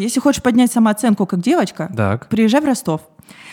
Если 0.00 0.20
хочешь 0.20 0.40
поднять 0.40 0.70
самооценку 0.70 1.26
как 1.26 1.40
девочка, 1.40 1.90
Так. 1.96 2.28
приезжай 2.28 2.60
в 2.60 2.64
Ростов. 2.64 3.00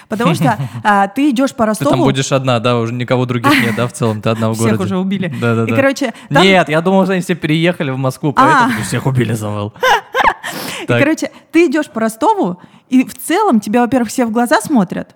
Потому 0.08 0.36
что 0.36 0.60
а, 0.84 1.08
ты 1.08 1.32
идешь 1.32 1.56
по 1.56 1.64
Ты 1.64 1.70
Ростову... 1.70 1.90
там 1.90 2.02
будешь 2.04 2.32
одна, 2.32 2.60
да, 2.60 2.78
уже 2.78 2.94
никого 2.94 3.26
других 3.26 3.52
нет, 3.64 3.74
да, 3.76 3.88
в 3.88 3.94
целом, 3.94 4.22
ты 4.22 4.30
одна 4.30 4.52
в 4.52 4.54
Всех 4.54 4.66
городе. 4.68 4.84
уже 4.84 4.98
убили. 5.00 5.34
Да, 5.42 5.56
да, 5.56 5.64
И, 5.64 5.72
да. 5.72 5.76
короче, 5.76 6.14
там- 6.30 6.44
Нет, 6.44 6.70
я 6.70 6.82
думал, 6.82 7.04
что 7.06 7.14
они 7.14 7.24
все 7.24 7.34
переехали 7.34 7.90
в 7.90 7.98
Москву, 7.98 8.32
А. 8.38 8.66
поэтому 8.68 8.84
всех 8.84 9.08
убили, 9.08 9.34
завал. 9.34 9.74
И, 10.84 10.86
короче, 10.86 11.32
ты 11.52 11.66
идешь 11.66 11.90
по 11.90 12.00
Ростову, 12.00 12.60
и 12.90 13.04
в 13.04 13.16
целом 13.18 13.60
тебя, 13.60 13.82
во-первых, 13.82 14.10
все 14.10 14.28
в 14.28 14.32
глаза 14.32 14.62
смотрят. 14.62 15.16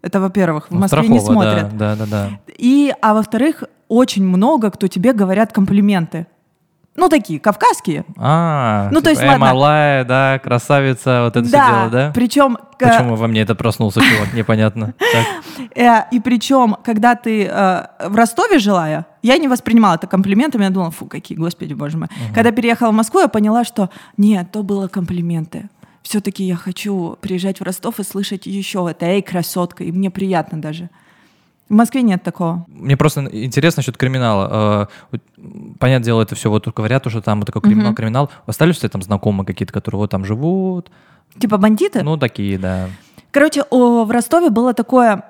Это, 0.00 0.20
во-первых, 0.20 0.68
в 0.68 0.70
Ну, 0.74 0.78
Москве 0.78 1.08
не 1.08 1.18
смотрят. 1.18 1.76
Да, 1.76 1.96
да, 1.96 2.06
да. 2.06 2.06
да. 2.06 2.30
И, 2.56 2.94
а 3.02 3.14
во-вторых, 3.14 3.64
очень 3.88 4.24
много 4.24 4.70
кто 4.70 4.86
тебе 4.86 5.12
говорят 5.12 5.52
комплименты. 5.52 6.28
Ну, 6.98 7.08
такие, 7.08 7.38
кавказские. 7.38 8.04
А, 8.16 8.88
Ну, 8.90 9.00
то 9.00 9.10
есть, 9.10 9.20
типа, 9.20 9.30
«Эй, 9.32 9.38
ладно. 9.38 9.46
малая, 9.46 10.04
да, 10.04 10.40
красавица, 10.40 11.22
вот 11.22 11.36
это 11.36 11.46
все 11.46 11.56
дело, 11.56 11.88
да? 11.90 12.12
причем... 12.12 12.58
Почему 12.76 13.14
во 13.14 13.28
мне 13.28 13.42
это 13.42 13.54
проснулся, 13.54 14.00
чувак, 14.00 14.34
непонятно. 14.34 14.94
Э, 15.74 16.04
и 16.10 16.18
причем, 16.18 16.76
когда 16.82 17.14
ты 17.14 17.44
э, 17.44 17.86
в 18.08 18.16
Ростове 18.16 18.58
жила, 18.58 18.88
я, 18.88 19.06
я 19.22 19.38
не 19.38 19.48
воспринимала 19.48 19.94
это 19.94 20.06
комплиментами, 20.06 20.64
я 20.64 20.70
думала, 20.70 20.90
фу, 20.90 21.06
какие, 21.06 21.36
господи, 21.38 21.74
боже 21.74 21.98
мой. 21.98 22.08
Когда 22.34 22.50
переехала 22.50 22.90
в 22.90 22.94
Москву, 22.94 23.20
я 23.20 23.28
поняла, 23.28 23.64
что 23.64 23.90
нет, 24.16 24.50
то 24.50 24.62
было 24.62 24.88
комплименты. 24.88 25.68
Все-таки 26.02 26.44
я 26.44 26.56
хочу 26.56 27.16
приезжать 27.20 27.60
в 27.60 27.64
Ростов 27.64 28.00
и 28.00 28.04
слышать 28.04 28.46
еще 28.46 28.88
это, 28.90 29.06
эй, 29.06 29.22
красотка, 29.22 29.84
и 29.84 29.92
мне 29.92 30.10
приятно 30.10 30.60
даже. 30.60 30.90
В 31.68 31.74
Москве 31.74 32.02
нет 32.02 32.22
такого. 32.22 32.64
Мне 32.68 32.96
просто 32.96 33.28
интересно 33.30 33.80
насчет 33.80 33.96
криминала. 33.96 34.88
Э, 35.12 35.18
Понятное 35.78 36.04
дело, 36.04 36.22
это 36.22 36.34
все 36.34 36.50
вот 36.50 36.66
говорят, 36.68 37.06
что 37.08 37.20
там 37.20 37.40
вот 37.40 37.46
такой 37.46 37.62
криминал, 37.62 37.94
криминал. 37.94 38.30
Остались 38.46 38.78
тебя 38.78 38.88
там 38.88 39.02
знакомые 39.02 39.46
какие-то, 39.46 39.72
которые 39.72 39.98
вот 39.98 40.10
там 40.10 40.24
живут? 40.24 40.90
Типа 41.38 41.58
бандиты? 41.58 42.02
Ну, 42.02 42.16
такие, 42.16 42.58
да. 42.58 42.88
Короче, 43.30 43.64
о, 43.70 44.04
в 44.04 44.10
Ростове 44.10 44.50
было 44.50 44.72
такое, 44.74 45.24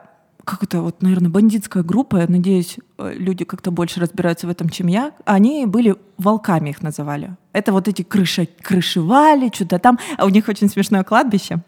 как 0.44 0.62
это 0.62 0.80
вот, 0.80 1.02
наверное, 1.02 1.28
бандитская 1.28 1.82
группа, 1.82 2.18
я 2.18 2.26
надеюсь, 2.26 2.78
э, 2.98 3.12
люди 3.14 3.44
как-то 3.44 3.70
больше 3.70 4.00
разбираются 4.00 4.46
в 4.46 4.50
этом, 4.50 4.70
чем 4.70 4.86
я. 4.86 5.12
Они 5.26 5.66
были 5.66 5.96
волками, 6.16 6.70
их 6.70 6.80
называли. 6.80 7.36
Это 7.52 7.72
вот 7.72 7.88
эти 7.88 8.02
крыши, 8.02 8.48
крышевали, 8.62 9.50
что-то 9.52 9.78
там. 9.78 9.98
А 10.16 10.24
у 10.24 10.28
них 10.30 10.48
очень 10.48 10.70
смешное 10.70 11.04
кладбище. 11.04 11.58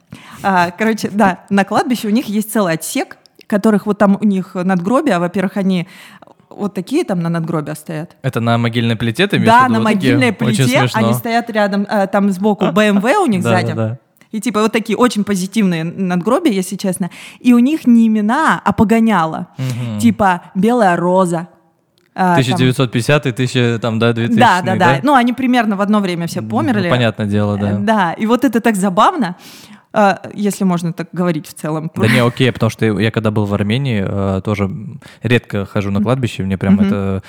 А, 0.42 0.70
короче, 0.70 1.10
да, 1.10 1.44
на 1.50 1.64
кладбище 1.64 2.08
у 2.08 2.10
них 2.10 2.26
есть 2.26 2.52
целый 2.52 2.74
отсек, 2.74 3.18
которых 3.50 3.86
вот 3.86 3.98
там 3.98 4.16
у 4.20 4.24
них 4.24 4.54
надгробия, 4.54 5.18
во-первых, 5.18 5.56
они 5.56 5.86
вот 6.48 6.74
такие 6.74 7.04
там 7.04 7.20
на 7.20 7.28
надгробия 7.28 7.74
стоят. 7.74 8.16
Это 8.22 8.40
на 8.40 8.58
могильной 8.58 8.96
плите 8.96 9.26
ты 9.26 9.38
Да, 9.38 9.68
на 9.68 9.78
Вот 9.78 9.84
такие? 9.86 10.16
могильной 10.16 10.28
Очень 10.28 10.64
плите 10.66 10.88
они 10.94 11.12
стоят 11.14 11.50
рядом, 11.50 11.86
э, 11.90 12.06
там 12.06 12.30
сбоку 12.30 12.64
BMW 12.66 13.16
у 13.22 13.26
них 13.26 13.42
Да, 13.42 13.50
сзади. 13.50 13.72
да, 13.72 13.74
да. 13.88 13.98
И 14.32 14.40
типа 14.40 14.62
вот 14.62 14.72
такие 14.72 14.96
очень 14.96 15.24
позитивные 15.24 15.84
надгробия, 15.84 16.52
если 16.52 16.76
честно. 16.76 17.10
И 17.40 17.52
у 17.52 17.58
них 17.58 17.86
не 17.86 18.06
имена, 18.06 18.60
а 18.64 18.72
погоняло. 18.72 19.48
Мгм. 19.58 19.98
Типа 19.98 20.40
«Белая 20.54 20.96
роза». 20.96 21.48
а, 22.14 22.34
там- 22.34 22.42
1950 22.42 23.26
и 23.26 23.32
1000, 23.32 23.78
там, 23.80 23.98
да, 23.98 24.12
2000 24.12 24.38
Да, 24.40 24.62
да, 24.62 24.76
да. 24.76 25.00
Ну, 25.02 25.14
они 25.14 25.32
примерно 25.32 25.76
в 25.76 25.80
одно 25.80 26.00
время 26.00 26.26
все 26.26 26.42
померли. 26.42 26.88
Ну, 26.88 26.90
понятное 26.94 27.26
дело, 27.26 27.56
да. 27.58 27.70
Э, 27.70 27.78
Да, 27.78 28.12
и 28.12 28.26
вот 28.26 28.44
это 28.44 28.60
так 28.60 28.76
забавно, 28.76 29.36
э, 29.70 29.74
если 30.34 30.64
можно 30.64 30.92
так 30.92 31.08
говорить 31.12 31.48
в 31.48 31.54
целом. 31.54 31.90
Да 31.94 32.06
не, 32.06 32.20
окей, 32.20 32.52
потому 32.52 32.70
что 32.70 32.84
я 32.98 33.10
когда 33.10 33.30
был 33.30 33.44
в 33.44 33.54
Армении, 33.54 34.04
э, 34.06 34.40
тоже 34.42 34.70
редко 35.22 35.66
хожу 35.66 35.90
на 35.90 36.00
кладбище, 36.00 36.44
мне 36.44 36.56
прям 36.56 36.80
это 36.80 37.22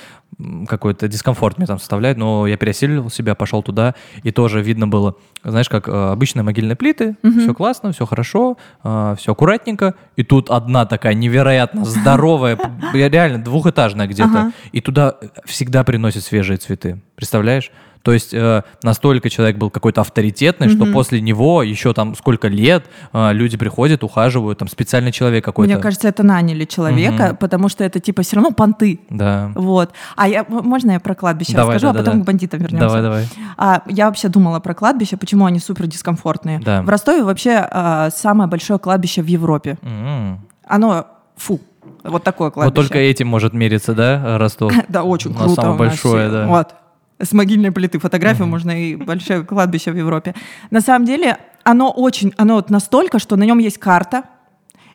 какой-то 0.68 1.08
дискомфорт 1.08 1.58
мне 1.58 1.68
там 1.68 1.78
составляет, 1.80 2.18
но 2.18 2.48
я 2.48 2.58
пересиливал 2.58 3.10
себя, 3.10 3.36
пошел 3.36 3.62
туда, 3.64 3.96
и 4.24 4.32
тоже 4.32 4.62
видно 4.62 4.88
было, 4.88 5.16
знаешь, 5.44 5.70
как 5.70 5.88
э, 5.88 5.92
обычные 5.92 6.44
могильные 6.44 6.76
плиты, 6.76 7.16
все 7.24 7.54
классно, 7.54 7.92
все 7.92 8.06
хорошо, 8.06 8.58
все 8.82 9.32
аккуратненько, 9.32 9.96
и 10.16 10.24
тут 10.24 10.50
одна 10.50 10.86
такая 10.86 11.16
невероятно 11.16 11.84
здоровая, 11.84 12.58
реально 12.94 13.44
двухэтажная 13.44 14.08
где-то, 14.08 14.52
и 14.72 14.82
туда 14.82 15.16
всегда 15.46 15.84
приносят 15.84 16.24
свежие 16.24 16.58
цветы, 16.58 17.02
представляешь? 17.16 17.72
То 18.04 18.14
есть 18.14 18.34
э, 18.34 18.64
настолько 18.84 19.30
человек 19.30 19.58
был 19.58 19.70
какой-то 19.70 20.02
авторитетный, 20.02 20.70
что 20.70 20.86
после 20.88 21.22
него 21.22 21.62
еще 21.64 21.94
там 21.94 22.16
сколько 22.16 22.48
лет 22.48 22.86
э, 23.14 23.34
люди 23.34 23.58
приходят, 23.58 24.04
ухаживают, 24.04 24.60
там 24.60 24.68
специальный 24.68 25.12
человек 25.12 25.46
какой-то. 25.46 25.72
Мне 25.74 25.82
кажется, 25.82 26.08
это 26.08 26.24
наняли 26.24 26.66
человека, 26.66 27.28
Мгм. 27.30 27.38
потому 27.38 27.70
что 27.70 27.84
это 27.84 28.00
типа 28.00 28.24
все 28.24 28.38
равно 28.38 28.52
понты. 28.52 29.00
Да. 29.10 29.52
Вот. 29.56 29.92
А 30.16 30.28
я, 30.28 30.46
можно 30.50 30.92
я 30.92 31.00
про 31.00 31.14
кладбище 31.16 31.54
Давай, 31.54 31.76
расскажу, 31.76 31.94
да, 31.94 32.00
а 32.00 32.04
да, 32.04 32.06
потом 32.06 32.20
да. 32.20 32.24
к 32.24 32.28
бандитам 32.28 32.60
вернемся? 32.60 32.88
Давай, 32.88 33.02
давай. 33.02 33.28
А, 33.58 33.84
я 33.88 34.08
вообще 34.08 34.28
думала 34.30 34.60
про 34.60 34.74
кладбище, 34.74 35.18
почему 35.18 35.46
они 35.46 35.60
супер 35.60 35.88
дискомфортные. 35.88 36.60
Да. 36.60 36.82
В 36.82 36.90
Ростове 36.90 37.24
вообще 37.24 37.68
а, 37.70 38.10
самое 38.10 38.50
большое 38.50 38.80
кладбище 38.80 39.22
в 39.22 39.28
Европе. 39.28 39.78
М. 39.84 40.40
Оно, 40.68 41.06
фу, 41.36 41.60
вот 42.04 42.24
такое 42.24 42.48
Вот 42.48 42.54
кладбище. 42.54 42.76
только 42.88 42.98
этим 43.00 43.28
может 43.28 43.54
мериться, 43.54 43.94
да, 43.94 44.38
Ростов? 44.38 44.74
Да, 44.88 45.04
очень 45.04 45.34
круто. 45.34 45.54
самое 45.56 45.78
большое, 45.78 46.30
да. 46.30 46.48
Вот. 46.48 46.76
С 47.22 47.34
могильной 47.34 47.72
плиты 47.72 48.00
фотографию 48.00 48.48
можно 48.48 48.72
и 48.72 48.96
большое 48.96 49.44
кладбище 49.44 49.92
в 49.92 49.98
Европе. 49.98 50.34
На 50.72 50.82
самом 50.82 51.06
деле, 51.06 51.38
оно 51.64 51.92
очень, 51.92 52.34
оно 52.38 52.56
вот 52.56 52.70
настолько, 52.70 53.20
что 53.20 53.36
на 53.36 53.44
нем 53.44 53.60
есть 53.60 53.78
карта, 53.78 54.24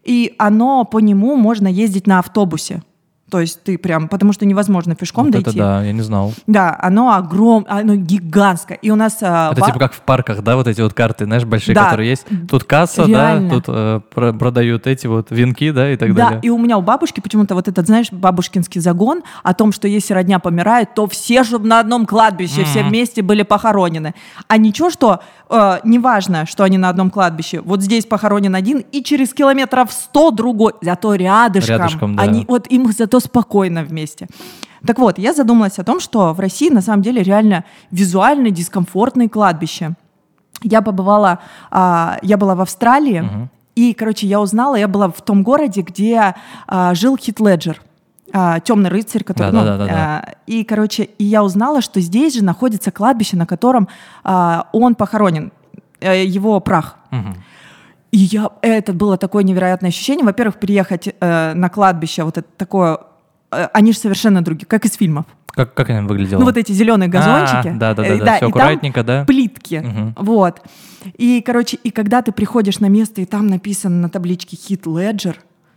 и 0.04 0.34
оно 0.38 0.84
по 0.84 0.98
нему 0.98 1.36
можно 1.36 1.68
ездить 1.68 2.06
на 2.06 2.18
автобусе. 2.18 2.82
То 3.28 3.40
есть 3.40 3.64
ты 3.64 3.76
прям, 3.76 4.06
потому 4.08 4.32
что 4.32 4.46
невозможно 4.46 4.94
пешком 4.94 5.24
Вот 5.24 5.32
дойти. 5.32 5.50
это 5.50 5.58
да, 5.58 5.82
я 5.82 5.90
не 5.92 6.02
знал. 6.02 6.32
Да, 6.46 6.78
оно 6.80 7.12
огромное, 7.12 7.80
оно 7.80 7.96
гигантское. 7.96 8.78
И 8.80 8.90
у 8.92 8.94
нас... 8.94 9.18
а, 9.20 9.50
Это 9.50 9.60
ба- 9.62 9.66
типа 9.66 9.78
как 9.80 9.92
в 9.94 10.00
парках, 10.02 10.42
да, 10.42 10.54
вот 10.54 10.68
эти 10.68 10.80
вот 10.80 10.94
карты, 10.94 11.24
знаешь, 11.24 11.44
большие, 11.44 11.74
Да. 11.74 11.86
которые 11.86 12.08
есть. 12.10 12.24
Тут 12.48 12.62
касса, 12.62 13.04
Реально. 13.04 13.48
да, 13.48 13.54
тут 13.56 13.64
э, 13.66 14.00
про- 14.14 14.32
продают 14.32 14.86
эти 14.86 15.08
вот 15.08 15.32
венки, 15.32 15.72
да, 15.72 15.90
и 15.92 15.96
так 15.96 16.14
Да, 16.14 16.24
далее. 16.26 16.40
и 16.44 16.50
у 16.50 16.58
меня 16.58 16.78
у 16.78 16.82
бабушки 16.82 17.18
почему-то 17.18 17.56
вот 17.56 17.66
этот, 17.66 17.86
знаешь, 17.86 18.12
бабушкинский 18.12 18.80
загон 18.80 19.22
о 19.42 19.54
том, 19.54 19.72
что 19.72 19.88
если 19.88 20.14
родня 20.14 20.38
помирает, 20.38 20.94
то 20.94 21.08
все, 21.08 21.42
чтобы 21.42 21.66
на 21.66 21.80
одном 21.80 22.06
кладбище, 22.06 22.62
все 22.62 22.84
вместе 22.84 23.22
были 23.22 23.42
похоронены. 23.42 24.14
А 24.46 24.56
ничего, 24.56 24.88
что 24.88 25.18
э, 25.50 25.78
неважно, 25.82 26.46
что 26.46 26.62
они 26.62 26.78
на 26.78 26.90
одном 26.90 27.10
кладбище. 27.10 27.60
Вот 27.60 27.82
здесь 27.82 28.06
похоронен 28.06 28.54
один, 28.54 28.84
и 28.92 29.02
через 29.02 29.34
километров 29.34 29.90
сто 29.92 30.30
другой. 30.30 30.74
Зато 30.80 31.14
рядышком. 31.16 31.76
Рядышком, 31.76 32.14
да. 32.16 32.22
Они, 32.22 32.44
вот 32.46 32.68
им 32.68 32.92
зато 32.92 33.15
спокойно 33.20 33.82
вместе. 33.82 34.28
Так 34.86 34.98
вот, 34.98 35.18
я 35.18 35.32
задумалась 35.32 35.78
о 35.78 35.84
том, 35.84 36.00
что 36.00 36.32
в 36.32 36.40
России 36.40 36.70
на 36.70 36.80
самом 36.80 37.02
деле 37.02 37.22
реально 37.22 37.64
визуально 37.90 38.50
дискомфортные 38.50 39.28
кладбища. 39.28 39.94
Я 40.62 40.80
побывала, 40.80 41.40
а, 41.70 42.18
я 42.22 42.36
была 42.36 42.54
в 42.54 42.60
Австралии, 42.60 43.48
и, 43.74 43.92
короче, 43.92 44.26
я 44.26 44.40
узнала, 44.40 44.76
я 44.76 44.88
была 44.88 45.10
в 45.10 45.20
том 45.22 45.42
городе, 45.42 45.82
где 45.82 46.34
а, 46.66 46.94
жил 46.94 47.16
Хит 47.16 47.40
Леджер, 47.40 47.82
а, 48.32 48.60
темный 48.60 48.90
рыцарь, 48.90 49.22
который, 49.22 49.52
ну, 49.52 49.60
Да-да-да-да-да. 49.60 49.94
а, 49.94 50.34
и, 50.46 50.64
короче, 50.64 51.04
и 51.04 51.24
я 51.24 51.44
узнала, 51.44 51.82
что 51.82 52.00
здесь 52.00 52.34
же 52.34 52.44
находится 52.44 52.90
кладбище, 52.90 53.36
на 53.36 53.46
котором 53.46 53.88
а, 54.24 54.68
он 54.72 54.94
похоронен, 54.94 55.52
э, 56.00 56.24
его 56.24 56.58
прах. 56.60 56.96
Мгм. 57.10 57.36
И 58.16 58.18
я, 58.18 58.50
это 58.62 58.94
было 58.94 59.18
такое 59.18 59.44
невероятное 59.44 59.90
ощущение. 59.90 60.24
Во-первых, 60.24 60.56
приехать 60.58 61.14
э, 61.20 61.52
на 61.52 61.68
кладбище, 61.68 62.24
вот 62.24 62.38
это 62.38 62.48
такое, 62.56 63.00
э, 63.50 63.68
они 63.74 63.92
же 63.92 63.98
совершенно 63.98 64.42
другие, 64.42 64.64
как 64.64 64.86
из 64.86 64.94
фильмов. 64.94 65.26
Как, 65.48 65.74
как 65.74 65.90
они 65.90 66.08
выглядело? 66.08 66.38
Ну 66.40 66.46
вот 66.46 66.56
эти 66.56 66.72
зеленые 66.72 67.10
газончики. 67.10 67.68
А, 67.68 67.78
да-да-да, 67.78 68.08
Э, 68.08 68.18
да, 68.18 68.34
и 68.36 68.36
всё 68.38 68.46
там 68.46 68.48
аккуратненько, 68.48 69.04
да? 69.04 69.24
Плитки. 69.26 69.82
Мгм. 69.84 70.14
Вот. 70.18 70.62
И, 71.18 71.42
короче, 71.44 71.76
и 71.76 71.90
когда 71.90 72.22
ты 72.22 72.32
приходишь 72.32 72.80
на 72.80 72.86
место, 72.88 73.20
и 73.20 73.26
там 73.26 73.48
написано 73.48 73.96
на 73.96 74.08
табличке 74.08 74.56
«Хит 74.56 74.86
Леджер», 74.86 75.36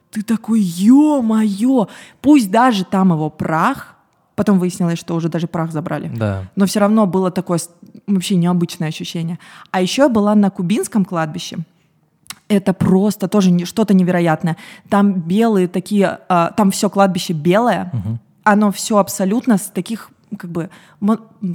ты 0.09 0.21
такой, 0.23 0.61
ё-моё, 0.61 1.89
пусть 2.21 2.49
даже 2.49 2.85
там 2.85 3.11
его 3.11 3.29
прах, 3.29 3.95
потом 4.35 4.59
выяснилось, 4.59 4.97
что 4.97 5.13
уже 5.13 5.27
даже 5.27 5.47
прах 5.47 5.73
забрали, 5.73 6.09
Да. 6.15 6.43
но 6.55 6.65
все 6.67 6.79
равно 6.79 7.05
было 7.05 7.31
такое 7.31 7.59
вообще 8.07 8.35
необычное 8.37 8.87
ощущение. 8.87 9.39
А 9.71 9.81
еще 9.81 10.03
я 10.03 10.09
была 10.09 10.35
на 10.35 10.49
кубинском 10.49 11.03
кладбище. 11.03 11.57
Это 12.49 12.73
просто 12.73 13.27
тоже 13.27 13.51
не- 13.51 13.65
что-то 13.65 13.93
невероятное. 13.93 14.57
Там 14.89 15.13
белые 15.13 15.67
такие, 15.67 16.19
а, 16.29 16.51
там 16.51 16.71
все 16.71 16.89
кладбище 16.89 17.33
белое, 17.33 17.91
оно 18.43 18.71
все 18.71 18.97
абсолютно 18.97 19.57
с 19.57 19.67
таких 19.67 20.09
как 20.37 20.51
бы 20.51 20.69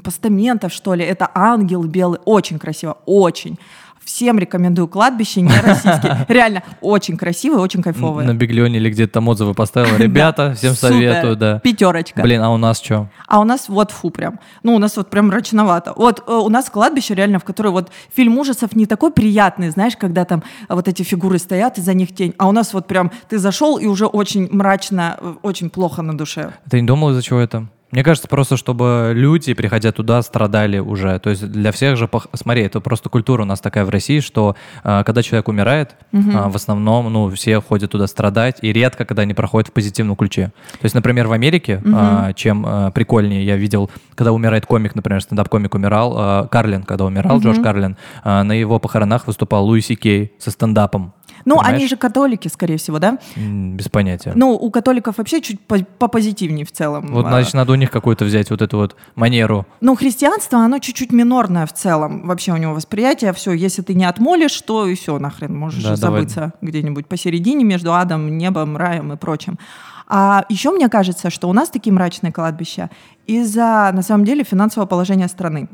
постаментов, 0.03 0.73
что 0.73 0.95
ли. 0.95 1.05
Это 1.05 1.31
ангел 1.35 1.83
белый, 1.85 2.19
очень 2.25 2.59
красиво, 2.59 2.99
очень. 3.07 3.59
Всем 4.05 4.39
рекомендую 4.39 4.87
кладбище, 4.89 5.41
не 5.41 5.49
российские. 5.49 6.25
Реально, 6.29 6.63
очень 6.81 7.17
красивые, 7.17 7.61
очень 7.61 7.83
кайфовые. 7.83 8.27
На 8.27 8.35
Биглионе 8.35 8.77
или 8.77 8.91
где-то 8.91 9.15
там 9.15 9.29
отзывы 9.29 9.55
поставила. 9.55 9.97
Ребята, 9.99 10.55
всем 10.55 10.75
советую, 10.75 11.37
да. 11.37 11.59
Пятерочка. 11.61 12.23
Блин, 12.23 12.43
а 12.43 12.51
у 12.51 12.57
нас 12.57 12.81
что? 12.81 13.09
А 13.27 13.41
у 13.41 13.45
нас 13.45 13.69
вот 13.69 13.91
фу 13.91 14.11
прям. 14.11 14.39
Ну, 14.63 14.75
у 14.75 14.79
нас 14.79 14.97
вот 14.97 15.11
прям 15.11 15.29
мрачновато. 15.29 15.95
Вот 15.97 16.23
э, 16.27 16.33
у 16.33 16.49
нас 16.49 16.69
кладбище 16.69 17.15
реально, 17.15 17.39
в 17.39 17.45
которое 17.45 17.71
вот 17.71 17.91
фильм 18.15 18.39
ужасов 18.39 18.77
не 18.77 18.87
такой 18.87 19.11
приятный, 19.11 19.71
знаешь, 19.71 19.97
когда 19.97 20.25
там 20.25 20.43
э, 20.69 20.75
вот 20.75 20.87
эти 20.87 21.03
фигуры 21.03 21.39
стоят, 21.39 21.79
и 21.79 21.81
за 21.81 21.95
них 21.95 22.15
тень. 22.15 22.35
А 22.39 22.49
у 22.49 22.53
нас 22.53 22.75
вот 22.75 22.87
прям 22.87 23.11
ты 23.29 23.39
зашел, 23.39 23.79
и 23.79 23.87
уже 23.87 24.07
очень 24.07 24.49
мрачно, 24.51 25.17
э, 25.21 25.35
очень 25.43 25.71
плохо 25.71 26.03
на 26.03 26.17
душе. 26.17 26.53
Ты 26.71 26.81
не 26.81 26.87
думал, 26.87 27.11
из-за 27.11 27.23
чего 27.23 27.41
это? 27.41 27.67
Мне 27.95 28.03
кажется, 28.03 28.27
просто 28.27 28.57
чтобы 28.57 29.13
люди, 29.15 29.55
приходя 29.55 29.93
туда, 29.93 30.21
страдали 30.23 30.81
уже. 30.81 31.17
То 31.21 31.31
есть 31.31 31.49
для 31.49 31.71
всех 31.71 31.97
же, 31.97 32.11
смотри, 32.33 32.63
это 32.63 32.81
просто 32.81 33.09
культура 33.09 33.43
у 33.43 33.45
нас 33.45 33.61
такая 33.61 33.85
в 33.85 33.89
России, 33.89 34.19
что 34.19 34.57
а, 34.83 35.05
когда 35.05 35.23
человек 35.23 35.47
умирает, 35.47 35.95
а, 36.13 36.49
в 36.49 36.57
основном, 36.57 37.13
ну, 37.13 37.31
все 37.31 37.61
ходят 37.61 37.93
туда 37.93 38.09
страдать, 38.09 38.57
и 38.63 38.73
редко, 38.73 39.05
когда 39.05 39.23
они 39.23 39.33
проходят 39.33 39.69
в 39.69 39.73
позитивном 39.73 40.17
ключе. 40.17 40.51
То 40.73 40.85
есть, 40.87 40.97
например, 40.97 41.29
в 41.29 41.33
Америке, 41.33 41.81
а, 41.95 42.33
чем 42.33 42.91
прикольнее, 42.93 43.47
я 43.47 43.55
видел, 43.55 43.89
когда 44.17 44.33
умирает 44.33 44.67
комик, 44.67 44.97
например, 44.97 45.21
стендап-комик 45.21 45.73
умирал, 45.77 46.49
Карлин, 46.49 46.83
когда 46.83 47.05
умирал, 47.05 47.39
Джордж 47.39 47.63
Карлин, 47.63 47.97
на 48.25 48.51
его 48.51 48.81
похоронах 48.81 49.29
выступал 49.29 49.67
Луиси 49.67 49.95
Кей 49.95 50.33
со 50.41 50.51
стендапом. 50.51 51.15
Ну, 51.45 51.57
Понимаешь? 51.57 51.77
они 51.77 51.87
же 51.89 51.97
католики, 51.97 52.49
скорее 52.49 52.79
всего, 52.79 52.99
да? 52.99 53.19
Без 53.37 53.89
понятия. 53.89 54.33
Ну, 54.35 54.53
у 54.53 54.71
католиков 54.71 55.19
вообще 55.19 55.41
чуть 55.41 55.61
по- 55.61 55.85
попозитивнее 55.99 56.65
в 56.65 56.73
целом. 56.73 57.07
Вот, 57.13 57.27
А, 57.27 57.31
значит, 57.31 57.55
надо 57.55 57.73
у 57.73 57.75
них 57.75 57.91
какую-то 57.91 58.25
взять 58.25 58.51
вот 58.51 58.63
эту 58.63 58.79
вот 58.79 58.97
манеру. 59.15 59.67
Ну, 59.81 59.95
христианство, 59.95 60.59
оно 60.61 60.79
чуть-чуть 60.79 61.13
минорное 61.13 61.67
в 61.67 61.73
целом. 61.73 62.27
Вообще 62.27 62.53
у 62.53 62.57
него 62.57 62.75
восприятие. 62.75 63.33
Все, 63.33 63.53
если 63.53 63.83
ты 63.83 63.95
не 63.95 64.05
отмолишь, 64.05 64.61
то 64.63 64.87
и 64.87 64.95
все, 64.95 65.19
нахрен, 65.19 65.55
можешь 65.57 65.83
Да, 65.83 65.97
давай. 65.97 66.21
забыться 66.23 66.53
где-нибудь 66.63 67.07
посередине 67.07 67.65
между 67.65 67.93
адом, 67.95 68.39
небом, 68.39 68.77
раем 68.77 69.13
и 69.13 69.17
прочим. 69.17 69.59
А 70.07 70.45
еще 70.49 70.71
мне 70.71 70.89
кажется, 70.89 71.31
что 71.31 71.49
у 71.49 71.53
нас 71.53 71.71
такие 71.71 71.93
мрачные 71.93 72.33
кладбища 72.33 72.91
из-за, 73.27 73.91
на 73.95 74.03
самом 74.03 74.27
деле, 74.27 74.45
финансового 74.45 74.87
положения 74.87 75.29
страны. 75.29 75.69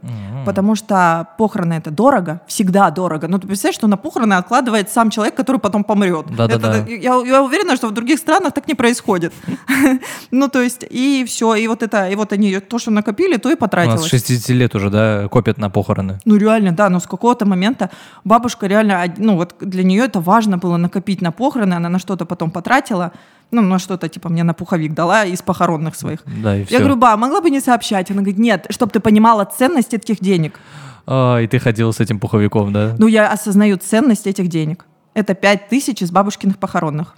Потому 0.47 0.77
что 0.77 1.27
похороны 1.37 1.75
это 1.75 1.91
дорого, 1.91 2.41
всегда 2.47 2.91
дорого. 2.91 3.27
Ну, 3.29 3.39
ты 3.39 3.47
представляешь, 3.49 3.75
что 3.75 3.89
на 3.89 3.97
похороны 3.97 4.35
откладывает 4.35 4.89
сам 4.89 5.11
человек, 5.11 5.35
который 5.35 5.61
потом 5.61 5.83
помрет. 5.83 6.27
Да-да-да. 6.37 6.87
Я, 6.87 7.21
я 7.27 7.43
уверена, 7.43 7.75
что 7.77 7.89
в 7.89 7.91
других 7.93 8.19
странах 8.19 8.53
так 8.53 8.69
не 8.69 8.75
происходит. 8.75 9.33
Ну, 10.31 10.49
то 10.49 10.63
есть, 10.63 10.85
и 10.89 11.25
все, 11.27 11.55
и 11.55 11.67
вот 11.67 11.83
это, 11.83 12.09
и 12.09 12.15
вот 12.15 12.33
они 12.33 12.61
то, 12.61 12.79
что 12.79 12.91
накопили, 12.91 13.37
то 13.37 13.51
и 13.51 13.55
У 13.55 13.57
потратилось. 13.57 14.01
нас 14.01 14.11
60 14.11 14.49
лет 14.51 14.75
уже, 14.75 14.91
да, 14.91 15.29
копят 15.29 15.59
на 15.59 15.71
похороны. 15.71 16.21
Ну, 16.25 16.37
реально, 16.37 16.73
да, 16.73 16.89
но 16.89 17.01
с 17.01 17.07
какого-то 17.07 17.47
момента 17.47 17.91
бабушка 18.25 18.67
реально, 18.67 19.05
ну, 19.17 19.37
вот 19.37 19.55
для 19.61 19.83
нее 19.83 20.05
это 20.05 20.21
важно 20.21 20.59
было 20.59 20.77
накопить 20.77 21.21
на 21.21 21.33
похороны, 21.33 21.75
она 21.75 21.89
на 21.89 21.99
что-то 21.99 22.27
потом 22.27 22.51
потратила, 22.51 23.13
ну, 23.51 23.63
на 23.63 23.79
что-то, 23.79 24.09
типа, 24.09 24.29
мне 24.29 24.45
на 24.45 24.55
пуховик 24.55 24.95
дала 24.95 25.25
из 25.25 25.43
похоронных 25.43 25.97
своих. 25.97 26.21
Да, 26.43 26.57
и 26.57 26.65
все. 26.65 26.75
Я 26.75 26.81
говорю, 26.81 26.97
ба, 26.97 27.17
могла 27.17 27.41
бы 27.41 27.51
не 27.51 27.61
сообщать? 27.61 28.11
Она 28.11 28.21
говорит, 28.21 28.39
нет, 28.39 28.67
чтобы 28.71 28.93
ты 28.93 29.01
понимала 29.01 29.45
ценность 29.45 29.95
этих 29.95 30.21
денег. 30.21 30.61
А, 31.07 31.39
и 31.39 31.47
ты 31.47 31.59
ходил 31.59 31.93
с 31.93 32.01
этим 32.01 32.21
пуховиком, 32.21 32.73
да? 32.73 32.95
Ну, 32.99 33.07
я 33.07 33.31
осознаю 33.31 33.77
ценность 33.79 34.27
этих 34.27 34.49
денег. 34.49 34.87
Это 35.15 35.35
пять 35.35 35.69
тысяч 35.69 36.03
из 36.03 36.11
бабушкиных 36.11 36.59
похоронных. 36.59 37.17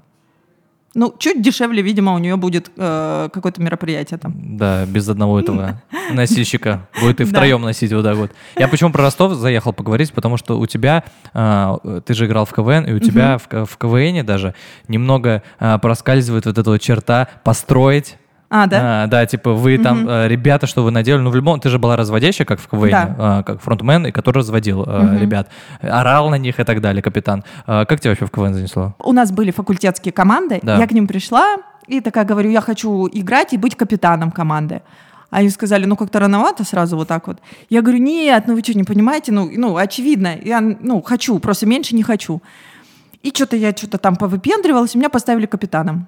Ну, 0.95 1.15
чуть 1.19 1.41
дешевле, 1.41 1.83
видимо, 1.83 2.15
у 2.15 2.19
нее 2.19 2.37
будет 2.37 2.71
э, 2.77 3.29
какое-то 3.33 3.63
мероприятие 3.63 4.19
там. 4.19 4.35
Да, 4.57 4.85
без 4.85 5.09
одного 5.09 5.41
этого 5.41 5.81
носильщика. 6.13 6.89
Будет 7.01 7.21
и 7.21 7.25
втроем 7.25 7.63
носить 7.63 7.93
вот 7.93 8.05
так 8.05 8.17
вот. 8.17 8.31
Я 8.57 8.69
почему 8.69 8.93
про 8.93 9.03
Ростов 9.03 9.35
заехал 9.35 9.73
поговорить, 9.73 10.13
потому 10.13 10.37
что 10.37 10.59
у 10.59 10.67
тебя, 10.67 11.05
а, 11.33 11.79
ты 12.05 12.15
же 12.15 12.27
играл 12.27 12.45
в 12.45 12.53
КВН, 12.53 12.85
и 12.85 12.93
у 12.93 12.99
тебя 12.99 13.39
в, 13.39 13.67
в 13.67 13.79
КВНе 13.79 14.23
даже 14.23 14.55
немного 14.89 15.43
а, 15.59 15.79
проскальзывает 15.79 16.47
вот 16.47 16.59
эта 16.59 16.71
вот 16.71 16.81
черта 16.81 17.29
построить. 17.43 18.19
А, 18.55 18.67
да? 18.67 19.05
А, 19.05 19.07
да, 19.07 19.25
типа 19.25 19.55
вы 19.55 19.79
там, 19.79 20.07
а, 20.07 20.29
ребята, 20.29 20.67
что 20.67 20.85
вы 20.85 20.91
наделали, 20.91 21.23
ну 21.23 21.31
в 21.31 21.35
любом, 21.35 21.59
ты 21.59 21.71
же 21.71 21.79
была 21.79 21.97
разводящая, 21.97 22.45
как 22.47 22.61
в 22.61 22.69
КВН, 22.69 22.91
Да. 22.91 23.17
а, 23.19 23.43
как 23.43 23.63
фронтмен, 23.63 24.07
и 24.09 24.11
который 24.11 24.39
разводил 24.41 24.85
а, 24.87 25.17
ребят, 25.19 25.49
орал 25.81 26.29
на 26.29 26.37
них 26.37 26.61
и 26.61 26.65
так 26.65 26.83
далее, 26.83 27.03
капитан. 27.03 27.45
А, 27.67 27.87
как 27.87 28.01
тебя 28.01 28.11
вообще 28.11 28.27
в 28.27 28.31
КВН 28.31 28.53
занесло? 28.53 28.95
У 28.99 29.13
нас 29.13 29.33
были 29.33 29.53
факультетские 29.53 30.13
команды. 30.13 30.61
Да. 30.63 30.77
Я 30.77 30.87
к 30.87 30.93
ним 30.93 31.07
пришла 31.07 31.57
и 31.87 32.01
такая 32.01 32.27
говорю, 32.27 32.51
я 32.51 32.61
хочу 32.61 33.09
играть 33.11 33.55
и 33.55 33.57
быть 33.57 33.75
капитаном 33.75 34.31
команды. 34.31 34.83
А 35.31 35.39
Они 35.39 35.49
сказали, 35.49 35.87
ну 35.87 35.97
как-то 35.97 36.19
рановато 36.19 36.63
сразу 36.65 36.99
вот 36.99 37.09
так 37.09 37.29
вот. 37.29 37.39
Я 37.71 37.81
говорю, 37.81 38.03
нет, 38.03 38.45
ну 38.47 38.55
вы 38.55 38.61
что, 38.61 38.77
не 38.77 38.85
понимаете? 38.85 39.33
Ну, 39.33 39.51
ну 39.57 39.79
очевидно, 39.79 40.37
я 40.43 40.61
ну, 40.61 41.01
хочу, 41.01 41.39
просто 41.39 41.65
меньше 41.65 41.95
не 41.95 42.03
хочу. 42.03 42.43
И 43.23 43.31
что-то 43.31 43.57
я 43.57 43.71
что-то 43.71 43.97
там 43.97 44.17
повыпендривалась, 44.17 44.95
меня 44.95 45.09
поставили 45.09 45.47
капитаном. 45.47 46.07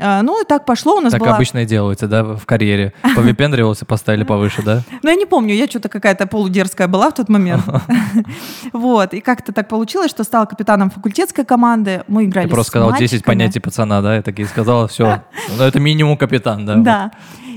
А, 0.00 0.22
ну 0.22 0.40
и 0.40 0.44
так 0.44 0.64
пошло, 0.64 0.96
у 0.96 1.00
нас 1.00 1.12
Так 1.12 1.20
была... 1.20 1.34
обычно 1.34 1.58
и 1.58 1.66
делается, 1.66 2.06
да, 2.06 2.22
в 2.22 2.46
карьере. 2.46 2.92
Повыпендривался, 3.16 3.84
поставили 3.84 4.22
повыше, 4.22 4.62
да? 4.62 4.82
Ну, 5.02 5.10
я 5.10 5.16
не 5.16 5.26
помню, 5.26 5.54
я 5.54 5.66
что-то 5.66 5.88
какая-то 5.88 6.26
полудерзкая 6.26 6.86
была 6.86 7.10
в 7.10 7.14
тот 7.14 7.28
момент. 7.28 7.64
Вот, 8.72 9.14
и 9.14 9.20
как-то 9.20 9.52
так 9.52 9.68
получилось, 9.68 10.10
что 10.10 10.24
стала 10.24 10.44
капитаном 10.44 10.90
факультетской 10.90 11.44
команды. 11.44 12.04
Мы 12.06 12.24
играли 12.26 12.46
Ты 12.46 12.54
просто 12.54 12.70
сказал 12.70 12.90
10 12.90 13.00
мальчиками. 13.00 13.22
понятий 13.22 13.60
пацана, 13.60 14.02
да, 14.02 14.18
и 14.18 14.22
такие 14.22 14.46
сказала, 14.46 14.86
все, 14.86 15.22
ну 15.56 15.64
это 15.64 15.80
минимум 15.80 16.16
капитан, 16.16 16.64
да. 16.64 16.76
Да. 16.76 17.10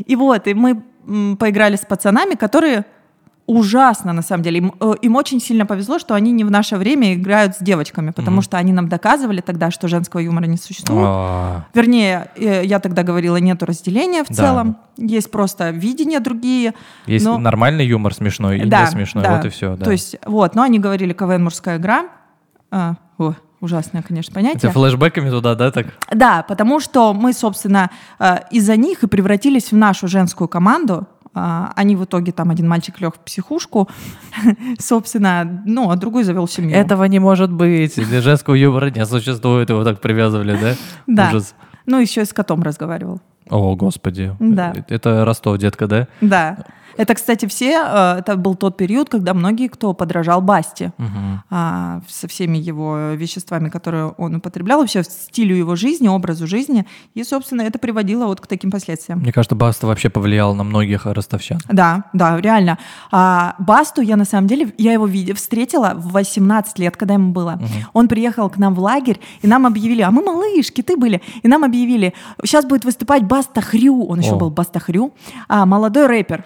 И 0.06 0.16
вот, 0.16 0.48
и 0.48 0.54
мы 0.54 0.82
поиграли 1.38 1.76
с 1.76 1.86
пацанами, 1.86 2.36
которые 2.36 2.86
ужасно, 3.52 4.14
на 4.14 4.22
самом 4.22 4.44
деле. 4.44 4.58
Им, 4.60 4.74
э, 4.80 4.94
им 5.02 5.16
очень 5.16 5.42
сильно 5.42 5.66
повезло, 5.66 6.00
что 6.00 6.16
они 6.16 6.32
не 6.32 6.44
в 6.44 6.52
наше 6.52 6.78
время 6.78 7.14
играют 7.14 7.56
с 7.56 7.60
девочками, 7.60 8.12
потому 8.12 8.36
Мгм. 8.38 8.42
что 8.44 8.58
они 8.58 8.72
нам 8.72 8.88
доказывали 8.88 9.42
тогда, 9.42 9.72
что 9.72 9.88
женского 9.88 10.22
юмора 10.22 10.46
не 10.46 10.58
существует. 10.58 11.04
А, 11.06 11.66
Вернее, 11.74 12.32
э, 12.38 12.62
я 12.66 12.80
тогда 12.80 13.04
говорила, 13.04 13.36
нету 13.38 13.66
разделения 13.66 14.24
в 14.24 14.30
Да. 14.30 14.34
целом, 14.36 14.78
есть 14.98 15.30
просто 15.32 15.70
видения 15.72 16.20
другие. 16.20 16.74
Есть 17.08 17.26
но- 17.26 17.38
нормальный 17.38 17.86
юмор 17.86 18.14
смешной 18.14 18.60
и 18.60 18.66
Да, 18.66 18.82
не 18.82 18.88
смешной, 18.88 19.24
да. 19.24 19.36
вот 19.38 19.46
и 19.46 19.50
все, 19.50 19.76
да. 19.76 19.84
То 19.86 19.92
есть, 19.92 20.16
вот, 20.26 20.56
но 20.56 20.62
они 20.64 20.80
говорили 20.80 21.12
КВН 21.14 21.44
мужская 21.44 21.78
игра. 21.78 22.06
А, 22.72 22.96
о, 23.18 23.34
ужасное, 23.60 24.02
конечно, 24.02 24.34
понятие. 24.34 24.70
Это 24.70 24.72
флешбеками 24.72 25.30
туда, 25.30 25.56
да, 25.56 25.72
так? 25.72 25.88
Да, 26.12 26.44
потому 26.48 26.80
что 26.80 27.14
мы, 27.14 27.34
собственно, 27.34 27.90
э, 28.20 28.38
из-за 28.52 28.78
них 28.78 29.04
и 29.04 29.08
превратились 29.08 29.72
в 29.72 29.76
нашу 29.78 30.08
женскую 30.08 30.48
команду. 30.48 31.06
А, 31.34 31.72
Они 31.76 31.96
в 31.96 32.04
итоге, 32.04 32.32
там 32.32 32.50
один 32.50 32.68
мальчик 32.68 33.00
лег 33.00 33.16
в 33.16 33.20
психушку, 33.20 33.88
собственно, 34.80 35.64
ну, 35.66 35.90
а 35.90 35.96
другой 35.96 36.24
завел 36.24 36.48
семью. 36.48 36.76
Этого 36.76 37.06
не 37.06 37.20
может 37.20 37.52
быть, 37.52 37.96
женского 37.96 38.56
юмора 38.56 38.90
не 38.90 39.06
существует, 39.06 39.70
его 39.70 39.84
так 39.84 40.02
привязывали, 40.02 40.58
да? 40.60 40.74
Да. 41.08 41.30
Ужас. 41.30 41.56
Ну, 41.86 42.00
еще 42.00 42.22
и 42.22 42.26
с 42.26 42.34
котом 42.34 42.62
разговаривал. 42.64 43.22
О, 43.50 43.76
господи. 43.76 44.36
Да. 44.40 44.74
Это 44.88 45.26
Ростов, 45.26 45.58
детка, 45.58 45.88
да? 45.88 46.08
Да. 46.22 46.58
Это, 46.98 47.14
кстати, 47.16 47.46
все, 47.46 47.82
э, 47.84 48.20
это 48.20 48.36
был 48.36 48.56
тот 48.56 48.78
период, 48.78 49.10
когда 49.10 49.34
многие, 49.34 49.68
кто 49.68 49.94
подражал 49.94 50.42
Басте 50.42 50.94
Мгм. 50.98 51.44
а, 51.50 52.02
со 52.08 52.28
всеми 52.28 52.58
его 52.58 53.12
веществами, 53.12 53.70
которые 53.70 54.08
он 54.18 54.36
употреблял, 54.36 54.80
вообще 54.80 55.04
стилю 55.04 55.56
его 55.56 55.76
жизни, 55.76 56.08
образу 56.08 56.48
жизни. 56.48 56.86
И, 57.14 57.24
собственно, 57.24 57.62
это 57.62 57.80
приводило 57.80 58.26
вот 58.26 58.42
к 58.42 58.48
таким 58.48 58.72
последствиям. 58.72 59.20
Мне 59.20 59.32
кажется, 59.32 59.56
Баста 59.56 59.88
вообще 59.88 60.10
повлиял 60.10 60.56
на 60.56 60.64
многих 60.64 61.06
ростовчан. 61.06 61.60
Да, 61.70 62.04
да, 62.14 62.40
реально. 62.40 62.78
А, 63.12 63.56
Басту 63.60 64.02
я 64.02 64.16
на 64.16 64.26
самом 64.26 64.48
деле, 64.48 64.74
я 64.78 64.94
его 64.94 65.06
виде, 65.06 65.34
встретила 65.34 65.94
в 65.96 66.12
18 66.12 66.80
лет, 66.80 66.98
когда 66.98 67.14
ему 67.16 67.32
было. 67.32 67.60
Он 67.94 68.08
приехал 68.08 68.50
к 68.50 68.58
нам 68.58 68.74
в 68.76 68.80
лагерь, 68.80 69.20
и 69.42 69.48
нам 69.48 69.66
объявили, 69.66 70.02
а 70.02 70.12
мы 70.12 70.24
малышки, 70.24 70.82
ты 70.82 70.98
были, 70.98 71.22
и 71.44 71.48
нам 71.48 71.64
объявили, 71.64 72.14
сейчас 72.44 72.66
будет 72.66 72.86
выступать 72.86 73.24
Баста 73.24 73.62
Хрю, 73.62 74.06
он 74.06 74.20
еще 74.20 74.34
О. 74.34 74.38
был 74.38 74.50
Баста 74.50 74.80
Хрю, 74.80 75.14
а, 75.48 75.66
молодой 75.66 76.08
рэпер. 76.08 76.46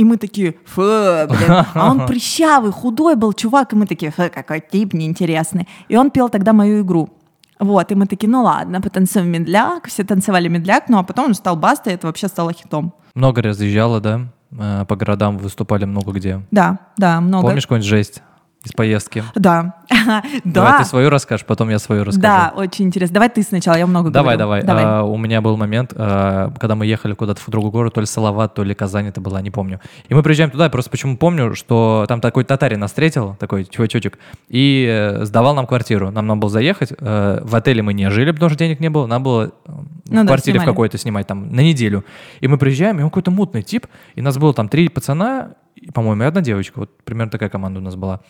И 0.00 0.04
мы 0.04 0.16
такие, 0.16 0.54
фу, 0.64 0.80
блин. 1.28 1.50
А 1.74 1.90
он 1.90 2.06
прыщавый, 2.06 2.72
худой 2.72 3.16
был 3.16 3.34
чувак, 3.34 3.74
и 3.74 3.76
мы 3.76 3.86
такие, 3.86 4.10
фу, 4.10 4.22
какой 4.34 4.60
тип 4.60 4.94
неинтересный. 4.94 5.68
И 5.88 5.96
он 5.96 6.10
пел 6.10 6.30
тогда 6.30 6.54
мою 6.54 6.80
игру. 6.82 7.10
Вот, 7.58 7.92
и 7.92 7.94
мы 7.94 8.06
такие, 8.06 8.30
ну 8.30 8.42
ладно, 8.42 8.80
потанцуем 8.80 9.28
медляк, 9.28 9.88
все 9.88 10.02
танцевали 10.02 10.48
медляк, 10.48 10.88
ну 10.88 10.96
а 10.96 11.02
потом 11.02 11.26
он 11.26 11.34
стал 11.34 11.56
бастой, 11.56 11.92
и 11.92 11.96
это 11.96 12.06
вообще 12.06 12.28
стало 12.28 12.54
хитом. 12.54 12.94
Много 13.14 13.42
разъезжала, 13.42 14.00
да? 14.00 14.20
Э, 14.58 14.86
По 14.88 14.96
городам 14.96 15.36
выступали 15.36 15.84
много 15.84 16.12
где. 16.12 16.40
Да, 16.50 16.78
да, 16.96 17.20
много. 17.20 17.48
Помнишь 17.48 17.64
какую-нибудь 17.64 17.90
жесть 17.90 18.22
из 18.64 18.72
поездки? 18.72 19.24
Да. 19.34 19.76
Давай 20.44 20.72
да. 20.72 20.78
ты 20.78 20.84
свою 20.84 21.08
расскажешь, 21.08 21.46
потом 21.46 21.70
я 21.70 21.78
свою 21.78 22.04
расскажу. 22.04 22.20
Да, 22.22 22.52
очень 22.54 22.86
интересно. 22.86 23.14
Давай 23.14 23.30
ты 23.30 23.42
сначала, 23.42 23.76
я 23.76 23.86
много 23.86 24.10
Давай, 24.10 24.36
говорю. 24.36 24.66
давай. 24.66 24.84
А, 24.84 25.02
у 25.02 25.16
меня 25.16 25.40
был 25.40 25.56
момент, 25.56 25.92
а, 25.96 26.52
когда 26.60 26.74
мы 26.74 26.84
ехали 26.86 27.14
куда-то 27.14 27.40
в 27.40 27.48
другой 27.48 27.70
город, 27.70 27.94
то 27.94 28.00
ли 28.00 28.06
Салават, 28.06 28.54
то 28.54 28.62
ли 28.62 28.74
Казань 28.74 29.06
это 29.06 29.20
была, 29.20 29.40
не 29.40 29.50
помню. 29.50 29.80
И 30.08 30.14
мы 30.14 30.22
приезжаем 30.22 30.50
туда, 30.50 30.64
я 30.64 30.70
просто 30.70 30.90
почему 30.90 31.16
помню, 31.16 31.54
что 31.54 32.04
там 32.06 32.20
такой 32.20 32.44
татарин 32.44 32.80
нас 32.80 32.90
встретил, 32.90 33.34
такой 33.40 33.64
чувачочек, 33.64 34.18
и 34.48 34.86
э, 34.88 35.24
сдавал 35.24 35.54
нам 35.54 35.66
квартиру. 35.66 36.10
Нам 36.10 36.26
надо 36.26 36.40
было 36.40 36.50
заехать. 36.50 36.92
э, 36.98 37.40
В 37.42 37.56
отеле 37.56 37.82
мы 37.82 37.94
не 37.94 38.10
жили, 38.10 38.30
потому 38.30 38.50
что 38.50 38.58
денег 38.58 38.80
не 38.80 38.90
было. 38.90 39.06
Надо 39.06 39.24
было 39.24 39.52
Ну 39.66 39.82
в 40.06 40.24
да, 40.24 40.26
квартире 40.26 40.58
в 40.58 40.62
снимали. 40.62 40.70
какой-то 40.74 40.98
снимать 40.98 41.26
там 41.26 41.50
на 41.54 41.60
неделю. 41.60 42.04
И 42.40 42.46
мы 42.46 42.58
приезжаем, 42.58 43.00
и 43.00 43.02
он 43.02 43.08
какой-то 43.08 43.30
мутный 43.30 43.62
тип, 43.62 43.86
и 44.14 44.20
нас 44.22 44.36
было 44.36 44.52
там 44.52 44.68
три 44.68 44.88
пацана, 44.88 45.52
по-моему, 45.94 46.24
и 46.24 46.26
одна 46.26 46.42
девочка. 46.42 46.78
Вот 46.80 46.90
примерно 47.04 47.30
такая 47.30 47.48
команда 47.48 47.80
у 47.80 47.82
нас 47.82 47.96
была. 47.96 48.20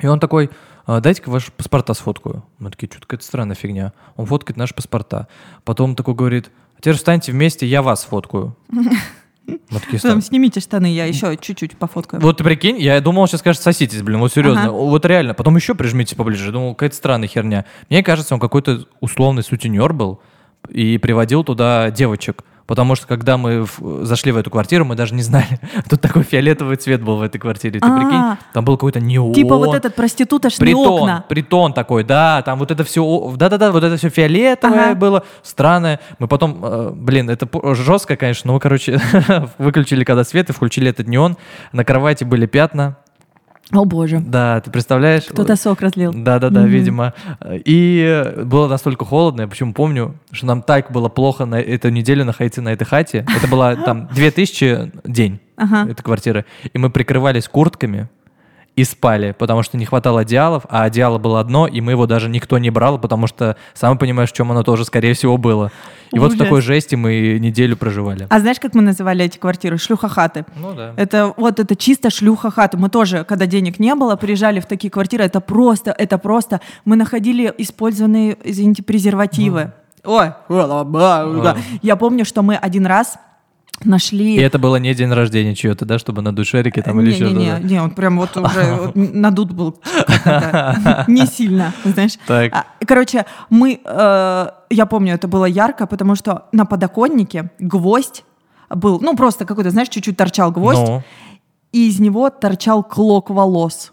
И 0.00 0.06
он 0.06 0.20
такой, 0.20 0.50
«А, 0.86 1.00
дайте-ка 1.00 1.30
ваши 1.30 1.50
паспорта 1.52 1.94
сфоткаю. 1.94 2.44
Мы 2.58 2.70
такие, 2.70 2.88
что-то 2.88 3.06
какая-то 3.06 3.24
странная 3.24 3.56
фигня. 3.56 3.92
Он 4.16 4.26
фоткает 4.26 4.56
наши 4.56 4.74
паспорта. 4.74 5.28
Потом 5.64 5.96
такой 5.96 6.14
говорит, 6.14 6.50
«А 6.76 6.80
теперь 6.80 6.96
встаньте 6.96 7.32
вместе, 7.32 7.66
я 7.66 7.82
вас 7.82 8.04
фоткаю. 8.04 8.56
Мы 9.46 9.78
такие, 9.78 10.00
Потом 10.00 10.22
снимите 10.22 10.60
штаны, 10.60 10.86
я 10.86 11.04
еще 11.04 11.36
чуть-чуть 11.36 11.76
пофоткаю. 11.76 12.22
Вот 12.22 12.38
ты 12.38 12.44
прикинь, 12.44 12.78
я 12.78 12.98
думал, 13.00 13.26
сейчас 13.26 13.40
скажет, 13.40 13.60
соситесь, 13.60 14.02
блин, 14.02 14.20
вот 14.20 14.32
серьезно. 14.32 14.64
Ага. 14.64 14.70
Вот 14.70 15.04
реально. 15.04 15.34
Потом 15.34 15.56
еще 15.56 15.74
прижмите 15.74 16.16
поближе. 16.16 16.50
Думал, 16.50 16.74
какая-то 16.74 16.96
странная 16.96 17.28
херня. 17.28 17.66
Мне 17.90 18.02
кажется, 18.02 18.34
он 18.34 18.40
какой-то 18.40 18.86
условный 19.00 19.42
сутенер 19.42 19.92
был 19.92 20.20
и 20.70 20.96
приводил 20.98 21.44
туда 21.44 21.90
девочек. 21.90 22.42
Потому 22.66 22.94
что 22.94 23.06
когда 23.06 23.36
мы 23.36 23.64
в- 23.66 24.04
зашли 24.06 24.32
в 24.32 24.36
эту 24.38 24.50
квартиру, 24.50 24.84
мы 24.86 24.94
даже 24.94 25.14
не 25.14 25.22
знали. 25.22 25.60
Тут 25.90 26.00
такой 26.00 26.22
фиолетовый 26.22 26.76
цвет 26.76 27.02
был 27.02 27.16
в 27.16 27.22
этой 27.22 27.38
квартире. 27.38 27.78
Ты 27.78 27.86
А. 27.86 27.96
прикинь, 27.96 28.46
там 28.54 28.64
был 28.64 28.76
какой-то 28.76 29.00
неон. 29.00 29.34
Типа 29.34 29.56
вот 29.56 29.74
этот 29.74 29.94
проститутошный 29.94 30.64
Притон, 30.66 31.02
окна. 31.02 31.24
притон 31.28 31.72
такой, 31.74 32.04
да, 32.04 32.40
там 32.42 32.58
вот 32.58 32.70
это 32.70 32.82
все, 32.84 33.32
да-да-да, 33.36 33.70
вот 33.70 33.84
это 33.84 33.96
все 33.98 34.08
фиолетовое 34.08 34.90
Ага. 34.92 34.94
было, 34.94 35.24
странное. 35.42 36.00
Мы 36.18 36.26
потом, 36.26 36.58
э, 36.62 36.90
блин, 36.94 37.28
это 37.28 37.46
жестко, 37.74 38.16
конечно, 38.16 38.52
но 38.52 38.58
короче, 38.58 38.98
выключили 39.58 40.04
когда 40.04 40.24
свет 40.24 40.48
и 40.48 40.52
включили 40.54 40.88
этот 40.88 41.06
неон. 41.06 41.36
На 41.72 41.84
кровати 41.84 42.24
были 42.24 42.46
пятна. 42.46 42.96
О 43.72 43.84
боже. 43.86 44.20
Да, 44.20 44.60
ты 44.60 44.70
представляешь? 44.70 45.24
Кто-то 45.24 45.56
сок 45.56 45.80
разлил. 45.80 46.12
Да-да-да, 46.14 46.60
Мгм. 46.60 46.68
видимо. 46.70 47.14
И 47.50 48.32
было 48.44 48.68
настолько 48.68 49.04
холодно, 49.04 49.42
я 49.42 49.48
почему 49.48 49.72
помню, 49.72 50.16
что 50.32 50.46
нам 50.46 50.62
так 50.62 50.92
было 50.92 51.08
плохо 51.08 51.44
на 51.46 51.56
эту 51.60 51.88
неделю 51.88 52.24
находиться 52.24 52.60
на 52.62 52.70
этой 52.72 52.84
хате. 52.84 53.26
Это 53.36 53.48
была 53.48 53.74
там 53.76 54.08
2000 54.14 54.92
день, 55.04 55.40
Ага. 55.56 55.90
этой 55.90 56.02
квартиры. 56.02 56.44
И 56.72 56.78
мы 56.78 56.90
прикрывались 56.90 57.48
куртками 57.48 58.08
и 58.76 58.82
спали, 58.84 59.34
потому 59.38 59.62
что 59.62 59.76
не 59.76 59.84
хватало 59.84 60.20
одеялов, 60.20 60.64
а 60.68 60.82
одеяло 60.82 61.18
было 61.18 61.38
одно, 61.40 61.66
и 61.66 61.80
мы 61.80 61.92
его 61.92 62.06
даже 62.06 62.28
никто 62.28 62.58
не 62.58 62.70
брал, 62.70 62.98
потому 62.98 63.26
что, 63.26 63.56
сам 63.72 63.98
понимаешь, 63.98 64.30
в 64.30 64.32
чем 64.32 64.50
оно 64.50 64.64
тоже, 64.64 64.84
скорее 64.84 65.14
всего, 65.14 65.36
было. 65.36 65.70
И 66.10 66.18
вот 66.18 66.32
в 66.32 66.34
Ужас. 66.34 66.44
такой 66.44 66.60
жести 66.60 66.96
мы 66.96 67.38
неделю 67.40 67.76
проживали. 67.76 68.26
А 68.30 68.40
знаешь, 68.40 68.58
как 68.60 68.74
мы 68.74 68.82
называли 68.82 69.24
эти 69.24 69.38
квартиры? 69.38 69.78
Шлюхохаты. 69.78 70.44
Ну 70.56 70.72
да. 70.72 70.92
Это 70.96 71.32
вот 71.36 71.60
это 71.60 71.76
чисто 71.76 72.10
шлюха 72.10 72.50
хата. 72.50 72.76
Мы 72.76 72.88
тоже, 72.88 73.24
когда 73.24 73.46
денег 73.46 73.78
не 73.78 73.94
было, 73.94 74.16
приезжали 74.16 74.60
в 74.60 74.66
такие 74.66 74.90
квартиры. 74.90 75.24
Это 75.24 75.40
просто, 75.40 75.90
это 75.90 76.18
просто. 76.18 76.60
Мы 76.84 76.96
находили 76.96 77.52
использованные, 77.58 78.36
извините, 78.44 78.82
презервативы. 78.82 79.72
Ой, 80.04 80.32
я 81.82 81.96
помню, 81.96 82.24
что 82.24 82.42
мы 82.42 82.56
один 82.56 82.86
раз 82.86 83.18
нашли. 83.84 84.36
И 84.36 84.40
это 84.40 84.58
было 84.58 84.76
не 84.76 84.94
день 84.94 85.12
рождения 85.12 85.54
чьего-то, 85.54 85.84
да, 85.84 85.98
чтобы 85.98 86.22
надуть 86.22 86.46
шарики 86.46 86.80
там 86.82 87.00
или 87.00 87.12
еще 87.12 87.26
не, 87.26 87.32
не, 87.32 87.46
что-то. 87.46 87.66
не, 87.66 87.80
он 87.80 87.90
прям 87.90 88.18
вот 88.18 88.36
уже 88.36 88.74
вот 88.80 88.92
надут 88.94 89.52
был 89.52 89.78
не 91.06 91.26
сильно, 91.26 91.72
знаешь. 91.84 92.18
Так. 92.26 92.52
А, 92.52 92.66
Короче, 92.86 93.26
мы, 93.50 93.80
э, 93.84 94.46
я 94.70 94.86
помню, 94.86 95.14
это 95.14 95.28
было 95.28 95.44
ярко, 95.44 95.86
потому 95.86 96.14
что 96.14 96.46
на 96.52 96.64
подоконнике 96.64 97.50
гвоздь 97.58 98.24
был, 98.70 99.00
ну 99.00 99.16
просто 99.16 99.44
какой-то, 99.44 99.70
знаешь, 99.70 99.88
чуть-чуть 99.88 100.16
торчал 100.16 100.50
гвоздь, 100.50 100.78
Ну, 100.78 101.02
и 101.72 101.88
из 101.88 101.98
него 102.00 102.30
торчал 102.30 102.82
клок 102.82 103.30
волос. 103.30 103.92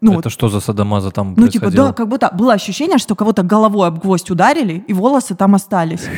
Ну, 0.00 0.18
это 0.20 0.30
что 0.30 0.48
за 0.48 0.60
садомаза 0.60 1.10
там 1.10 1.34
ну 1.36 1.48
типа, 1.48 1.70
да, 1.70 1.92
как 1.92 2.08
будто 2.08 2.30
было 2.32 2.52
ощущение, 2.52 2.98
что 2.98 3.16
кого-то 3.16 3.42
головой 3.42 3.88
об 3.88 3.98
гвоздь 3.98 4.30
ударили, 4.30 4.84
и 4.86 4.92
волосы 4.92 5.34
там 5.34 5.54
остались. 5.54 6.08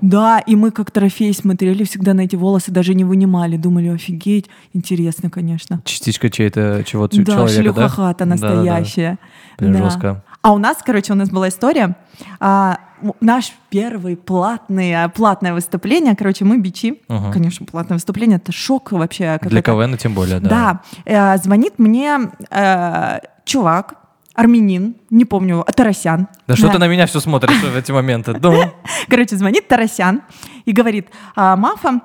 Да, 0.00 0.38
и 0.40 0.56
мы 0.56 0.70
как 0.70 0.90
трофей 0.90 1.32
смотрели 1.34 1.84
всегда 1.84 2.14
на 2.14 2.22
эти 2.22 2.36
волосы, 2.36 2.70
даже 2.70 2.94
не 2.94 3.04
вынимали. 3.04 3.56
Думали, 3.56 3.88
офигеть, 3.88 4.46
интересно, 4.72 5.30
конечно. 5.30 5.80
Частичка 5.84 6.30
чьей-то 6.30 6.82
чего-то 6.86 7.16
Да, 7.18 7.24
человека, 7.32 7.46
да? 7.48 7.62
шлюха-хата 7.88 8.24
Да-да-да. 8.24 8.48
настоящая. 8.54 9.18
Блин, 9.58 9.72
Да. 9.72 9.78
жестко. 9.84 10.24
А 10.42 10.52
у 10.52 10.58
нас, 10.58 10.78
короче, 10.84 11.12
у 11.12 11.16
нас 11.16 11.30
была 11.30 11.48
история. 11.48 11.96
а, 12.40 12.78
наш 13.20 13.52
первый 13.70 14.16
платный, 14.16 14.92
а, 15.04 15.08
платное 15.08 15.52
выступление, 15.52 16.16
короче, 16.16 16.44
мы 16.44 16.58
бичи. 16.58 17.00
Мгм. 17.08 17.32
Конечно, 17.32 17.64
платное 17.66 17.94
выступление, 17.96 18.36
это 18.38 18.50
шок 18.52 18.90
вообще. 18.92 19.38
Для. 19.42 19.62
КВН 19.62 19.96
тем 19.96 20.14
более, 20.14 20.40
да. 20.40 20.48
Да, 20.48 20.80
э, 21.04 21.38
звонит 21.38 21.78
мне 21.78 22.18
э, 22.50 23.18
чувак, 23.44 23.94
армянин, 24.38 24.94
не 25.10 25.24
помню, 25.24 25.64
Тарасян. 25.74 26.28
Да 26.46 26.54
что 26.56 26.68
ты 26.68 26.78
на 26.78 26.86
меня 26.86 27.06
все 27.06 27.18
смотришь 27.20 27.60
в 27.60 27.76
эти 27.76 27.90
моменты? 27.92 28.36
Ну, 28.40 28.62
Короче, 29.08 29.36
звонит 29.36 29.66
Тарасян 29.68 30.22
и 30.64 30.72
говорит, 30.72 31.08
«А, 31.34 31.56
Мафа, 31.56 32.00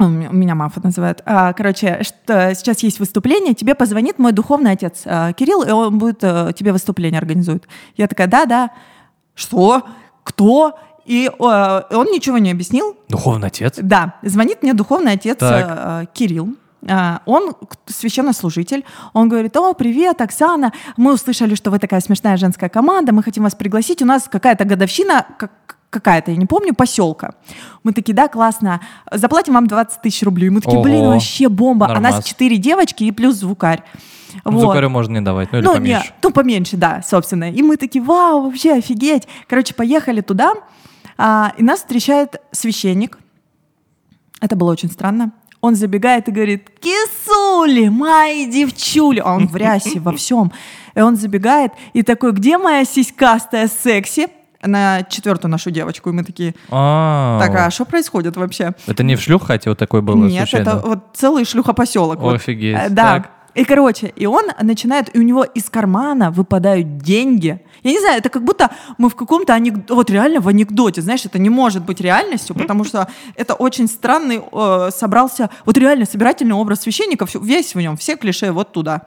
у 0.00 0.04
меня 0.08 0.54
Мафа 0.54 0.80
называют. 0.82 1.22
А, 1.24 1.52
Короче, 1.52 2.02
что 2.02 2.54
сейчас 2.54 2.80
есть 2.82 2.98
выступление, 2.98 3.54
тебе 3.54 3.74
позвонит 3.74 4.18
мой 4.18 4.32
духовный 4.32 4.72
отец 4.72 5.02
а, 5.06 5.32
Кирилл, 5.32 5.62
и 5.62 5.70
он 5.70 5.98
будет 5.98 6.18
э, 6.22 6.52
тебе 6.56 6.72
выступление 6.72 7.18
организует. 7.18 7.66
Я 7.96 8.08
такая, 8.08 8.26
да, 8.26 8.44
да. 8.46 8.70
Что? 9.34 9.84
Кто? 10.24 10.78
И 11.06 11.30
он 11.38 12.06
ничего 12.12 12.38
не 12.38 12.50
объяснил. 12.50 12.96
духовный 13.08 13.48
отец. 13.48 13.78
Да, 13.80 14.14
звонит 14.22 14.62
мне 14.62 14.74
духовный 14.74 15.12
отец 15.12 15.38
Так. 15.38 15.66
э, 15.68 16.06
Кирилл. 16.12 16.54
А, 16.90 17.20
Он 17.26 17.54
священнослужитель. 17.86 18.84
Он 19.12 19.28
говорит, 19.28 19.56
о, 19.56 19.72
привет, 19.74 20.20
Оксана. 20.20 20.72
Мы 20.96 21.12
услышали, 21.14 21.54
что 21.54 21.70
вы 21.70 21.78
такая 21.78 22.00
смешная 22.00 22.36
женская 22.36 22.68
команда. 22.68 23.12
Мы 23.12 23.22
хотим 23.22 23.42
вас 23.44 23.54
пригласить. 23.54 24.02
У 24.02 24.06
нас 24.06 24.28
какая-то 24.30 24.64
годовщина, 24.64 25.26
как- 25.38 25.52
какая-то, 25.90 26.30
я 26.30 26.36
не 26.36 26.46
помню, 26.46 26.74
поселка. 26.74 27.34
Мы 27.82 27.92
такие, 27.92 28.14
да, 28.14 28.28
классно. 28.28 28.80
Заплатим 29.10 29.54
вам 29.54 29.66
20 29.66 30.02
тысяч 30.02 30.22
рублей. 30.22 30.50
Мы 30.50 30.60
такие, 30.60 30.82
блин, 30.82 31.00
Ого. 31.02 31.10
вообще 31.12 31.48
бомба. 31.48 31.86
А 31.86 31.94
нас 32.00 32.12
Нормас. 32.12 32.24
4 32.24 32.56
девочки 32.58 33.04
и 33.04 33.10
плюс 33.12 33.36
звукарь. 33.36 33.82
Ну, 34.44 34.52
Вот. 34.52 34.60
Звукарю 34.60 34.90
можно 34.90 35.14
не 35.14 35.20
давать, 35.22 35.50
ну 35.52 35.58
или 35.58 35.64
Ну, 35.66 35.72
поменьше. 35.74 36.04
не, 36.08 36.12
ну, 36.22 36.30
поменьше, 36.30 36.76
да, 36.76 37.02
собственно. 37.02 37.50
И 37.50 37.62
мы 37.62 37.76
такие, 37.78 38.04
вау, 38.04 38.42
вообще 38.44 38.74
офигеть. 38.74 39.26
Короче, 39.48 39.72
поехали 39.74 40.20
туда, 40.20 40.52
а, 41.16 41.52
и 41.56 41.62
нас 41.62 41.80
встречает 41.80 42.36
священник. 42.52 43.18
Это 44.42 44.54
было 44.54 44.70
очень 44.70 44.90
странно. 44.90 45.32
Он 45.60 45.74
забегает 45.74 46.28
и 46.28 46.30
говорит, 46.30 46.68
кисули, 46.80 47.88
мои 47.88 48.46
девчули. 48.50 49.20
А 49.24 49.34
он 49.34 49.48
в 49.48 49.56
рясе 49.56 49.98
во 50.00 50.12
всем. 50.12 50.52
И 50.94 51.00
он 51.00 51.16
забегает 51.16 51.72
и 51.92 52.02
такой, 52.02 52.32
где 52.32 52.58
моя 52.58 52.84
сиськастая 52.84 53.68
секси? 53.68 54.28
На 54.64 55.04
четвертую 55.04 55.52
нашу 55.52 55.70
девочку. 55.70 56.10
И 56.10 56.12
мы 56.12 56.24
такие, 56.24 56.52
А, 56.68 57.38
так, 57.40 57.54
а 57.54 57.70
что 57.70 57.84
происходит 57.84 58.36
вообще? 58.36 58.72
Это 58.88 59.04
не 59.04 59.14
в 59.14 59.20
шлюххате 59.20 59.70
вот 59.70 59.78
такой 59.78 60.02
было 60.02 60.26
Нет, 60.26 60.48
случайно? 60.48 60.68
это 60.70 60.86
вот 60.86 60.98
целый 61.14 61.44
шлюхопоселок. 61.44 62.20
Офигеть. 62.22 62.76
Да. 62.92 63.02
Так. 63.20 63.30
И, 63.54 63.64
короче, 63.64 64.12
и 64.14 64.26
он 64.26 64.46
начинает, 64.62 65.14
и 65.14 65.18
у 65.18 65.22
него 65.22 65.42
из 65.42 65.68
кармана 65.70 66.30
выпадают 66.30 66.98
деньги. 66.98 67.60
Я 67.82 67.90
не 67.90 67.98
знаю, 67.98 68.18
это 68.18 68.28
как 68.28 68.44
будто 68.44 68.70
мы 68.98 69.08
в 69.08 69.16
каком-то 69.16 69.54
анекдоте, 69.54 69.94
вот 69.94 70.10
реально 70.10 70.40
в 70.40 70.48
анекдоте, 70.48 71.00
знаешь, 71.00 71.24
это 71.24 71.38
не 71.38 71.50
может 71.50 71.84
быть 71.84 72.00
реальностью, 72.00 72.54
потому 72.54 72.84
что 72.84 73.08
это 73.34 73.54
очень 73.54 73.88
странный, 73.88 74.40
э, 74.52 74.90
собрался, 74.92 75.50
вот 75.64 75.76
реально 75.78 76.06
собирательный 76.06 76.54
образ 76.54 76.80
священника, 76.80 77.26
весь 77.40 77.74
в 77.74 77.80
нем, 77.80 77.96
все 77.96 78.16
клише 78.16 78.52
вот 78.52 78.72
туда. 78.72 79.02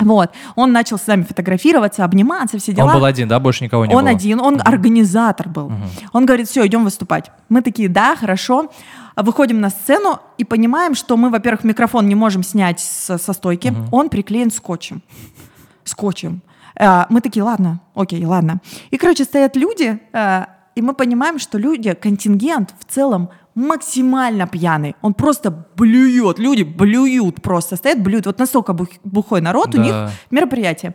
Вот, 0.00 0.30
он 0.56 0.72
начал 0.72 0.98
с 0.98 1.06
нами 1.06 1.22
фотографироваться, 1.22 2.04
обниматься, 2.04 2.58
все 2.58 2.72
дела. 2.72 2.86
Он 2.88 2.94
был 2.94 3.04
один, 3.04 3.28
да? 3.28 3.38
Больше 3.38 3.64
никого 3.64 3.86
не 3.86 3.94
Он 3.94 4.02
было? 4.04 4.10
один, 4.10 4.40
он 4.40 4.60
организатор 4.64 5.48
был. 5.48 5.70
Он 6.12 6.26
говорит, 6.26 6.48
все, 6.48 6.66
идем 6.66 6.84
выступать. 6.84 7.30
Мы 7.48 7.62
такие, 7.62 7.88
да, 7.88 8.16
хорошо. 8.16 8.70
А 9.14 9.22
Выходим 9.22 9.60
на 9.60 9.70
сцену 9.70 10.18
и 10.38 10.44
понимаем, 10.44 10.94
что 10.94 11.16
мы, 11.16 11.30
во-первых, 11.30 11.64
микрофон 11.64 12.08
не 12.08 12.14
можем 12.14 12.42
снять 12.42 12.80
со, 12.80 13.18
со 13.18 13.32
стойки. 13.32 13.74
Он 13.92 14.08
приклеен 14.08 14.50
скотчем. 14.50 15.02
Скотчем. 15.84 16.40
Э, 16.76 17.04
Мы 17.10 17.20
такие, 17.20 17.42
ладно, 17.42 17.80
окей, 17.94 18.24
ладно. 18.24 18.60
И, 18.90 18.96
короче, 18.96 19.24
стоят 19.24 19.56
люди, 19.56 19.98
э, 20.12 20.44
и 20.74 20.82
мы 20.82 20.94
понимаем, 20.94 21.38
что 21.38 21.58
люди, 21.58 21.92
контингент 21.94 22.74
в 22.78 22.90
целом 22.90 23.28
максимально 23.60 24.46
пьяный. 24.46 24.94
Он 25.02 25.14
просто 25.14 25.50
блюет, 25.76 26.38
люди 26.38 26.62
блюют 26.62 27.42
просто, 27.42 27.76
стоят, 27.76 28.02
блюют. 28.02 28.26
Вот 28.26 28.38
настолько 28.38 28.72
бух- 28.72 28.98
бухой 29.04 29.40
народ 29.40 29.68
у 29.74 29.78
Да. 29.78 29.82
них 29.82 29.94
мероприятие. 30.30 30.94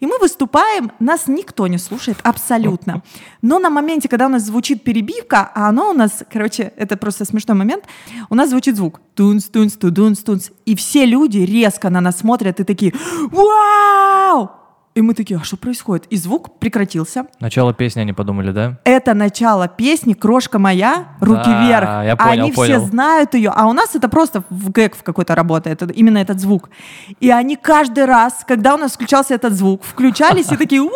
И 0.00 0.06
мы 0.06 0.18
выступаем, 0.18 0.90
нас 1.00 1.28
никто 1.28 1.66
не 1.68 1.78
слушает 1.78 2.18
абсолютно. 2.24 3.02
Но 3.42 3.58
на 3.58 3.70
моменте, 3.70 4.08
когда 4.08 4.26
у 4.26 4.28
нас 4.30 4.42
звучит 4.42 4.82
перебивка, 4.84 5.50
а 5.54 5.68
оно 5.68 5.90
у 5.90 5.92
нас, 5.92 6.24
короче, 6.32 6.72
это 6.76 6.96
просто 6.96 7.24
смешной 7.24 7.56
момент, 7.56 7.84
у 8.30 8.34
нас 8.34 8.50
звучит 8.50 8.76
звук 8.76 9.00
тунс, 9.14 9.44
тунс, 9.44 9.74
тудунс, 9.76 10.18
тунс, 10.18 10.50
и 10.66 10.74
все 10.74 11.06
люди 11.06 11.38
резко 11.38 11.90
на 11.90 12.00
нас 12.00 12.18
смотрят 12.18 12.60
и 12.60 12.64
такие 12.64 12.92
«Вау!» 13.30 14.50
И 14.94 15.00
мы 15.00 15.14
такие, 15.14 15.40
а 15.40 15.42
что 15.44 15.56
происходит? 15.56 16.04
И 16.10 16.16
звук 16.16 16.58
прекратился. 16.58 17.24
Начало 17.40 17.72
песни 17.72 18.00
они 18.00 18.12
подумали, 18.12 18.50
да? 18.52 18.78
Это 18.84 19.14
начало 19.14 19.66
песни 19.66 20.12
«Крошка 20.12 20.58
моя», 20.58 21.16
«Руки 21.18 21.40
Да, 21.46 21.64
вверх». 21.66 21.88
я 22.04 22.14
понял, 22.16 22.42
они 22.44 22.52
понял. 22.52 22.78
все 22.80 22.88
знают 22.90 23.32
ее, 23.32 23.50
а 23.56 23.66
у 23.68 23.72
нас 23.72 23.94
это 23.94 24.10
просто 24.10 24.44
в 24.50 24.70
гэг 24.70 24.94
в 24.94 25.02
какой-то 25.02 25.34
работает, 25.34 25.80
это- 25.82 25.94
именно 25.94 26.18
этот 26.18 26.40
звук. 26.40 26.68
И 27.20 27.30
они 27.30 27.56
каждый 27.56 28.04
раз, 28.04 28.44
когда 28.46 28.74
у 28.74 28.76
нас 28.76 28.92
включался 28.92 29.34
этот 29.34 29.54
звук, 29.54 29.82
включались 29.82 30.52
и 30.52 30.56
такие 30.58 30.82
«Вау!» 30.82 30.90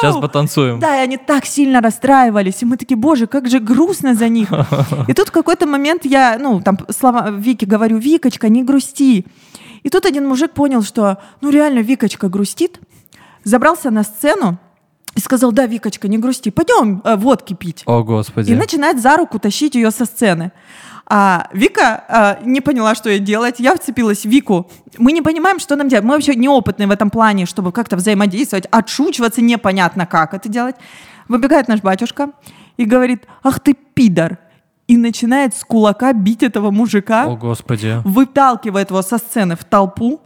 Сейчас 0.00 0.16
потанцуем. 0.16 0.78
Да, 0.80 0.96
и 0.98 1.04
они 1.04 1.18
так 1.18 1.44
сильно 1.44 1.82
расстраивались. 1.82 2.62
И 2.62 2.64
мы 2.64 2.78
такие, 2.78 2.96
боже, 2.96 3.26
как 3.26 3.48
же 3.50 3.60
грустно 3.60 4.14
за 4.14 4.28
них. 4.30 4.48
И 5.08 5.12
тут 5.12 5.28
в 5.28 5.32
какой-то 5.32 5.66
момент 5.66 6.06
я, 6.06 6.38
ну, 6.40 6.60
там 6.62 6.78
слова 6.90 7.30
Вике 7.30 7.66
говорю, 7.66 7.98
Викочка, 7.98 8.48
не 8.48 8.62
грусти. 8.62 9.26
И 9.82 9.88
тут 9.88 10.04
один 10.04 10.26
мужик 10.26 10.52
понял, 10.52 10.82
что, 10.82 11.18
ну, 11.40 11.50
реально, 11.50 11.78
Викочка 11.78 12.28
грустит, 12.28 12.80
забрался 13.46 13.90
на 13.90 14.02
сцену 14.02 14.58
и 15.14 15.20
сказал, 15.20 15.52
да, 15.52 15.66
Викочка, 15.66 16.08
не 16.08 16.18
грусти, 16.18 16.50
пойдем 16.50 17.00
э, 17.04 17.16
водки 17.16 17.54
пить. 17.54 17.82
О, 17.86 18.02
господи. 18.02 18.50
И 18.50 18.54
начинает 18.54 19.00
за 19.00 19.16
руку 19.16 19.38
тащить 19.38 19.74
ее 19.74 19.90
со 19.90 20.04
сцены. 20.04 20.52
А 21.08 21.48
Вика 21.52 22.04
а, 22.08 22.38
не 22.42 22.60
поняла, 22.60 22.96
что 22.96 23.08
ей 23.08 23.20
делать. 23.20 23.60
Я 23.60 23.76
вцепилась 23.76 24.22
в 24.22 24.28
Вику. 24.28 24.68
Мы 24.98 25.12
не 25.12 25.22
понимаем, 25.22 25.60
что 25.60 25.76
нам 25.76 25.88
делать. 25.88 26.04
Мы 26.04 26.14
вообще 26.14 26.34
неопытные 26.34 26.88
в 26.88 26.90
этом 26.90 27.10
плане, 27.10 27.46
чтобы 27.46 27.70
как-то 27.70 27.94
взаимодействовать, 27.96 28.66
отшучиваться 28.72 29.40
непонятно 29.40 30.04
как 30.04 30.34
это 30.34 30.48
делать. 30.48 30.74
Выбегает 31.28 31.68
наш 31.68 31.80
батюшка 31.80 32.30
и 32.76 32.84
говорит, 32.84 33.24
ах 33.44 33.60
ты 33.60 33.74
пидор. 33.74 34.38
и 34.88 34.96
начинает 34.96 35.54
с 35.54 35.64
кулака 35.64 36.12
бить 36.12 36.42
этого 36.42 36.70
мужика, 36.70 37.26
О, 37.26 37.36
господи. 37.36 38.00
выталкивает 38.04 38.90
его 38.90 39.02
со 39.02 39.18
сцены 39.18 39.56
в 39.56 39.64
толпу 39.64 40.20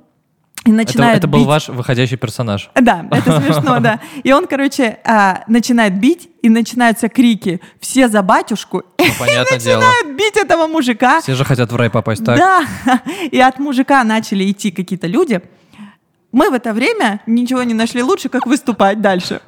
и 0.64 0.68
Это, 0.68 0.76
начинает 0.76 1.18
это 1.18 1.26
был 1.26 1.40
бить. 1.40 1.48
ваш 1.48 1.68
выходящий 1.68 2.16
персонаж. 2.16 2.70
Да, 2.74 3.06
это 3.10 3.40
смешно, 3.40 3.80
да. 3.80 4.00
И 4.22 4.32
он, 4.32 4.46
короче, 4.46 4.98
а, 5.04 5.42
начинает 5.46 5.98
бить, 5.98 6.28
и 6.42 6.48
начинаются 6.48 7.08
крики 7.08 7.60
«Все 7.80 8.08
за 8.08 8.22
батюшку!» 8.22 8.82
Ну, 8.98 9.06
понятное 9.18 9.58
дело. 9.58 9.80
Начинают 9.80 10.18
бить 10.18 10.36
этого 10.36 10.66
мужика. 10.66 11.20
Все 11.20 11.34
же 11.34 11.44
хотят 11.44 11.72
в 11.72 11.76
рай 11.76 11.90
попасть, 11.90 12.24
так? 12.24 12.36
Да, 12.38 12.64
и 13.30 13.40
от 13.40 13.58
мужика 13.58 14.04
начали 14.04 14.50
идти 14.50 14.70
какие-то 14.70 15.06
люди. 15.06 15.40
Мы 16.32 16.50
в 16.50 16.54
это 16.54 16.72
время 16.72 17.20
ничего 17.26 17.62
не 17.62 17.74
нашли 17.74 18.02
лучше, 18.02 18.28
как 18.28 18.46
выступать 18.46 19.00
дальше. 19.00 19.40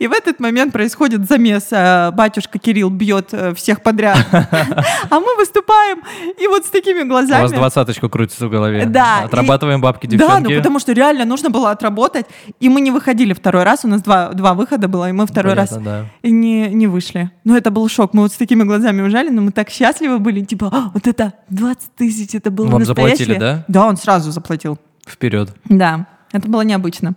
И 0.00 0.06
в 0.06 0.12
этот 0.12 0.40
момент 0.40 0.72
происходит 0.72 1.28
замес. 1.28 1.68
э, 1.70 2.10
Батюшка 2.12 2.58
Кирилл 2.58 2.90
бьет 2.90 3.28
э, 3.32 3.54
всех 3.54 3.82
подряд. 3.82 4.18
А 4.32 5.20
мы 5.20 5.36
выступаем, 5.36 6.02
и 6.40 6.46
вот 6.48 6.64
с 6.66 6.68
такими 6.70 7.02
У 7.02 7.08
глазами. 7.08 7.42
вас 7.42 7.52
двадцаточку 7.52 8.08
крутится 8.08 8.46
в 8.46 8.50
голове. 8.50 8.86
Да, 8.86 9.20
и- 9.22 9.24
Отрабатываем 9.26 9.80
бабки, 9.80 10.06
Да, 10.06 10.16
девчонки. 10.16 10.52
ну 10.52 10.58
потому 10.58 10.78
что 10.80 10.92
реально 10.92 11.24
нужно 11.24 11.50
было 11.50 11.70
отработать. 11.70 12.26
И 12.60 12.68
мы 12.68 12.80
не 12.80 12.90
выходили 12.90 13.32
второй 13.34 13.62
раз. 13.62 13.84
У 13.84 13.88
нас 13.88 14.02
два, 14.02 14.30
два 14.32 14.54
выхода 14.54 14.88
было, 14.88 15.08
и 15.08 15.12
мы 15.12 15.26
второй 15.26 15.54
Понятно, 15.54 15.76
раз 15.76 15.84
да. 15.84 16.04
и 16.22 16.30
не, 16.30 16.68
не 16.68 16.86
вышли. 16.86 17.30
Но 17.44 17.56
это 17.56 17.70
был 17.70 17.88
шок. 17.88 18.14
Мы 18.14 18.22
вот 18.22 18.32
с 18.32 18.36
такими 18.36 18.64
глазами 18.64 19.02
ужали, 19.02 19.28
но 19.30 19.42
мы 19.42 19.52
так 19.52 19.70
счастливы 19.70 20.18
были. 20.18 20.40
Типа, 20.42 20.70
«А, 20.72 20.90
вот 20.92 21.06
это 21.06 21.34
20 21.50 21.94
тысяч, 21.96 22.34
это 22.34 22.50
было 22.50 22.66
Вам 22.66 22.80
настоящее. 22.80 23.16
заплатили, 23.26 23.38
да? 23.38 23.64
Да, 23.68 23.86
он 23.86 23.96
сразу 23.96 24.30
заплатил. 24.32 24.78
Вперед. 25.06 25.50
Да, 25.66 26.06
это 26.32 26.48
было 26.48 26.62
необычно. 26.62 27.14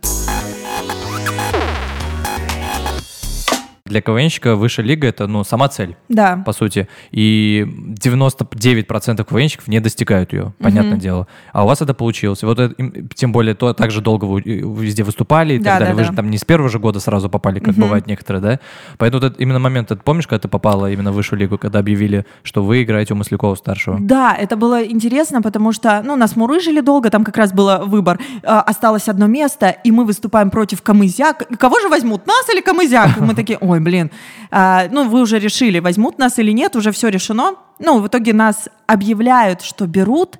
Для 3.88 4.02
КВНщика 4.02 4.56
высшая 4.56 4.82
лига— 4.82 5.08
это, 5.10 5.28
ну, 5.28 5.44
сама 5.44 5.68
цель. 5.68 5.96
Да. 6.10 6.42
по 6.44 6.54
сути. 6.54 6.88
И 7.12 7.68
99% 7.68 9.24
КВНщиков 9.24 9.68
не 9.68 9.80
достигают 9.80 10.34
ее, 10.34 10.54
понятное 10.60 10.98
дело. 10.98 11.28
А 11.54 11.64
у 11.64 11.68
вас 11.68 11.84
это 11.84 11.94
получилось. 11.94 12.42
И 12.42 12.48
вот 12.48 12.60
это, 12.60 12.74
тем 13.14 13.32
более, 13.32 13.54
то 13.54 13.74
так 13.74 13.92
же 13.92 14.02
долго 14.02 14.26
вы 14.26 14.42
э, 14.42 14.44
везде 14.82 15.04
выступали 15.04 15.54
и 15.54 15.60
Да, 15.60 15.72
так 15.72 15.80
далее. 15.82 15.88
да, 15.90 15.94
Вы 15.94 16.02
да. 16.04 16.10
же 16.10 16.16
там 16.16 16.32
не 16.32 16.40
с 16.40 16.44
первого 16.44 16.68
же 16.68 16.80
года 16.80 17.00
сразу 17.00 17.30
попали, 17.30 17.60
как 17.60 17.76
бывают 17.76 18.08
некоторые, 18.08 18.42
да? 18.42 18.60
Поэтому 18.98 19.22
вот 19.22 19.28
этот 19.28 19.40
именно 19.40 19.60
момент, 19.60 19.90
ты 19.90 19.96
помнишь, 19.98 20.26
когда 20.26 20.40
ты 20.40 20.48
попала 20.48 20.90
именно 20.92 21.12
в 21.12 21.16
высшую 21.16 21.40
лигу, 21.40 21.60
когда 21.60 21.78
объявили, 21.78 22.26
что 22.42 22.64
вы 22.64 22.82
играете 22.82 23.14
у 23.14 23.18
Маслякова-старшего? 23.18 24.00
Да, 24.02 24.34
это 24.36 24.58
было 24.58 24.84
интересно, 24.84 25.44
потому 25.44 25.72
что, 25.72 26.02
ну, 26.04 26.16
нас 26.16 26.36
мурыжили 26.36 26.82
долго, 26.82 27.12
там 27.12 27.24
как 27.24 27.38
раз 27.38 27.54
был 27.54 27.86
выбор. 27.86 28.20
Э, 28.42 28.48
Осталось 28.66 29.08
одно 29.10 29.28
место, 29.28 29.70
и 29.70 29.92
мы 29.92 30.06
выступаем 30.06 30.50
против 30.50 30.82
Камызяк. 30.82 31.44
Кого 31.60 31.80
же 31.80 31.88
возьмут, 31.88 32.26
нас 32.26 32.50
или 32.52 32.62
Камызяк? 32.62 33.18
Мы 33.20 33.36
такие, 33.36 33.60
ой, 33.76 33.82
блин. 33.82 34.12
А, 34.52 34.88
ну, 34.92 35.08
вы 35.10 35.22
уже 35.22 35.40
решили, 35.40 35.80
возьмут 35.80 36.18
нас 36.18 36.40
или 36.40 36.52
нет, 36.52 36.76
уже 36.76 36.92
все 36.92 37.10
решено. 37.10 37.56
Ну, 37.80 38.00
в 38.00 38.08
итоге 38.08 38.34
нас 38.34 38.70
объявляют, 38.88 39.62
что 39.62 39.86
берут. 39.88 40.40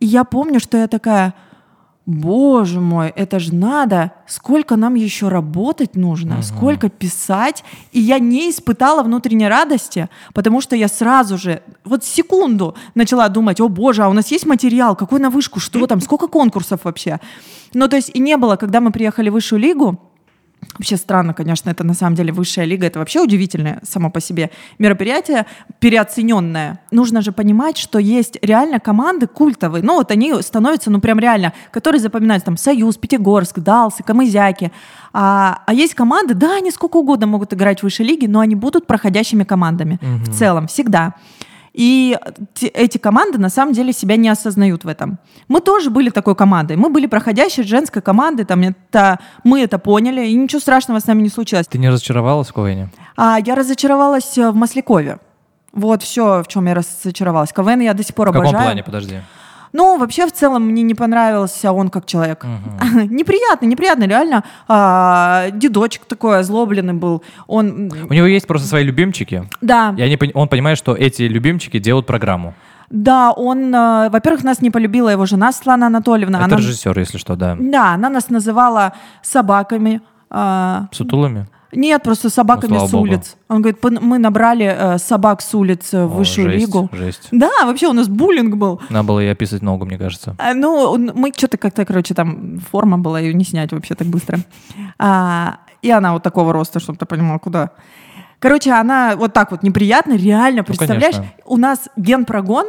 И 0.00 0.06
я 0.06 0.24
помню, 0.24 0.60
что 0.60 0.76
я 0.76 0.88
такая, 0.88 1.34
боже 2.06 2.80
мой, 2.80 3.12
это 3.14 3.38
же 3.38 3.54
надо, 3.54 4.12
сколько 4.26 4.76
нам 4.76 4.94
еще 4.94 5.28
работать 5.28 5.94
нужно, 5.94 6.42
сколько 6.42 6.88
писать. 6.88 7.62
И 7.92 8.00
я 8.00 8.18
не 8.18 8.50
испытала 8.50 9.02
внутренней 9.02 9.48
радости, 9.48 10.08
потому 10.34 10.60
что 10.60 10.74
я 10.74 10.88
сразу 10.88 11.38
же, 11.38 11.62
вот 11.84 12.04
секунду 12.04 12.74
начала 12.94 13.28
думать, 13.28 13.60
о 13.60 13.68
боже, 13.68 14.02
а 14.02 14.08
у 14.08 14.12
нас 14.12 14.32
есть 14.32 14.46
материал, 14.46 14.96
какой 14.96 15.20
на 15.20 15.30
вышку, 15.30 15.60
что 15.60 15.86
там, 15.86 16.00
сколько 16.00 16.26
конкурсов 16.26 16.80
вообще. 16.84 17.20
Ну, 17.74 17.88
то 17.88 17.96
есть 17.96 18.10
и 18.12 18.18
не 18.18 18.36
было, 18.36 18.56
когда 18.56 18.80
мы 18.80 18.90
приехали 18.90 19.30
в 19.30 19.34
высшую 19.34 19.60
лигу, 19.60 20.11
Вообще 20.78 20.96
странно, 20.96 21.34
конечно, 21.34 21.70
это 21.70 21.84
на 21.84 21.94
самом 21.94 22.16
деле 22.16 22.32
высшая 22.32 22.64
лига, 22.64 22.86
это 22.86 22.98
вообще 22.98 23.20
удивительное 23.20 23.80
само 23.82 24.10
по 24.10 24.20
себе 24.20 24.50
мероприятие, 24.78 25.46
переоцененное. 25.80 26.80
Нужно 26.90 27.20
же 27.20 27.32
понимать, 27.32 27.76
что 27.76 27.98
есть 27.98 28.38
реально 28.42 28.80
команды 28.80 29.26
культовые, 29.26 29.82
ну 29.82 29.96
вот 29.96 30.10
они 30.10 30.40
становятся, 30.40 30.90
ну 30.90 31.00
прям 31.00 31.18
реально, 31.18 31.52
которые 31.70 32.00
запоминаются, 32.00 32.46
там, 32.46 32.56
Союз, 32.56 32.96
Пятигорск, 32.96 33.58
Далсы, 33.58 34.02
Камызяки. 34.02 34.72
А, 35.12 35.62
а 35.66 35.74
есть 35.74 35.94
команды, 35.94 36.34
да, 36.34 36.56
они 36.56 36.70
сколько 36.70 36.96
угодно 36.96 37.26
могут 37.26 37.52
играть 37.52 37.80
в 37.80 37.82
высшей 37.82 38.06
лиге, 38.06 38.28
но 38.28 38.40
они 38.40 38.54
будут 38.54 38.86
проходящими 38.86 39.44
командами 39.44 39.98
в 40.00 40.32
целом, 40.32 40.68
всегда. 40.68 41.14
И 41.72 42.18
эти 42.60 42.98
команды 42.98 43.38
на 43.38 43.48
самом 43.48 43.72
деле 43.72 43.92
себя 43.92 44.16
не 44.16 44.28
осознают 44.28 44.84
в 44.84 44.88
этом. 44.88 45.18
Мы 45.48 45.60
тоже 45.60 45.88
были 45.90 46.10
такой 46.10 46.34
командой. 46.34 46.76
Мы 46.76 46.90
были 46.90 47.06
проходящей 47.06 47.62
женской 47.62 48.02
командой. 48.02 48.44
Там 48.44 48.60
это, 48.60 49.18
мы 49.42 49.62
это 49.62 49.78
поняли, 49.78 50.26
и 50.26 50.34
ничего 50.34 50.60
страшного 50.60 50.98
с 50.98 51.06
нами 51.06 51.22
не 51.22 51.30
случилось. 51.30 51.66
Ты 51.66 51.78
не 51.78 51.88
разочаровалась 51.88 52.48
в 52.48 52.52
КВНе? 52.52 52.90
А 53.16 53.38
я 53.44 53.54
разочаровалась 53.54 54.36
э, 54.36 54.50
в 54.50 54.54
Маслякове. 54.54 55.18
Вот 55.72 56.02
все, 56.02 56.42
в 56.42 56.48
чем 56.48 56.66
я 56.66 56.74
разочаровалась. 56.74 57.52
КВН 57.52 57.80
я 57.80 57.94
до 57.94 58.04
сих 58.04 58.14
пор 58.14 58.28
В 58.28 58.32
каком 58.32 58.48
обожаю. 58.48 58.64
плане, 58.64 58.82
подожди? 58.82 59.20
Ну, 59.72 59.98
вообще, 59.98 60.26
в 60.26 60.32
целом, 60.32 60.64
мне 60.66 60.82
не 60.82 60.94
понравился 60.94 61.72
он 61.72 61.88
как 61.88 62.04
человек. 62.06 62.44
неприятный, 63.08 63.68
неприятный, 63.68 64.06
реально. 64.06 64.44
А, 64.68 65.50
дедочек 65.52 66.04
такой 66.04 66.38
озлобленный 66.40 66.92
был. 66.94 67.22
Он, 67.46 67.90
У 68.08 68.12
него 68.14 68.26
есть 68.26 68.46
просто 68.46 68.68
свои 68.68 68.84
любимчики, 68.84 69.48
да, 69.60 69.94
и 69.96 70.02
они, 70.02 70.18
он 70.34 70.48
понимает, 70.48 70.78
что 70.78 70.94
эти 70.94 71.22
любимчики 71.22 71.78
делают 71.78 72.06
программу. 72.06 72.54
да, 72.90 73.32
он, 73.32 73.74
э, 73.74 74.10
во-первых, 74.10 74.44
нас 74.44 74.60
не 74.60 74.70
полюбила 74.70 75.08
его 75.08 75.24
жена 75.26 75.50
Светлана 75.52 75.86
Анатольевна. 75.86 76.38
Это 76.38 76.44
Она- 76.46 76.56
режиссер, 76.58 76.98
если 76.98 77.16
что, 77.18 77.36
да. 77.36 77.56
Да, 77.58 77.94
она 77.94 78.10
нас 78.10 78.28
называла 78.30 78.92
собаками. 79.22 80.00
а, 80.30 80.88
Сутулами? 80.92 81.46
Нет, 81.72 82.02
просто 82.02 82.30
собаками 82.30 82.72
Ну, 82.74 82.86
с 82.86 82.90
богу. 82.90 83.04
улиц. 83.04 83.36
Он 83.48 83.62
говорит, 83.62 83.80
«Пон- 83.82 84.00
мы 84.00 84.18
набрали 84.18 84.66
э, 84.66 84.98
собак 84.98 85.40
с 85.42 85.54
улиц 85.54 85.92
э, 85.94 86.04
в 86.04 86.12
О, 86.12 86.16
высшую 86.18 86.50
жесть, 86.50 86.66
лигу. 86.66 86.88
Жесть. 86.92 87.28
Да, 87.30 87.50
вообще 87.64 87.88
у 87.88 87.92
нас 87.92 88.08
буллинг 88.08 88.56
был. 88.56 88.80
Надо 88.90 89.08
было 89.08 89.20
ей 89.20 89.32
описать 89.32 89.62
ногу, 89.62 89.84
мне 89.86 89.98
кажется. 89.98 90.34
А, 90.38 90.54
Ну, 90.54 90.74
он- 90.74 91.12
мы 91.14 91.32
что-то 91.36 91.56
как-то, 91.56 91.84
короче, 91.84 92.14
там 92.14 92.58
форма 92.70 92.98
была, 92.98 93.20
ее 93.20 93.34
не 93.34 93.44
снять 93.44 93.72
вообще 93.72 93.94
так 93.94 94.06
быстро. 94.06 94.38
А, 94.98 95.58
и 95.82 95.90
она 95.90 96.12
вот 96.12 96.22
такого 96.22 96.52
роста, 96.52 96.78
чтобы 96.80 96.98
ты 96.98 97.06
понимал, 97.06 97.38
куда. 97.38 97.70
Короче, 98.38 98.72
она 98.72 99.14
вот 99.16 99.32
так 99.32 99.50
вот 99.52 99.62
неприятно, 99.62 100.14
реально, 100.16 100.64
представляешь? 100.64 101.14
конечно. 101.16 101.32
у 101.46 101.56
нас 101.56 101.88
генпрогон, 101.96 102.66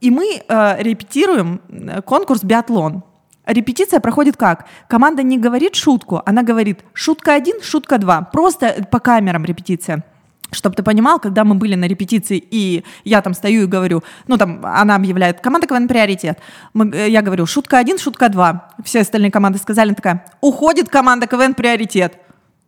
и 0.00 0.10
мы 0.10 0.40
э, 0.48 0.82
репетируем 0.82 1.60
э, 1.68 2.00
конкурс 2.02 2.42
биатлон. 2.44 3.02
Репетиция 3.50 3.98
проходит 4.00 4.36
как? 4.36 4.66
Команда 4.88 5.22
не 5.24 5.36
говорит 5.36 5.74
шутку, 5.74 6.22
она 6.24 6.42
говорит 6.44 6.80
шутка 6.92 7.34
один, 7.34 7.60
шутка 7.62 7.98
два. 7.98 8.22
Просто 8.22 8.86
по 8.90 9.00
камерам 9.00 9.44
репетиция. 9.44 10.04
Чтобы 10.52 10.74
ты 10.76 10.82
понимал, 10.82 11.18
когда 11.20 11.44
мы 11.44 11.54
были 11.54 11.74
на 11.76 11.86
репетиции, 11.86 12.42
и 12.50 12.84
я 13.04 13.22
там 13.22 13.34
стою 13.34 13.62
и 13.62 13.66
говорю, 13.66 14.02
ну 14.28 14.36
там 14.36 14.60
она 14.64 14.96
объявляет, 14.96 15.40
команда 15.40 15.66
КВН 15.66 15.88
приоритет. 15.88 16.38
Мы- 16.74 16.90
э, 16.92 17.08
я 17.08 17.22
говорю, 17.22 17.46
шутка 17.46 17.78
один, 17.78 17.98
шутка 17.98 18.28
два. 18.28 18.70
Все 18.84 19.00
остальные 19.00 19.30
команды 19.30 19.58
сказали, 19.58 19.94
такая, 19.94 20.24
уходит 20.40 20.88
команда 20.88 21.26
КВН 21.26 21.54
приоритет. 21.54 22.18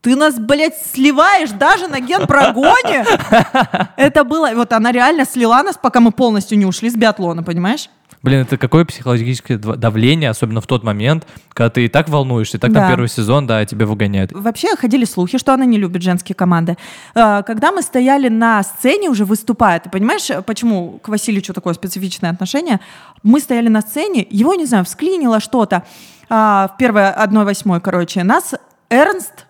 Ты 0.03 0.17
нас, 0.17 0.37
блядь, 0.37 0.75
сливаешь 0.93 1.51
даже 1.53 1.87
на 1.87 2.01
генпрогоне? 2.01 3.07
Это 3.97 4.25
было, 4.25 4.51
вот 4.53 4.73
она 4.73 4.91
реально 4.91 5.25
слила 5.25 5.63
нас, 5.63 5.79
пока 5.81 6.01
мы 6.01 6.11
полностью 6.11 6.59
не 6.59 6.67
ушли 6.67 6.91
с 6.91 6.97
биатлона, 6.97 7.45
понимаешь? 7.45 7.89
Блин, 8.21 8.41
это 8.43 8.57
какое 8.57 8.85
психологическое 8.85 9.59
давление, 9.59 10.31
особенно 10.31 10.61
в 10.61 10.67
тот 10.69 10.85
момент, 10.85 11.27
когда 11.53 11.71
ты 11.71 11.85
и 11.87 11.89
так 11.89 12.09
волнуешься, 12.09 12.57
и 12.57 12.61
так 12.61 12.73
Да. 12.73 12.81
там 12.81 12.91
первый 12.91 13.09
сезон, 13.09 13.49
да, 13.49 13.65
тебя 13.65 13.85
выгоняют. 13.87 14.31
Вообще 14.33 14.77
ходили 14.77 15.05
слухи, 15.05 15.39
что 15.39 15.55
она 15.55 15.65
не 15.65 15.77
любит 15.77 16.03
женские 16.03 16.37
команды. 16.37 16.77
Э, 17.17 17.43
Когда 17.45 17.73
мы 17.73 17.83
стояли 17.83 18.29
на 18.29 18.63
сцене 18.63 19.09
уже 19.09 19.25
выступая, 19.25 19.81
ты 19.81 19.91
понимаешь, 19.91 20.29
почему 20.47 21.01
к 21.03 21.09
Васильевичу 21.09 21.53
такое 21.53 21.75
специфичное 21.75 22.31
отношение? 22.31 22.79
Мы 23.25 23.41
стояли 23.41 23.69
на 23.69 23.81
сцене, 23.81 24.25
его, 24.31 24.55
не 24.55 24.67
знаю, 24.67 24.85
всклинило 24.85 25.41
что-то 25.41 25.83
а, 26.29 26.71
в 26.75 26.77
первой 26.77 27.11
одной 27.11 27.45
восьмой, 27.45 27.81
короче. 27.81 28.23
Нас 28.23 28.55
Эрнст 28.89 29.47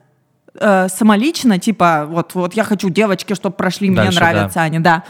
э, 0.54 0.88
самолично, 0.88 1.58
типа, 1.58 2.06
вот, 2.08 2.34
вот 2.34 2.54
я 2.54 2.64
хочу 2.64 2.88
девочки, 2.90 3.34
чтобы 3.34 3.56
прошли, 3.56 3.90
мне 3.90 4.02
Дальше, 4.02 4.18
нравятся 4.18 4.62
они, 4.62 4.78
да. 4.78 5.04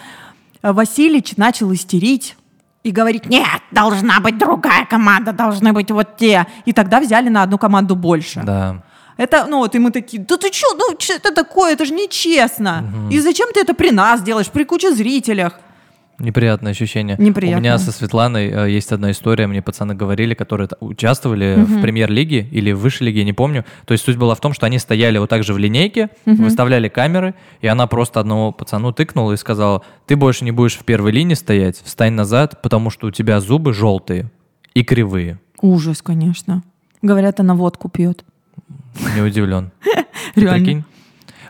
Э, 0.62 0.72
Васильевич 0.72 1.36
начал 1.36 1.72
истерить 1.72 2.36
и 2.82 2.90
говорить, 2.90 3.26
нет, 3.26 3.62
должна 3.70 4.20
быть 4.20 4.38
другая 4.38 4.84
команда, 4.86 5.32
должны 5.32 5.72
быть 5.72 5.90
вот 5.90 6.16
те. 6.16 6.46
И 6.64 6.72
тогда 6.72 7.00
взяли 7.00 7.28
на 7.28 7.42
одну 7.42 7.58
команду 7.58 7.94
больше. 7.94 8.42
Да. 8.44 8.82
Это, 9.16 9.46
ну 9.48 9.58
вот, 9.58 9.74
и 9.74 9.78
мы 9.78 9.90
такие, 9.90 10.22
да 10.22 10.36
ты 10.36 10.52
что, 10.52 10.74
ну 10.74 10.96
что 10.98 11.14
это 11.14 11.34
такое, 11.34 11.74
это 11.74 11.84
же 11.84 11.92
нечестно. 11.92 12.84
И 13.10 13.20
зачем 13.20 13.48
ты 13.52 13.60
это 13.60 13.74
при 13.74 13.90
нас 13.90 14.22
делаешь, 14.22 14.48
при 14.48 14.64
куче 14.64 14.94
зрителях? 14.94 15.60
Неприятное 16.22 16.70
ощущение. 16.70 17.16
Неприятное. 17.18 17.58
У 17.58 17.60
меня 17.60 17.78
со 17.78 17.90
Светланой 17.90 18.48
э, 18.48 18.70
есть 18.70 18.92
одна 18.92 19.10
история, 19.10 19.48
мне 19.48 19.60
пацаны 19.60 19.94
говорили, 19.96 20.34
которые 20.34 20.68
участвовали 20.78 21.56
в 21.58 21.82
премьер-лиге 21.82 22.46
или 22.50 22.70
в 22.70 22.78
высшей 22.78 23.08
лиге, 23.08 23.24
не 23.24 23.32
помню. 23.32 23.64
То 23.86 23.92
есть 23.92 24.04
суть 24.04 24.16
была 24.16 24.36
в 24.36 24.40
том, 24.40 24.52
что 24.52 24.66
они 24.66 24.78
стояли 24.78 25.18
вот 25.18 25.28
так 25.28 25.42
же 25.42 25.52
в 25.52 25.58
линейке, 25.58 26.10
выставляли 26.24 26.88
камеры, 26.88 27.34
и 27.60 27.66
она 27.66 27.88
просто 27.88 28.20
одного 28.20 28.52
пацану 28.52 28.92
тыкнула 28.92 29.32
и 29.32 29.36
сказала, 29.36 29.82
ты 30.06 30.14
больше 30.14 30.44
не 30.44 30.52
будешь 30.52 30.78
в 30.78 30.84
первой 30.84 31.10
линии 31.10 31.34
стоять, 31.34 31.80
встань 31.82 32.12
назад, 32.12 32.62
потому 32.62 32.90
что 32.90 33.08
у 33.08 33.10
тебя 33.10 33.40
зубы 33.40 33.72
желтые 33.72 34.30
и 34.74 34.84
кривые. 34.84 35.40
Ужас, 35.60 36.02
конечно. 36.02 36.62
Говорят, 37.02 37.40
она 37.40 37.56
водку 37.56 37.88
пьет. 37.88 38.24
Не 39.16 39.22
удивлен. 39.22 39.72
Реально. 40.36 40.84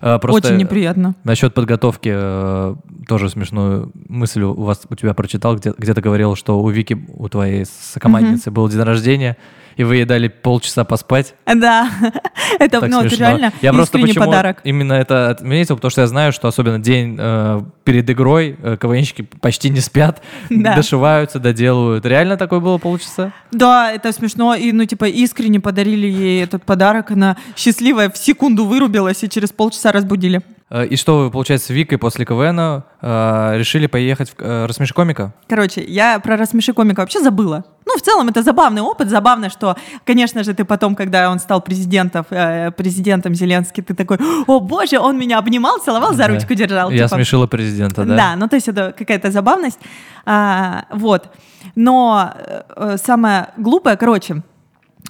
Э, 0.03 0.19
Просто 0.19 0.49
Очень 0.49 0.59
неприятно. 0.59 1.15
насчет 1.23 1.55
подготовки 1.55 2.11
э, 2.13 2.75
тоже 3.07 3.31
смешную 3.31 3.93
мысль 4.09 4.43
у 4.43 4.53
вас 4.63 4.83
у 4.91 4.95
тебя 4.97 5.15
прочитал, 5.15 5.57
где, 5.57 5.73
где 5.79 5.95
ты 5.95 6.01
говорил, 6.01 6.35
что 6.35 6.61
у 6.61 6.69
Вики, 6.69 7.07
у 7.09 7.29
твоей 7.29 7.65
сокомандницы, 7.65 8.51
был 8.51 8.69
день 8.69 8.81
рождения, 8.83 9.37
и 9.77 9.85
вы 9.85 9.97
ей 9.97 10.05
дали 10.05 10.29
полчаса 10.29 10.85
поспать. 10.85 11.35
Да, 11.47 11.89
это, 12.59 12.81
Так 12.81 12.91
ну, 12.91 13.01
это 13.01 13.09
смешно. 13.11 13.27
реально 13.27 13.53
я 13.63 13.73
просто 13.73 13.99
почему 13.99 14.25
подарок. 14.27 14.61
именно 14.65 14.93
это 14.95 15.31
отметил, 15.31 15.77
потому 15.77 15.91
что 15.91 16.01
я 16.03 16.07
знаю, 16.07 16.33
что 16.33 16.49
особенно 16.49 16.79
день 16.79 17.17
э, 17.19 17.61
перед 17.85 18.09
игрой 18.11 18.57
э, 18.63 18.77
КВНщики 18.81 19.23
почти 19.41 19.71
не 19.71 19.81
спят, 19.81 20.23
Да. 20.51 20.75
дошиваются, 20.77 21.39
доделывают. 21.39 22.05
Реально 22.07 22.37
такое 22.37 22.61
было 22.61 22.79
полчаса? 22.79 23.33
Да, 23.51 23.91
это 23.93 24.13
смешно. 24.13 24.55
И, 24.55 24.73
ну, 24.73 24.85
типа, 24.85 25.07
искренне 25.07 25.61
подарили 25.61 26.07
ей 26.07 26.43
этот 26.43 26.65
подарок. 26.65 27.11
Она 27.11 27.37
счастливая 27.57 28.11
в 28.11 28.17
секунду 28.17 28.65
вырубилась 28.65 29.23
и 29.25 29.29
через 29.29 29.51
полчаса 29.51 29.93
разбудили. 29.93 30.41
Э, 30.71 30.87
И 30.87 30.97
что 30.97 31.19
вы, 31.19 31.31
получается, 31.31 31.69
с 31.69 31.71
Викой 31.71 31.99
после 31.99 32.25
КВН 32.25 32.83
э, 33.03 33.53
решили 33.59 33.87
поехать 33.87 34.31
в 34.31 34.35
э, 34.39 34.67
«Рассмеши 34.67 34.95
комика»? 34.95 35.35
Короче, 35.49 35.83
я 35.87 36.19
про 36.21 36.37
рассмеши 36.37 36.73
комика 36.73 37.01
вообще 37.01 37.21
забыла. 37.21 37.65
Ну, 37.93 37.99
в 37.99 38.03
целом, 38.03 38.29
это 38.29 38.43
забавный 38.43 38.81
опыт. 38.81 39.11
Забавно, 39.11 39.51
что, 39.51 39.77
конечно 40.07 40.43
же, 40.45 40.55
ты 40.55 40.65
потом, 40.65 40.95
когда 40.95 41.31
он 41.31 41.39
стал 41.39 41.61
президентом, 41.61 42.25
э, 42.31 42.71
президентом 42.71 43.35
Зеленский, 43.35 43.83
ты 43.83 43.95
такой, 43.95 44.19
о 44.47 44.61
боже, 44.61 44.99
он 44.99 45.19
меня 45.19 45.39
обнимал, 45.39 45.79
целовал, 45.79 46.15
за 46.15 46.27
ручку 46.29 46.55
держал. 46.55 46.91
Я 46.91 47.05
типа. 47.05 47.17
смешила 47.17 47.47
президента, 47.47 48.05
да? 48.05 48.17
Да, 48.17 48.37
ну 48.37 48.49
то 48.49 48.57
есть 48.57 48.69
это 48.69 48.95
какая-то 48.99 49.31
забавность. 49.31 49.79
А, 50.25 50.85
вот. 50.91 51.29
Но 51.75 52.33
э, 52.35 52.63
э, 52.77 52.97
самое 52.97 53.49
глупое, 53.59 53.97
короче, 53.97 54.43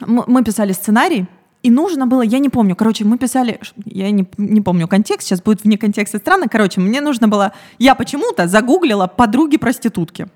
мы 0.06 0.42
писали 0.42 0.72
сценарий, 0.72 1.26
и 1.62 1.70
нужно 1.70 2.06
было, 2.06 2.22
я 2.22 2.40
не 2.40 2.48
помню, 2.48 2.74
короче, 2.74 3.04
мы 3.04 3.18
писали, 3.18 3.60
я 3.84 4.10
не, 4.10 4.28
не 4.36 4.60
помню 4.60 4.88
контекст, 4.88 5.28
сейчас 5.28 5.40
будет 5.40 5.62
вне 5.62 5.78
контекста 5.78 6.18
странно, 6.18 6.48
короче, 6.48 6.80
мне 6.80 7.00
нужно 7.00 7.28
было, 7.28 7.52
я 7.78 7.94
почему-то 7.94 8.48
загуглила 8.48 9.06
подруги-проститутки. 9.06 10.26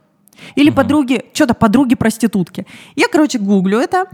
Или 0.54 0.70
подруги, 0.70 1.24
что-то 1.32 1.54
подруги-проститутки. 1.54 2.66
Я, 2.94 3.06
короче, 3.08 3.38
гуглю 3.38 3.78
это, 3.78 4.06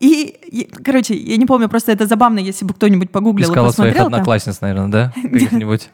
и, 0.00 0.34
и, 0.50 0.64
короче, 0.64 1.14
я 1.14 1.36
не 1.36 1.44
помню, 1.44 1.68
просто 1.68 1.92
это 1.92 2.06
забавно, 2.06 2.38
если 2.38 2.64
бы 2.64 2.72
кто-нибудь 2.72 3.10
погуглил 3.10 3.48
и 3.48 3.50
Искала 3.50 3.70
своих 3.70 3.92
посмотрел. 3.92 4.06
это. 4.06 4.16
одноклассниц, 4.16 4.60
наверное, 4.62 4.88
да? 4.88 5.12
Каких-нибудь. 5.22 5.90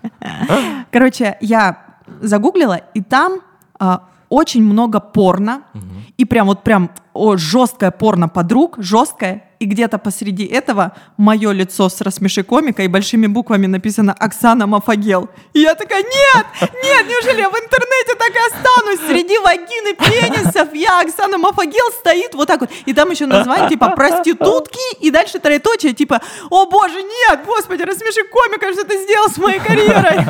Короче, 0.93 1.37
я 1.41 1.79
загуглила, 2.21 2.81
и 2.95 3.03
там 3.03 3.41
а, 3.79 4.05
очень 4.29 4.63
много 4.63 5.01
порно. 5.01 5.63
И 6.17 6.25
прям 6.25 6.47
вот 6.47 6.63
прям 6.63 6.91
о, 7.13 7.37
жесткое 7.37 7.91
порно 7.91 8.29
подруг, 8.29 8.77
жесткое. 8.79 9.45
И 9.59 9.65
где-то 9.65 9.99
посреди 9.99 10.45
этого 10.45 10.93
мое 11.17 11.53
лицо 11.53 11.89
с 11.89 12.01
рассмеши 12.03 12.43
комика 12.43 12.83
и 12.83 12.89
большими 12.89 13.27
буквами 13.27 13.67
написано 13.67 14.13
Оксана 14.13 14.67
Мафагел. 14.67 15.31
И 15.55 15.61
я 15.61 15.75
такая, 15.75 16.03
нет, 16.03 16.47
нет, 16.61 17.07
неужели 17.09 17.41
я 17.41 17.49
в 17.49 17.55
интернете 17.55 18.15
так 18.19 18.31
и 18.35 18.55
останусь? 18.55 19.01
Среди 19.09 19.39
вагины 19.39 19.95
пенисов 19.95 20.75
я, 20.75 21.01
Оксана 21.01 21.39
Мафагел, 21.39 21.91
стоит 21.99 22.35
вот 22.35 22.49
так 22.49 22.61
вот. 22.61 22.71
И 22.85 22.93
там 22.93 23.11
еще 23.11 23.27
название 23.27 23.69
типа 23.69 23.91
проститутки, 23.91 24.97
и 25.01 25.11
дальше 25.11 25.39
троеточие, 25.39 25.95
типа, 25.95 26.21
о 26.51 26.67
боже, 26.67 27.03
нет, 27.03 27.41
господи, 27.47 27.83
рассмеши 27.83 28.25
комика, 28.31 28.73
что 28.73 28.85
ты 28.85 29.03
сделал 29.03 29.31
с 29.31 29.39
моей 29.39 29.59
карьерой? 29.59 30.27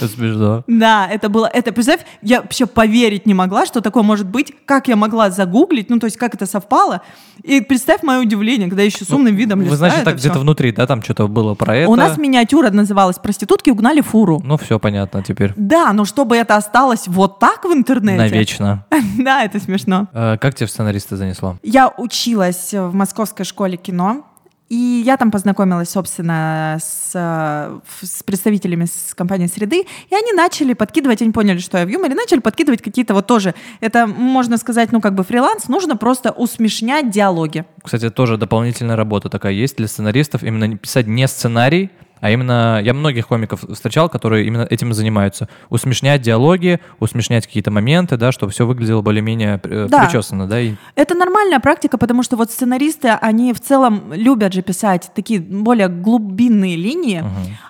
Смешно. 0.00 0.64
Да, 0.66 1.08
это 1.10 1.28
было, 1.28 1.46
это, 1.46 1.72
представь, 1.72 2.00
я 2.22 2.42
вообще 2.42 2.66
поверить 2.66 3.26
не 3.26 3.34
могла, 3.34 3.64
что 3.66 3.80
такое 3.80 4.02
может 4.02 4.26
быть, 4.26 4.52
как 4.66 4.88
я 4.88 4.96
могла 4.96 5.30
загуглить, 5.30 5.88
ну, 5.88 5.98
то 5.98 6.06
есть, 6.06 6.16
как 6.16 6.34
это 6.34 6.46
совпало, 6.46 7.02
и 7.42 7.60
представь 7.60 8.02
мое 8.02 8.20
удивление, 8.20 8.49
когда 8.58 8.82
я 8.82 8.86
еще 8.86 9.04
с 9.04 9.10
умным 9.10 9.34
видом 9.34 9.58
Вы, 9.60 9.64
листаю 9.64 9.78
значит, 9.78 9.96
это 9.98 10.04
так 10.10 10.16
где-то 10.16 10.38
внутри, 10.38 10.72
да, 10.72 10.86
там 10.86 11.02
что-то 11.02 11.28
было 11.28 11.54
про 11.54 11.76
это? 11.76 11.90
У 11.90 11.94
нас 11.96 12.16
миниатюра 12.18 12.70
называлась 12.70 13.18
«Проститутки 13.18 13.70
угнали 13.70 14.00
фуру». 14.00 14.40
Ну, 14.44 14.56
все 14.56 14.78
понятно 14.78 15.22
теперь. 15.22 15.52
Да, 15.56 15.92
но 15.92 16.04
чтобы 16.04 16.36
это 16.36 16.56
осталось 16.56 17.06
вот 17.06 17.38
так 17.38 17.64
в 17.64 17.72
интернете. 17.72 18.18
Навечно. 18.18 18.84
Да, 19.18 19.44
это 19.44 19.60
смешно. 19.60 20.08
Э, 20.12 20.38
Как 20.38 20.54
тебе 20.54 20.66
в 20.66 20.70
сценаристы 20.70 21.16
занесло? 21.16 21.58
Я 21.62 21.92
училась 21.96 22.72
в 22.72 22.94
Московской 22.94 23.44
школе 23.44 23.76
кино, 23.76 24.24
и 24.70 25.02
я 25.04 25.16
там 25.16 25.32
познакомилась, 25.32 25.90
собственно, 25.90 26.78
с, 26.80 27.10
э, 27.12 27.80
с 28.02 28.22
представителями 28.22 28.86
с 28.86 29.14
компании 29.14 29.48
«Среды», 29.48 29.80
и 30.08 30.14
они 30.14 30.32
начали 30.32 30.74
подкидывать, 30.74 31.20
они 31.20 31.32
поняли, 31.32 31.58
что 31.58 31.76
я 31.76 31.84
в 31.84 31.88
юморе, 31.88 32.14
начали 32.14 32.38
подкидывать 32.38 32.80
какие-то 32.80 33.12
вот 33.12 33.26
тоже, 33.26 33.54
это, 33.80 34.06
можно 34.06 34.56
сказать, 34.58 34.92
ну, 34.92 35.00
как 35.00 35.14
бы 35.14 35.24
фриланс, 35.24 35.66
нужно 35.68 35.96
просто 35.96 36.30
усмешнять 36.30 37.10
диалоги. 37.10 37.64
Кстати, 37.82 38.10
тоже 38.10 38.36
дополнительная 38.36 38.94
работа 38.94 39.28
такая 39.28 39.52
есть 39.52 39.76
для 39.76 39.88
сценаристов. 39.88 40.44
Именно 40.44 40.78
писать 40.78 41.08
не 41.08 41.26
сценарий, 41.26 41.90
а 42.20 42.30
именно... 42.30 42.80
Я 42.82 42.94
многих 42.94 43.28
комиков 43.28 43.64
встречал, 43.72 44.08
которые 44.08 44.46
именно 44.46 44.66
этим 44.68 44.92
занимаются. 44.92 45.48
Усмешнять 45.68 46.22
диалоги, 46.22 46.80
усмешнять 46.98 47.46
какие-то 47.46 47.70
моменты, 47.70 48.16
да, 48.16 48.32
чтобы 48.32 48.52
все 48.52 48.66
выглядело 48.66 49.02
более-менее 49.02 49.60
э, 49.62 49.86
Да. 49.90 50.04
причесанно, 50.04 50.46
да, 50.46 50.60
и 50.60 50.74
Это 50.94 51.14
нормальная 51.14 51.60
практика, 51.60 51.98
потому 51.98 52.22
что 52.22 52.36
вот 52.36 52.50
сценаристы, 52.50 53.08
они 53.08 53.52
в 53.52 53.60
целом 53.60 54.12
любят 54.12 54.52
же 54.52 54.62
писать 54.62 55.10
такие 55.14 55.40
более 55.40 55.88
глубинные 55.88 56.76
линии, 56.76 57.24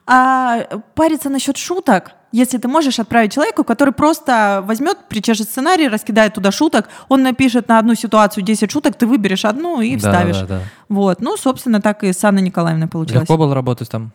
а 0.06 0.62
париться 0.94 1.28
насчет 1.28 1.56
шуток, 1.56 2.12
если 2.32 2.58
ты 2.58 2.68
можешь 2.68 2.98
отправить 3.00 3.32
человеку, 3.32 3.64
который 3.64 3.92
просто 3.92 4.62
возьмет, 4.64 4.98
причешет 5.08 5.48
сценарий, 5.48 5.88
раскидает 5.88 6.34
туда 6.34 6.52
шуток, 6.52 6.88
он 7.08 7.22
напишет 7.22 7.68
на 7.68 7.78
одну 7.78 7.94
ситуацию 7.94 8.44
10 8.44 8.70
шуток, 8.70 8.94
ты 8.96 9.06
выберешь 9.06 9.44
одну 9.44 9.80
и 9.80 9.96
Да, 9.96 9.98
вставишь. 9.98 10.38
да, 10.40 10.46
да. 10.46 10.60
Вот, 10.88 11.20
ну, 11.20 11.36
собственно, 11.36 11.80
так 11.80 12.04
и 12.04 12.12
с 12.12 12.22
Анной 12.24 12.42
Николаевной 12.42 12.86
получилось. 12.86 13.22
Легко 13.22 13.36
было 13.36 13.54
работать 13.54 13.90
там? 13.90 14.12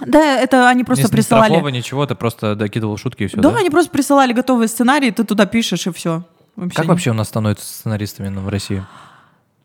Да, 0.00 0.40
это 0.40 0.68
они 0.68 0.84
просто 0.84 1.04
не, 1.04 1.10
присылали. 1.10 1.54
Не 1.54 1.72
ничего, 1.72 2.06
ты 2.06 2.14
просто 2.14 2.54
докидывал 2.54 2.96
шутки 2.96 3.24
и 3.24 3.26
все, 3.28 3.36
да, 3.36 3.50
да? 3.50 3.58
они 3.58 3.70
просто 3.70 3.90
присылали 3.90 4.32
готовые 4.32 4.68
сценарии, 4.68 5.10
ты 5.10 5.24
туда 5.24 5.46
пишешь 5.46 5.86
и 5.86 5.92
все. 5.92 6.22
Как 6.74 6.86
вообще 6.86 7.10
у 7.10 7.14
нас 7.14 7.28
становятся 7.28 7.66
сценаристами 7.66 8.28
ну, 8.28 8.40
в 8.40 8.48
России? 8.48 8.84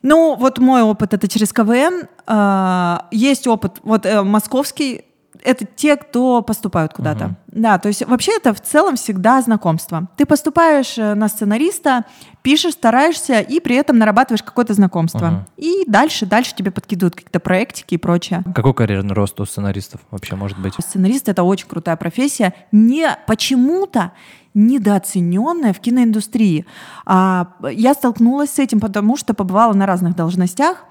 Ну, 0.04 0.36
вот 0.36 0.58
мой 0.58 0.82
опыт 0.82 1.14
это 1.14 1.28
через 1.28 1.54
КВН. 1.54 2.08
А, 2.26 3.08
Есть 3.12 3.48
опыт, 3.48 3.80
вот 3.84 4.06
э, 4.06 4.24
московский, 4.24 5.06
это 5.44 5.66
те, 5.66 5.96
кто 5.96 6.42
поступают 6.42 6.94
куда-то. 6.94 7.36
Да, 7.48 7.78
то 7.80 7.88
есть 7.90 8.06
вообще 8.06 8.38
это 8.38 8.54
в 8.54 8.62
целом 8.62 8.96
всегда 8.96 9.42
знакомство. 9.42 10.08
Ты 10.16 10.26
поступаешь 10.26 10.98
э, 10.98 11.16
на 11.16 11.28
сценариста, 11.28 12.06
пишешь, 12.42 12.74
стараешься 12.74 13.42
и 13.42 13.60
при 13.60 13.76
этом 13.76 13.98
нарабатываешь 13.98 14.44
какое-то 14.44 14.74
знакомство. 14.74 15.26
Мгм. 15.26 15.46
И 15.58 15.84
дальше, 15.88 16.26
дальше 16.26 16.56
тебе 16.56 16.72
подкидывают 16.72 17.16
какие-то 17.16 17.40
проектики 17.42 17.96
и 17.96 17.98
прочее. 17.98 18.44
Какой 18.56 18.74
карьерный 18.74 19.14
рост 19.14 19.40
у 19.42 19.46
сценаристов 19.46 20.00
вообще 20.12 20.36
может 20.36 20.58
быть? 20.60 20.74
Сценарист 20.80 21.28
это 21.28 21.44
очень 21.44 21.68
крутая 21.68 21.98
профессия, 21.98 22.54
не 22.72 23.18
почему-то 23.28 24.14
недооцененная 24.54 25.74
в 25.74 25.80
киноиндустрии. 25.80 26.66
А, 27.06 27.54
я 27.72 27.94
столкнулась 27.94 28.52
с 28.52 28.60
этим, 28.60 28.80
потому 28.80 29.18
что 29.18 29.34
побывала 29.34 29.74
на 29.74 29.86
разных 29.86 30.16
должностях 30.16 30.86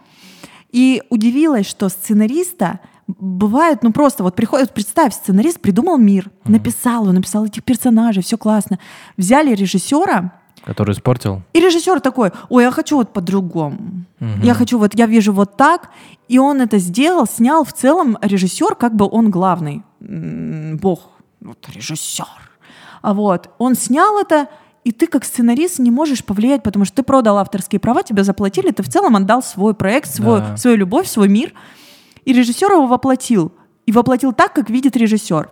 и 0.70 1.02
удивилась, 1.10 1.66
что 1.66 1.88
сценариста 1.88 2.80
бывает, 3.18 3.82
ну 3.82 3.92
просто 3.92 4.22
вот 4.22 4.34
приходит, 4.36 4.72
представь, 4.74 5.14
сценарист 5.14 5.60
придумал 5.60 5.96
мир, 5.98 6.30
написал, 6.44 7.04
он 7.08 7.14
написал 7.14 7.46
этих 7.46 7.64
персонажей, 7.64 8.22
все 8.22 8.36
классно. 8.38 8.78
Взяли 9.16 9.54
режиссера, 9.54 10.32
Который 10.64 10.92
испортил? 10.92 11.42
и 11.54 11.60
режиссер 11.60 12.00
такой, 12.00 12.32
ой, 12.50 12.64
я 12.64 12.70
хочу 12.70 12.96
вот 12.96 13.12
по-другому. 13.12 14.04
Мгм. 14.18 14.42
Я 14.42 14.54
хочу 14.54 14.78
вот, 14.78 14.94
я 14.94 15.06
вижу 15.06 15.32
вот 15.32 15.56
так. 15.56 15.88
И 16.28 16.38
он 16.38 16.60
это 16.60 16.78
сделал, 16.78 17.26
снял. 17.26 17.64
В 17.64 17.72
целом 17.72 18.18
режиссер, 18.20 18.74
как 18.74 18.94
бы 18.94 19.08
он 19.10 19.30
главный. 19.30 19.82
Бог, 20.00 21.08
вот 21.40 21.66
режиссер. 21.74 22.26
А 23.02 23.14
вот, 23.14 23.48
он 23.58 23.74
снял 23.74 24.18
это, 24.20 24.48
и 24.84 24.92
ты 24.92 25.06
как 25.06 25.24
сценарист 25.24 25.78
не 25.78 25.90
можешь 25.90 26.22
повлиять, 26.24 26.62
потому 26.62 26.84
что 26.84 26.96
ты 26.96 27.02
продал 27.02 27.38
авторские 27.38 27.80
права, 27.80 28.02
тебе 28.02 28.22
заплатили, 28.24 28.70
ты 28.70 28.82
в 28.82 28.88
целом 28.88 29.16
отдал 29.16 29.42
свой 29.42 29.72
проект, 29.74 30.10
свой, 30.14 30.40
Да. 30.40 30.56
свою 30.58 30.76
любовь, 30.76 31.06
свой 31.08 31.28
мир. 31.28 31.52
И 32.24 32.32
режиссер 32.32 32.72
его 32.72 32.86
воплотил. 32.86 33.52
И 33.86 33.92
воплотил 33.92 34.32
так, 34.32 34.52
как 34.52 34.70
видит 34.70 34.96
режиссер. 34.96 35.50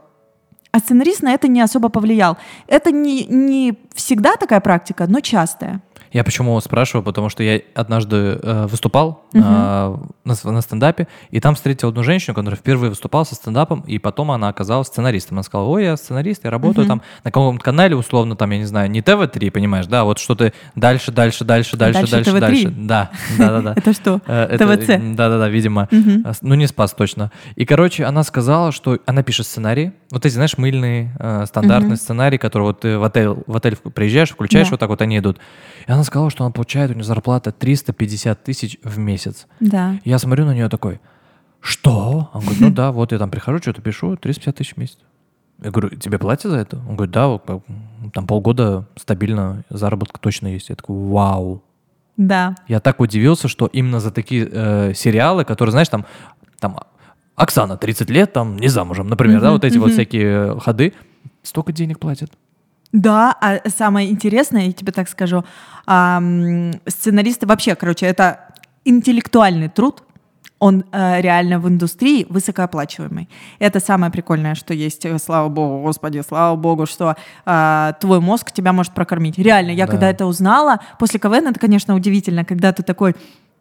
А 0.70 0.78
сценарист 0.80 1.22
на 1.22 1.32
это 1.32 1.48
не 1.48 1.60
особо 1.60 1.88
повлиял. 1.88 2.36
Это 2.66 2.92
не, 2.92 3.24
не 3.24 3.78
всегда 3.94 4.36
такая 4.36 4.60
практика, 4.60 5.06
но 5.08 5.20
частая. 5.20 5.82
Я 6.12 6.24
почему 6.24 6.58
спрашиваю, 6.60 7.02
потому 7.04 7.28
что 7.28 7.42
я 7.42 7.60
однажды 7.74 8.38
э, 8.42 8.66
выступал 8.66 9.24
э, 9.34 9.38
на, 9.38 9.96
на 10.24 10.60
стендапе, 10.60 11.06
и 11.30 11.40
там 11.40 11.54
встретил 11.54 11.88
одну 11.88 12.02
женщину, 12.02 12.34
которая 12.34 12.56
впервые 12.58 12.90
выступала 12.90 13.24
со 13.24 13.34
стендапом, 13.34 13.80
и 13.86 13.98
потом 13.98 14.30
она 14.30 14.48
оказалась 14.48 14.88
сценаристом. 14.88 15.36
Она 15.38 15.42
сказала, 15.42 15.68
ой, 15.68 15.84
я 15.84 15.96
сценарист, 15.96 16.44
я 16.44 16.50
работаю 16.50 16.86
там 16.88 17.02
на 17.24 17.30
каком-то 17.30 17.62
канале, 17.64 17.94
условно, 17.96 18.36
там, 18.36 18.50
я 18.50 18.58
не 18.58 18.64
знаю, 18.64 18.90
не 18.90 19.00
ТВ-3, 19.02 19.50
понимаешь, 19.50 19.86
да, 19.86 20.04
вот 20.04 20.18
что-то 20.18 20.52
дальше, 20.74 21.12
дальше, 21.12 21.44
дальше, 21.44 21.76
дальше, 21.76 22.00
Дальше 22.00 22.12
дальше, 22.12 22.30
ТВ-3? 22.32 22.40
дальше. 22.40 22.70
Да, 22.70 23.10
да, 23.38 23.48
да, 23.48 23.60
да. 23.60 23.74
Это 23.76 23.92
что? 23.92 24.20
Э, 24.26 24.56
ТВЦ? 24.76 25.16
Да-да-да, 25.16 25.48
видимо. 25.48 25.88
А, 26.24 26.32
с- 26.34 26.42
Ну, 26.42 26.54
не 26.54 26.66
спас 26.66 26.92
точно. 26.92 27.30
И, 27.56 27.64
короче, 27.64 28.04
она 28.04 28.22
сказала, 28.22 28.72
что 28.72 28.98
она 29.06 29.22
пишет 29.22 29.46
сценарий. 29.46 29.92
Вот 30.10 30.24
эти, 30.24 30.32
знаешь, 30.32 30.56
мыльные, 30.56 31.14
э, 31.18 31.44
стандартные 31.46 31.96
сценарии, 31.96 32.38
которые 32.38 32.68
вот 32.68 32.80
ты 32.80 32.96
в 32.98 33.04
отель, 33.04 33.28
в 33.46 33.56
отель 33.56 33.76
приезжаешь, 33.76 34.30
включаешь, 34.30 34.68
Да. 34.68 34.70
вот 34.72 34.80
так 34.80 34.88
вот 34.88 35.02
они 35.02 35.18
идут. 35.18 35.38
И 35.86 35.92
она 35.92 36.02
сказала, 36.02 36.30
что 36.30 36.44
она 36.44 36.50
получает, 36.50 36.90
у 36.90 36.94
нее 36.94 37.04
зарплата 37.04 37.52
350 37.52 38.42
тысяч 38.42 38.78
в 38.82 38.96
месяц. 38.98 39.46
Да. 39.60 39.98
Я 40.04 40.18
смотрю 40.18 40.46
на 40.46 40.54
нее 40.54 40.68
такой, 40.68 41.00
Что? 41.60 42.30
Он 42.32 42.40
говорит, 42.40 42.60
ну 42.60 42.70
да, 42.70 42.92
вот 42.92 43.10
я 43.12 43.18
там 43.18 43.30
прихожу, 43.30 43.58
что-то 43.58 43.82
пишу, 43.82 44.16
350 44.16 44.56
тысяч 44.56 44.74
в 44.74 44.76
месяц. 44.78 44.98
Я 45.62 45.70
говорю, 45.72 45.90
тебе 45.96 46.16
платят 46.18 46.52
за 46.52 46.56
это? 46.58 46.76
Он 46.88 46.94
говорит, 46.94 47.10
да, 47.12 47.26
вот, 47.26 47.44
там 48.14 48.26
полгода 48.28 48.86
стабильно 48.96 49.64
заработок 49.68 50.18
точно 50.20 50.46
есть. 50.46 50.68
Я 50.68 50.76
такой, 50.76 50.96
вау. 50.96 51.62
Да. 52.16 52.54
Я 52.68 52.78
так 52.80 53.00
удивился, 53.00 53.48
что 53.48 53.66
именно 53.66 53.98
за 54.00 54.10
такие 54.12 54.48
э, 54.50 54.92
сериалы, 54.94 55.44
которые, 55.44 55.72
знаешь, 55.72 55.88
там, 55.88 56.06
там 56.60 56.78
Оксана 57.38 57.76
30 57.76 58.10
лет, 58.10 58.32
там 58.32 58.56
не 58.56 58.68
замужем, 58.68 59.08
например, 59.08 59.40
да, 59.40 59.46
Мгм, 59.46 59.52
вот 59.54 59.64
эти 59.64 59.78
вот 59.78 59.86
мгм. 59.86 59.94
всякие 59.94 60.60
ходы, 60.60 60.92
столько 61.42 61.72
денег 61.72 61.98
платят. 61.98 62.30
Да, 62.92 63.36
а 63.40 63.60
самое 63.68 64.10
интересное, 64.10 64.66
я 64.66 64.72
тебе 64.72 64.92
так 64.92 65.08
скажу, 65.08 65.44
ам, 65.86 66.72
сценаристы 66.86 67.46
вообще, 67.46 67.74
короче, 67.74 68.06
это 68.06 68.40
интеллектуальный 68.84 69.68
труд, 69.68 70.02
он 70.60 70.84
э, 70.90 71.20
реально 71.20 71.60
в 71.60 71.68
индустрии 71.68 72.26
высокооплачиваемый. 72.28 73.28
Это 73.60 73.78
самое 73.78 74.10
прикольное, 74.10 74.56
что 74.56 74.74
есть. 74.74 75.04
Э, 75.06 75.16
Слава 75.18 75.48
богу, 75.48 75.82
господи, 75.84 76.20
слава 76.26 76.56
богу, 76.56 76.84
что 76.86 77.14
э, 77.46 77.92
твой 78.00 78.18
мозг 78.20 78.50
тебя 78.50 78.72
может 78.72 78.92
прокормить. 78.92 79.38
Реально, 79.38 79.70
я 79.70 79.86
Да. 79.86 79.92
когда 79.92 80.10
это 80.10 80.26
узнала, 80.26 80.80
после 80.98 81.20
КВН 81.20 81.46
это, 81.46 81.60
конечно, 81.60 81.94
удивительно, 81.94 82.44
когда 82.44 82.72
ты 82.72 82.82
такой, 82.82 83.14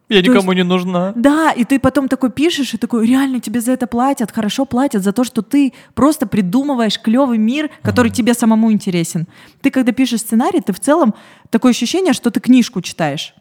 Я 0.09 0.21
То 0.21 0.29
никому 0.29 0.53
не 0.53 0.63
нужна. 0.63 1.11
да, 1.15 1.51
и 1.51 1.65
ты 1.65 1.79
потом 1.79 2.07
такой 2.07 2.31
пишешь, 2.31 2.73
и 2.73 2.77
такой, 2.77 3.05
реально 3.05 3.41
тебе 3.41 3.59
за 3.59 3.73
это 3.73 3.87
платят, 3.87 4.31
хорошо 4.31 4.65
платят 4.65 5.03
за 5.03 5.11
то, 5.11 5.25
что 5.25 5.41
ты 5.41 5.73
просто 5.95 6.27
придумываешь 6.27 6.99
клевый 7.01 7.37
мир, 7.37 7.69
который 7.81 8.09
тебе 8.09 8.33
самому 8.33 8.71
интересен. 8.71 9.27
Ты 9.61 9.69
когда 9.69 9.91
пишешь 9.91 10.21
сценарий, 10.21 10.61
ты 10.61 10.71
в 10.71 10.79
целом 10.79 11.13
такое 11.49 11.71
ощущение, 11.71 12.13
что 12.13 12.31
ты 12.31 12.39
книжку 12.39 12.81
читаешь. 12.81 13.33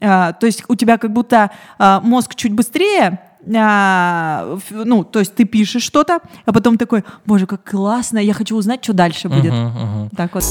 А, 0.00 0.32
то 0.32 0.46
есть 0.46 0.64
у 0.68 0.76
тебя 0.76 0.96
как 0.96 1.12
будто 1.12 1.50
а, 1.78 2.00
мозг 2.00 2.36
чуть 2.36 2.52
быстрее, 2.52 3.20
а, 3.56 4.58
ну, 4.70 5.02
то 5.02 5.18
есть 5.18 5.34
ты 5.34 5.44
пишешь 5.44 5.82
что-то, 5.82 6.20
а 6.44 6.52
потом 6.52 6.78
такой, 6.78 7.02
боже, 7.26 7.46
как 7.46 7.68
классно, 7.68 8.18
я 8.18 8.32
хочу 8.34 8.56
узнать, 8.56 8.84
что 8.84 8.92
дальше 8.92 9.28
будет. 9.28 9.52
Мгм, 9.52 9.66
мгм. 9.66 10.10
Так 10.16 10.34
вот. 10.34 10.44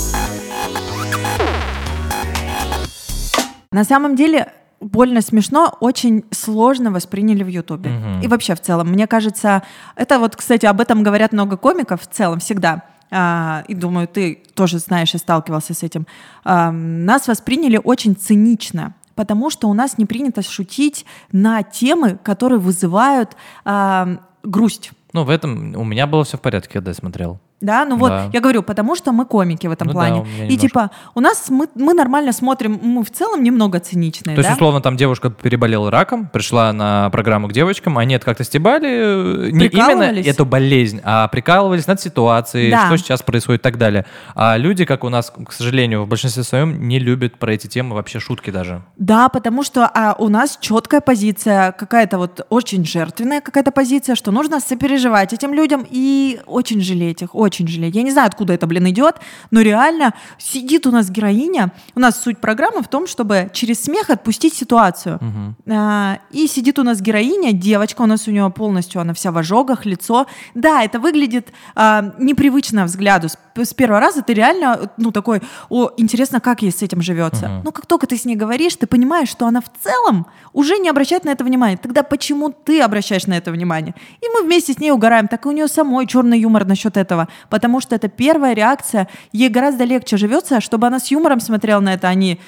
На 3.71 3.85
самом 3.85 4.17
деле, 4.17 4.51
больно 4.81 5.21
смешно, 5.21 5.77
очень 5.79 6.25
сложно 6.31 6.91
восприняли 6.91 7.43
в 7.43 7.47
Ютубе. 7.47 7.91
Мгм. 7.91 8.21
И 8.21 8.27
вообще 8.27 8.55
в 8.55 8.61
целом, 8.61 8.89
мне 8.89 9.07
кажется, 9.07 9.63
это 9.95 10.19
вот, 10.19 10.35
кстати, 10.35 10.65
об 10.65 10.81
этом 10.81 11.03
говорят 11.03 11.31
много 11.31 11.55
комиков 11.55 12.01
в 12.01 12.07
целом 12.07 12.39
всегда. 12.39 12.83
А, 13.11 13.63
и 13.67 13.75
думаю, 13.75 14.07
ты 14.07 14.41
тоже 14.55 14.79
знаешь 14.79 15.13
и 15.13 15.17
сталкивался 15.17 15.73
с 15.73 15.83
этим. 15.83 16.07
А, 16.43 16.71
нас 16.71 17.27
восприняли 17.27 17.79
очень 17.81 18.15
цинично, 18.15 18.95
потому 19.15 19.49
что 19.49 19.69
у 19.69 19.73
нас 19.73 19.97
не 19.97 20.05
принято 20.05 20.41
шутить 20.41 21.05
на 21.31 21.61
темы, 21.61 22.17
которые 22.23 22.59
вызывают 22.59 23.35
а, 23.65 24.17
грусть. 24.43 24.91
Ну, 25.13 25.25
в 25.25 25.29
этом 25.29 25.75
у 25.75 25.83
меня 25.83 26.07
было 26.07 26.23
все 26.23 26.37
в 26.37 26.41
порядке, 26.41 26.73
когда 26.73 26.91
я 26.91 26.95
смотрел. 26.95 27.39
Да, 27.61 27.85
ну 27.85 27.95
вот, 27.95 28.09
Да. 28.09 28.29
я 28.33 28.39
говорю, 28.41 28.63
потому 28.63 28.95
что 28.95 29.11
мы 29.11 29.25
комики 29.25 29.67
в 29.67 29.71
этом 29.71 29.87
Ну 29.87 29.93
да, 29.93 29.99
плане. 29.99 30.19
меня 30.21 30.29
и 30.29 30.41
немножко. 30.41 30.61
типа, 30.61 30.91
у 31.15 31.19
нас 31.21 31.49
мы, 31.49 31.67
мы 31.75 31.93
нормально 31.93 32.33
смотрим, 32.33 32.79
мы 32.81 33.03
в 33.03 33.11
целом 33.11 33.43
немного 33.43 33.79
циничные, 33.79 34.35
То 34.35 34.39
есть, 34.41 34.49
да? 34.49 34.55
условно, 34.55 34.81
там 34.81 34.97
девушка 34.97 35.29
переболела 35.29 35.91
раком, 35.91 36.27
пришла 36.27 36.73
на 36.73 37.09
программу 37.11 37.47
к 37.47 37.53
девочкам, 37.53 37.97
они 37.99 38.15
это 38.15 38.25
как-то 38.25 38.43
стебали, 38.43 39.47
э, 39.47 39.49
не 39.51 39.67
именно 39.67 40.19
эту 40.27 40.45
болезнь, 40.45 41.01
а 41.03 41.27
прикалывались 41.27 41.85
над 41.87 42.01
ситуацией, 42.01 42.71
Да. 42.71 42.87
что 42.87 42.97
сейчас 42.97 43.21
происходит 43.21 43.61
и 43.61 43.63
так 43.63 43.77
далее. 43.77 44.05
А 44.35 44.57
люди, 44.57 44.85
как 44.85 45.03
у 45.03 45.09
нас, 45.09 45.31
к 45.45 45.51
сожалению, 45.51 46.03
в 46.03 46.07
большинстве 46.07 46.43
своем 46.43 46.87
не 46.87 46.97
любят 46.99 47.37
про 47.37 47.53
эти 47.53 47.67
темы 47.67 47.95
вообще 47.95 48.19
шутки 48.19 48.49
даже. 48.49 48.81
Да, 48.97 49.29
потому 49.29 49.63
что 49.63 49.85
а, 49.93 50.15
у 50.17 50.29
нас 50.29 50.57
четкая 50.59 51.01
позиция, 51.01 51.71
какая-то 51.73 52.17
вот 52.17 52.45
очень 52.49 52.85
жертвенная 52.85 53.41
какая-то 53.41 53.71
позиция, 53.71 54.15
что 54.15 54.31
нужно 54.31 54.59
сопереживать 54.59 55.33
этим 55.33 55.53
людям 55.53 55.85
и 55.89 56.39
очень 56.47 56.81
жалеть 56.81 57.21
их, 57.21 57.35
очень 57.35 57.50
жалеть. 57.59 57.95
Я 57.95 58.03
не 58.03 58.11
знаю, 58.11 58.27
откуда 58.27 58.53
это, 58.53 58.67
блин, 58.67 58.89
идет, 58.89 59.15
но 59.51 59.61
реально 59.61 60.13
сидит 60.37 60.87
у 60.87 60.91
нас 60.91 61.09
героиня. 61.09 61.71
У 61.95 61.99
нас 61.99 62.21
суть 62.21 62.39
программы 62.39 62.81
в 62.81 62.87
том, 62.87 63.07
чтобы 63.07 63.49
через 63.53 63.83
смех 63.83 64.09
отпустить 64.09 64.53
ситуацию. 64.53 65.19
Мгм. 65.21 65.55
А, 65.69 66.19
И 66.31 66.47
сидит 66.47 66.79
у 66.79 66.83
нас 66.83 67.01
героиня, 67.01 67.51
девочка, 67.53 68.01
у 68.01 68.05
нас 68.05 68.27
у 68.27 68.31
нее 68.31 68.49
полностью, 68.49 69.01
она 69.01 69.13
вся 69.13 69.31
в 69.31 69.37
ожогах, 69.37 69.85
лицо. 69.85 70.27
Да, 70.55 70.83
это 70.83 70.99
выглядит 70.99 71.49
а, 71.75 72.13
непривычно 72.19 72.85
взгляду. 72.85 73.29
С, 73.29 73.37
с 73.55 73.73
первого 73.73 73.99
раза 73.99 74.21
ты 74.21 74.33
реально, 74.33 74.91
ну, 74.97 75.11
такой, 75.11 75.41
о, 75.69 75.91
интересно, 75.97 76.39
как 76.39 76.61
ей 76.61 76.71
с 76.71 76.81
этим 76.81 77.01
живется. 77.01 77.47
Мгм. 77.47 77.61
Но 77.65 77.71
как 77.71 77.85
только 77.85 78.07
ты 78.07 78.17
с 78.17 78.25
ней 78.25 78.35
говоришь, 78.35 78.75
ты 78.75 78.87
понимаешь, 78.87 79.29
что 79.29 79.45
она 79.45 79.61
в 79.61 79.71
целом 79.83 80.25
уже 80.53 80.77
не 80.77 80.89
обращает 80.89 81.25
на 81.25 81.29
это 81.29 81.43
внимания. 81.43 81.77
Тогда 81.77 82.03
почему 82.03 82.51
ты 82.51 82.81
обращаешь 82.81 83.27
на 83.27 83.37
это 83.37 83.51
внимание? 83.51 83.95
И 84.21 84.25
мы 84.33 84.43
вместе 84.43 84.73
с 84.73 84.79
ней 84.79 84.91
угораем. 84.91 85.27
Так 85.27 85.45
и 85.45 85.49
у 85.49 85.51
нее 85.51 85.67
самой 85.67 86.07
черный 86.07 86.39
юмор 86.39 86.65
насчет 86.65 86.97
этого. 86.97 87.27
Потому 87.49 87.81
что 87.81 87.95
это 87.95 88.07
первая 88.07 88.53
реакция. 88.53 89.07
Ей 89.31 89.49
гораздо 89.49 89.83
легче 89.83 90.17
живется, 90.17 90.61
чтобы 90.61 90.87
она 90.87 90.99
с 90.99 91.11
юмором 91.11 91.39
смотрела 91.39 91.79
на 91.79 91.93
это, 91.93 92.07
а 92.07 92.13
не 92.13 92.39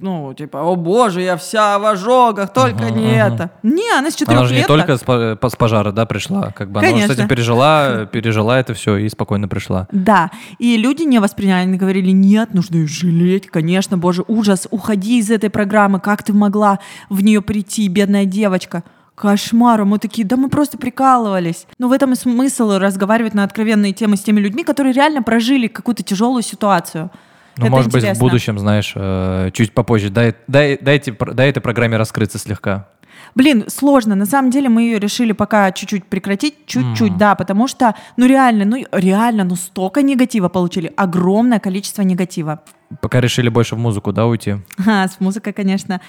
ну, 0.00 0.32
типа, 0.32 0.62
о 0.62 0.74
боже, 0.74 1.20
я 1.20 1.36
вся 1.36 1.78
в 1.78 1.84
ожогах, 1.84 2.52
только 2.52 2.86
Ага, 2.86 2.90
не 2.90 3.20
ага. 3.20 3.34
это. 3.34 3.50
Не, 3.62 3.98
она 3.98 4.10
с 4.10 4.14
четырех 4.14 4.38
Она 4.40 4.48
же 4.48 4.54
не 4.54 4.64
только 4.64 4.96
с, 4.96 5.00
по- 5.00 5.48
с 5.48 5.56
пожара, 5.56 5.92
да, 5.92 6.06
пришла, 6.06 6.50
как 6.50 6.70
бы 6.70 6.80
она 6.80 6.88
уже 6.88 6.96
с 6.96 7.00
Конечно. 7.02 7.12
этим 7.12 7.28
пережила, 7.28 8.06
пережила 8.06 8.58
это 8.58 8.74
все 8.74 8.96
и 8.96 9.08
спокойно 9.08 9.48
пришла. 9.48 9.86
Да, 9.92 10.30
и 10.58 10.76
люди 10.76 11.02
не 11.02 11.18
восприняли, 11.18 11.66
они 11.66 11.76
говорили, 11.76 12.10
нет, 12.10 12.54
нужно 12.54 12.76
ее 12.76 12.86
жалеть, 12.86 13.48
конечно, 13.48 13.98
боже, 13.98 14.24
ужас, 14.28 14.66
уходи 14.70 15.18
из 15.18 15.30
этой 15.30 15.50
программы, 15.50 16.00
как 16.00 16.22
ты 16.22 16.32
могла 16.32 16.78
в 17.10 17.22
нее 17.22 17.42
прийти, 17.42 17.86
бедная 17.88 18.24
девочка. 18.24 18.84
Кошмар, 19.14 19.84
мы 19.84 19.98
такие, 19.98 20.26
да 20.26 20.36
мы 20.36 20.48
просто 20.48 20.78
прикалывались. 20.78 21.66
Но 21.78 21.88
в 21.88 21.92
этом 21.92 22.12
и 22.12 22.16
смысл 22.16 22.78
разговаривать 22.78 23.34
на 23.34 23.44
откровенные 23.44 23.92
темы 23.92 24.16
с 24.16 24.20
теми 24.22 24.40
людьми, 24.40 24.64
которые 24.64 24.92
реально 24.92 25.22
прожили 25.22 25.66
какую-то 25.66 26.02
тяжелую 26.02 26.42
ситуацию. 26.42 27.10
Ну, 27.58 27.66
Это 27.66 27.70
может 27.70 27.88
быть, 27.92 27.96
в 28.02 28.04
интересно. 28.04 28.20
будущем, 28.24 28.58
знаешь, 28.58 28.92
э, 28.96 29.50
чуть 29.52 29.74
попозже. 29.74 30.08
Дай, 30.08 30.34
дай, 30.46 30.78
дайте, 30.80 31.12
дай 31.12 31.50
этой 31.50 31.60
программе 31.60 31.98
раскрыться 31.98 32.38
слегка. 32.38 32.88
Блин, 33.34 33.64
сложно. 33.68 34.14
На 34.14 34.26
самом 34.26 34.50
деле 34.50 34.68
мы 34.70 34.82
ее 34.82 34.98
решили 34.98 35.32
пока 35.32 35.70
чуть-чуть 35.72 36.06
прекратить, 36.06 36.66
чуть-чуть, 36.66 37.12
М. 37.12 37.18
да, 37.18 37.34
потому 37.34 37.68
что, 37.68 37.94
ну 38.16 38.26
реально, 38.26 38.64
ну 38.64 38.84
реально, 38.92 39.44
ну 39.44 39.56
столько 39.56 40.02
негатива 40.02 40.48
получили, 40.48 40.92
огромное 40.96 41.58
количество 41.58 42.02
негатива. 42.02 42.62
Пока 43.00 43.20
решили 43.20 43.48
больше 43.48 43.74
в 43.74 43.78
музыку, 43.78 44.12
да, 44.12 44.26
уйти. 44.26 44.56
А, 44.86 45.08
с 45.08 45.20
музыкой, 45.20 45.52
конечно. 45.52 46.00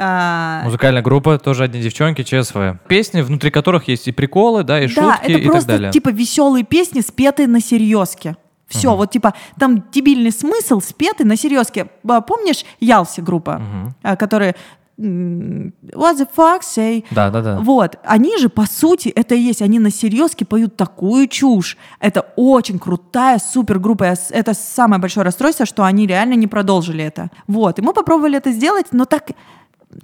А, 0.00 0.62
Музыкальная 0.64 1.02
группа, 1.02 1.38
тоже 1.38 1.64
одни 1.64 1.80
девчонки, 1.80 2.22
ЧСВ. 2.22 2.78
Песни, 2.88 3.20
внутри 3.20 3.50
которых 3.50 3.86
есть 3.88 4.08
и 4.08 4.12
приколы, 4.12 4.64
да, 4.64 4.80
и 4.80 4.88
да, 4.88 5.02
шутки, 5.16 5.30
это 5.30 5.38
и 5.38 5.42
так 5.42 5.52
просто 5.52 5.68
далее. 5.68 5.92
типа 5.92 6.08
веселые 6.08 6.64
песни, 6.64 7.00
спетые 7.00 7.46
на 7.48 7.60
серьезке. 7.60 8.36
Все, 8.66 8.94
вот 8.96 9.10
типа 9.10 9.34
там 9.58 9.82
дебильный 9.92 10.30
смысл, 10.30 10.80
спетый 10.80 11.26
на 11.26 11.36
серьезке. 11.36 11.86
Помнишь 12.26 12.64
Ялси 12.78 13.20
группа, 13.20 13.58
Мгм. 13.58 13.94
а, 14.02 14.16
которые 14.16 14.54
What 14.98 16.18
the 16.18 16.28
fuck 16.36 16.60
say? 16.60 17.04
Да, 17.10 17.30
да, 17.30 17.40
да. 17.40 17.58
Вот, 17.60 17.96
они 18.04 18.36
же, 18.36 18.50
по 18.50 18.66
сути, 18.66 19.08
это 19.08 19.34
и 19.34 19.38
есть, 19.40 19.62
они 19.62 19.78
на 19.78 19.90
серьезке 19.90 20.44
поют 20.44 20.76
такую 20.76 21.26
чушь. 21.26 21.78
Это 22.00 22.26
очень 22.36 22.78
крутая 22.78 23.38
супергруппа. 23.38 24.14
Это 24.30 24.52
самое 24.54 25.00
большое 25.00 25.24
расстройство, 25.24 25.64
что 25.64 25.84
они 25.84 26.06
реально 26.06 26.34
не 26.34 26.46
продолжили 26.46 27.02
это. 27.02 27.30
Вот, 27.46 27.78
и 27.78 27.82
мы 27.82 27.94
попробовали 27.94 28.36
это 28.36 28.52
сделать, 28.52 28.88
но 28.92 29.06
так, 29.06 29.30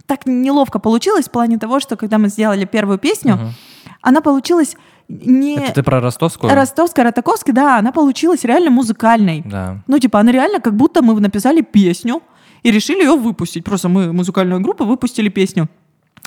так 0.07 0.27
неловко 0.27 0.79
получилось 0.79 1.27
в 1.27 1.31
плане 1.31 1.59
того, 1.59 1.81
что 1.81 1.97
когда 1.97 2.19
мы 2.19 2.29
сделали 2.29 2.65
первую 2.65 2.99
песню, 2.99 3.37
Мгм. 3.37 3.55
она 4.03 4.21
получилась 4.21 4.77
не... 5.09 5.57
Это 5.57 5.73
ты 5.75 5.83
про 5.83 6.01
ростовскую? 6.01 6.53
Ростовская, 6.53 7.05
Ротаковская, 7.05 7.55
да, 7.55 7.79
она 7.79 7.93
получилась 7.93 8.45
реально 8.45 8.71
музыкальной. 8.71 9.43
Да. 9.45 9.79
Ну, 9.87 9.99
типа, 9.99 10.19
она 10.19 10.33
реально 10.33 10.61
как 10.61 10.75
будто 10.75 11.03
мы 11.03 11.21
написали 11.21 11.61
песню 11.61 12.23
и 12.65 12.73
решили 12.73 13.03
ее 13.03 13.17
выпустить. 13.17 13.65
Просто 13.65 13.89
мы, 13.89 14.13
музыкальная 14.13 14.59
группа, 14.59 14.85
выпустили 14.85 15.29
песню. 15.29 15.69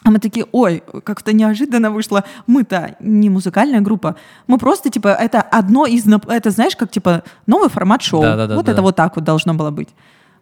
А 0.03 0.11
мы 0.11 0.19
такие, 0.19 0.45
ой, 0.53 0.81
как-то 1.03 1.33
неожиданно 1.33 1.91
вышло. 1.91 2.23
Мы-то 2.47 2.95
не 3.01 3.29
музыкальная 3.29 3.81
группа. 3.81 4.15
Мы 4.47 4.57
просто, 4.57 4.89
типа, 4.89 5.09
это 5.09 5.41
одно 5.41 5.85
из... 5.85 6.07
Это, 6.07 6.51
знаешь, 6.51 6.77
как, 6.77 6.89
типа, 6.89 7.23
новый 7.47 7.69
формат 7.69 8.01
шоу. 8.01 8.21
Да-да-да, 8.21 8.55
вот 8.55 8.65
да. 8.65 8.71
это 8.71 8.81
вот 8.81 8.95
так 8.95 9.17
вот 9.17 9.25
должно 9.25 9.53
было 9.53 9.71
быть. 9.71 9.89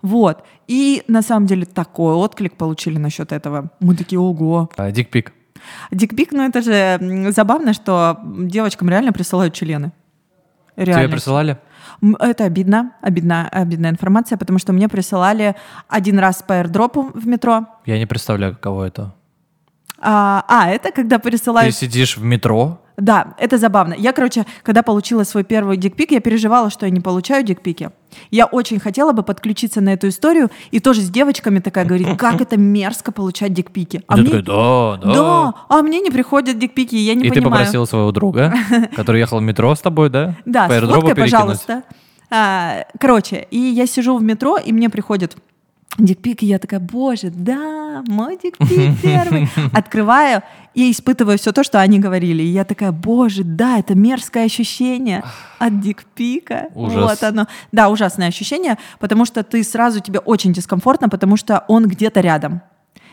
Вот. 0.02 0.44
И 0.68 1.04
на 1.08 1.22
самом 1.22 1.48
деле 1.48 1.66
такой 1.66 2.14
отклик 2.14 2.54
получили 2.56 2.98
насчет 2.98 3.32
этого. 3.32 3.72
Мы 3.80 3.96
такие, 3.96 4.20
ого. 4.20 4.70
А, 4.78 4.92
Дикпик. 4.92 5.34
Дикпик, 5.92 6.32
ну 6.32 6.44
это 6.48 6.62
же 6.62 7.32
забавно, 7.32 7.74
что 7.74 8.20
девочкам 8.24 8.90
реально 8.90 9.12
присылают 9.12 9.54
члены. 9.54 9.92
Тебе 10.76 10.86
Реально. 10.86 11.10
присылали? 11.10 11.58
М, 12.04 12.16
Это 12.20 12.44
обидно, 12.44 12.92
обидно, 13.02 13.48
обидная 13.50 13.90
информация, 13.90 14.38
потому 14.38 14.60
что 14.60 14.74
мне 14.74 14.88
присылали 14.88 15.56
один 15.88 16.20
раз 16.20 16.44
по 16.44 16.54
airdropу 16.54 17.12
в 17.16 17.26
метро. 17.28 17.66
Я 17.88 17.98
не 17.98 18.06
представляю, 18.06 18.54
каково 18.54 18.84
это. 18.86 19.16
А, 20.00 20.46
а, 20.48 20.70
это 20.70 20.92
когда 20.92 21.18
Ты 21.18 21.24
присылают... 21.32 21.74
сидишь 21.76 22.18
в 22.18 22.24
метро, 22.24 22.80
Да, 22.98 23.36
это 23.38 23.60
забавно. 23.60 23.94
Я, 23.94 24.12
короче, 24.12 24.46
когда 24.64 24.82
получила 24.82 25.24
свой 25.24 25.44
первый 25.44 25.78
дикпик, 25.78 26.12
я 26.12 26.20
переживала, 26.20 26.72
что 26.72 26.88
я 26.88 26.92
не 26.92 27.00
получаю 27.00 27.44
дикпики. 27.44 27.92
Я 28.32 28.48
очень 28.48 28.80
хотела 28.80 29.12
бы 29.12 29.22
подключиться 29.22 29.82
на 29.82 29.94
эту 29.94 30.08
историю 30.08 30.50
и 30.72 30.80
тоже 30.80 31.02
с 31.02 31.10
девочками 31.10 31.60
такая 31.60 31.86
говорить, 31.86 32.08
как 32.18 32.42
это 32.42 32.58
мерзко 32.58 33.12
получать 33.12 33.54
дикпики. 33.54 34.02
А 34.08 34.16
ты 34.16 34.24
такой, 34.24 34.42
да, 34.42 34.98
да. 34.98 35.14
Да, 35.14 35.54
а 35.70 35.82
мне 35.84 36.00
не 36.00 36.10
приходят 36.10 36.58
дикпики, 36.58 36.96
я 36.96 37.14
не 37.14 37.26
И 37.26 37.30
ты 37.30 37.36
понимаю. 37.36 37.52
попросила 37.60 37.86
своего 37.86 38.12
друга, 38.12 38.54
который 38.96 39.20
ехал 39.20 39.40
в 39.40 39.44
метро 39.44 39.76
с 39.76 39.80
тобой, 39.80 40.10
да? 40.10 40.36
Да, 40.46 40.68
сфоткай, 40.68 41.16
пожалуйста. 41.16 41.84
А, 42.32 42.86
короче, 43.00 43.48
и 43.52 43.60
я 43.60 43.86
сижу 43.86 44.18
в 44.18 44.24
метро, 44.24 44.58
и 44.58 44.74
мне 44.74 44.90
приходит 44.90 45.38
дикпик, 45.98 46.44
и 46.44 46.46
я 46.46 46.60
такая, 46.60 46.80
боже, 46.80 47.32
да, 47.32 48.04
мой 48.08 48.38
дикпик 48.38 49.02
первый. 49.02 49.50
Открываю 49.74 50.44
и 50.74 50.92
испытываю 50.92 51.38
все 51.38 51.52
то, 51.52 51.64
что 51.64 51.80
они 51.82 52.00
говорили. 52.00 52.44
И 52.44 52.48
я 52.48 52.64
такая, 52.64 52.92
боже, 52.92 53.44
да, 53.44 53.80
это 53.80 53.96
мерзкое 53.96 54.46
ощущение 54.46 55.24
от 55.60 55.80
дикпика. 55.80 56.70
Ужас. 56.76 56.96
Вот 56.96 57.24
оно. 57.24 57.48
Да, 57.72 57.90
ужасное 57.90 58.28
ощущение, 58.28 58.78
потому 59.00 59.26
что 59.26 59.44
ты 59.44 59.64
сразу, 59.64 60.00
тебе 60.00 60.20
очень 60.20 60.54
дискомфортно, 60.54 61.10
потому 61.10 61.38
что 61.38 61.64
он 61.68 61.88
где-то 61.88 62.22
рядом. 62.22 62.62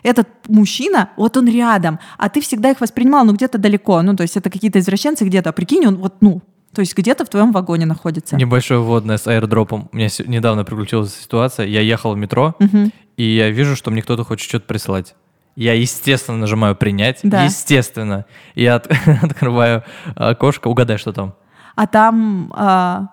Этот 0.02 0.28
мужчина, 0.48 1.08
вот 1.16 1.36
он 1.38 1.48
рядом, 1.48 1.98
а 2.18 2.28
ты 2.28 2.42
всегда 2.42 2.70
их 2.70 2.82
воспринимал, 2.82 3.24
ну, 3.24 3.32
где-то 3.32 3.56
далеко. 3.56 4.02
Ну, 4.02 4.14
то 4.14 4.22
есть 4.22 4.36
это 4.36 4.50
какие-то 4.50 4.78
извращенцы 4.78 5.24
где-то, 5.24 5.50
а 5.50 5.52
прикинь, 5.52 5.86
он 5.86 5.96
вот, 5.96 6.16
ну, 6.20 6.42
то 6.74 6.80
есть 6.80 6.96
где-то 6.96 7.24
в 7.24 7.28
твоем 7.28 7.52
вагоне 7.52 7.86
находится. 7.86 8.36
Небольшое 8.36 8.80
вводное 8.80 9.16
с 9.16 9.26
аирдропом. 9.26 9.88
У 9.92 9.96
меня 9.96 10.08
недавно 10.26 10.64
приключилась 10.64 11.14
ситуация. 11.14 11.66
Я 11.66 11.80
ехал 11.80 12.14
в 12.14 12.16
метро, 12.18 12.54
Мгм. 12.58 12.92
и 13.16 13.22
я 13.24 13.50
вижу, 13.50 13.76
что 13.76 13.90
мне 13.90 14.02
кто-то 14.02 14.24
хочет 14.24 14.48
что-то 14.48 14.66
присылать. 14.66 15.14
Я, 15.56 15.74
естественно, 15.74 16.36
нажимаю 16.36 16.74
«принять». 16.74 17.20
Да. 17.22 17.44
Естественно. 17.44 18.24
Я 18.56 18.74
от- 18.76 18.88
открываю 19.22 19.84
окошко. 20.16 20.66
Угадай, 20.68 20.98
что 20.98 21.12
там. 21.12 21.34
А 21.76 21.86
там... 21.86 22.52
А, 22.56 23.08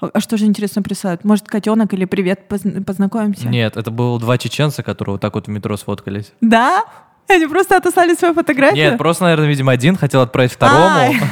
а 0.00 0.20
что 0.20 0.36
же 0.36 0.44
интересно 0.44 0.82
присылают? 0.82 1.24
Может, 1.24 1.46
котенок 1.48 1.94
или 1.94 2.04
привет, 2.04 2.42
позн- 2.50 2.84
познакомимся? 2.84 3.48
Нет, 3.48 3.78
это 3.78 3.90
было 3.90 4.20
два 4.20 4.36
чеченца, 4.36 4.82
которые 4.82 5.14
вот 5.14 5.22
так 5.22 5.34
вот 5.34 5.46
в 5.46 5.50
метро 5.50 5.76
сфоткались. 5.78 6.32
Да? 6.42 6.84
Они 7.28 7.46
просто 7.46 7.76
отослали 7.76 8.14
свою 8.14 8.34
фотографию? 8.34 8.76
Нет, 8.90 8.98
просто, 8.98 9.24
наверное, 9.24 9.48
видимо, 9.48 9.72
один 9.72 9.96
хотел 9.96 10.20
отправить 10.20 10.52
второму. 10.52 11.14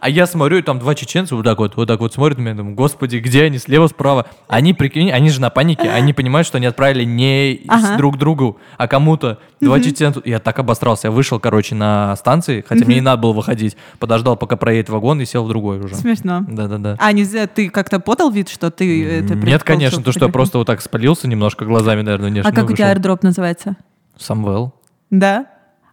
А 0.00 0.08
я 0.08 0.26
смотрю, 0.26 0.58
и 0.58 0.62
там 0.62 0.78
два 0.78 0.94
чеченца 0.94 1.36
вот 1.36 1.44
так 1.44 1.58
вот, 1.58 1.76
вот 1.76 1.86
так 1.88 2.00
вот 2.00 2.14
смотрят 2.14 2.38
на 2.38 2.42
меня, 2.42 2.54
думаю, 2.54 2.74
господи, 2.74 3.16
где 3.18 3.44
они, 3.44 3.58
слева, 3.58 3.86
справа? 3.86 4.26
Они, 4.48 4.72
прикинь, 4.72 5.10
они 5.10 5.28
же 5.30 5.40
на 5.40 5.50
панике, 5.50 5.90
они 5.90 6.12
понимают, 6.12 6.46
что 6.46 6.56
они 6.56 6.66
отправили 6.66 7.04
не 7.04 7.62
Ага. 7.68 7.96
друг 7.96 8.16
другу, 8.16 8.58
а 8.78 8.88
кому-то. 8.88 9.38
Два 9.60 9.78
чеченца. 9.80 10.22
Я 10.24 10.38
так 10.38 10.58
обосрался. 10.58 11.08
Я 11.08 11.12
вышел, 11.12 11.38
короче, 11.38 11.74
на 11.74 12.16
станции, 12.16 12.64
хотя 12.66 12.84
мне 12.86 12.96
не 12.96 13.00
надо 13.02 13.20
было 13.22 13.32
выходить. 13.32 13.76
Подождал, 13.98 14.36
пока 14.36 14.56
проедет 14.56 14.88
вагон, 14.88 15.20
и 15.20 15.26
сел 15.26 15.44
в 15.44 15.48
другой 15.48 15.80
уже. 15.80 15.96
Смешно. 15.96 16.44
Да-да-да. 16.48 16.96
А 16.98 17.12
не 17.12 17.24
за- 17.24 17.46
ты 17.46 17.68
как-то 17.68 18.00
подал 18.00 18.30
вид, 18.30 18.48
что 18.48 18.70
ты 18.70 19.06
это 19.06 19.34
Нет, 19.34 19.64
конечно, 19.64 20.02
то, 20.02 20.12
что 20.12 20.26
я 20.26 20.32
просто 20.32 20.58
вот 20.58 20.66
так 20.66 20.80
спалился 20.80 21.28
немножко 21.28 21.64
глазами, 21.66 22.00
наверное, 22.02 22.30
нежно 22.30 22.50
А 22.50 22.54
как 22.54 22.70
у 22.70 22.72
тебя 22.72 22.92
airdrop 22.92 23.18
называется? 23.22 23.76
Самвел? 24.16 24.74
Да? 25.10 25.46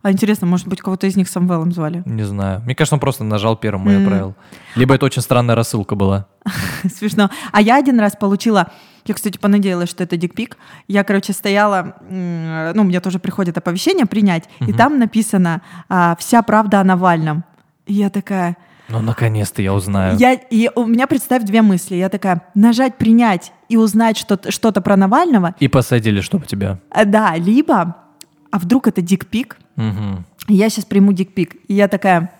А 0.03 0.11
интересно, 0.11 0.47
может 0.47 0.67
быть, 0.67 0.79
кого-то 0.79 1.07
из 1.07 1.17
них 1.17 1.27
Самвелом 1.27 1.71
звали? 1.71 2.01
Не 2.05 2.23
знаю. 2.23 2.61
Мне 2.61 2.75
кажется, 2.75 2.95
он 2.95 2.99
просто 2.99 3.23
нажал 3.23 3.57
первым 3.57 3.89
и 3.89 3.95
отправил. 3.95 4.35
Либо 4.75 4.95
это 4.95 5.05
очень 5.05 5.21
странная 5.21 5.55
рассылка 5.55 5.95
была. 5.95 6.27
Смешно. 6.95 7.29
А 7.51 7.61
я 7.61 7.75
один 7.77 7.99
раз 7.99 8.15
получила, 8.15 8.71
я, 9.05 9.13
кстати, 9.13 9.37
понадеялась, 9.37 9.89
что 9.89 10.03
это 10.03 10.15
дикпик. 10.15 10.57
Я, 10.87 11.03
короче, 11.03 11.33
стояла, 11.33 11.95
ну, 12.09 12.83
мне 12.83 12.99
тоже 13.01 13.19
приходит 13.19 13.57
оповещение 13.57 14.05
принять, 14.05 14.45
и 14.59 14.71
там 14.71 14.99
написано 14.99 15.61
а, 15.89 16.15
«Вся 16.19 16.41
правда 16.41 16.79
о 16.79 16.83
Навальном». 16.83 17.43
И 17.85 17.95
я 17.95 18.09
такая... 18.09 18.55
Ну, 18.89 19.01
наконец-то 19.01 19.61
я 19.61 19.73
узнаю. 19.73 20.17
Я, 20.17 20.33
и 20.33 20.69
у 20.75 20.85
меня, 20.85 21.07
представь, 21.07 21.43
две 21.43 21.61
мысли. 21.61 21.95
Я 21.95 22.07
такая, 22.07 22.43
нажать 22.55 22.97
«Принять» 22.97 23.51
и 23.67 23.75
узнать 23.75 24.17
что-то, 24.17 24.51
что-то 24.51 24.79
про 24.79 24.95
Навального, 24.95 25.55
И 25.59 25.67
посадили, 25.67 26.21
чтобы 26.21 26.45
тебя. 26.45 26.79
а, 26.91 27.03
да, 27.03 27.35
либо, 27.35 27.97
а 28.51 28.59
вдруг 28.59 28.87
это 28.87 29.01
дикпик, 29.01 29.57
и 29.77 30.53
я 30.53 30.69
сейчас 30.69 30.85
приму 30.85 31.13
дикпик. 31.13 31.55
И 31.67 31.73
я 31.73 31.87
такая, 31.87 32.31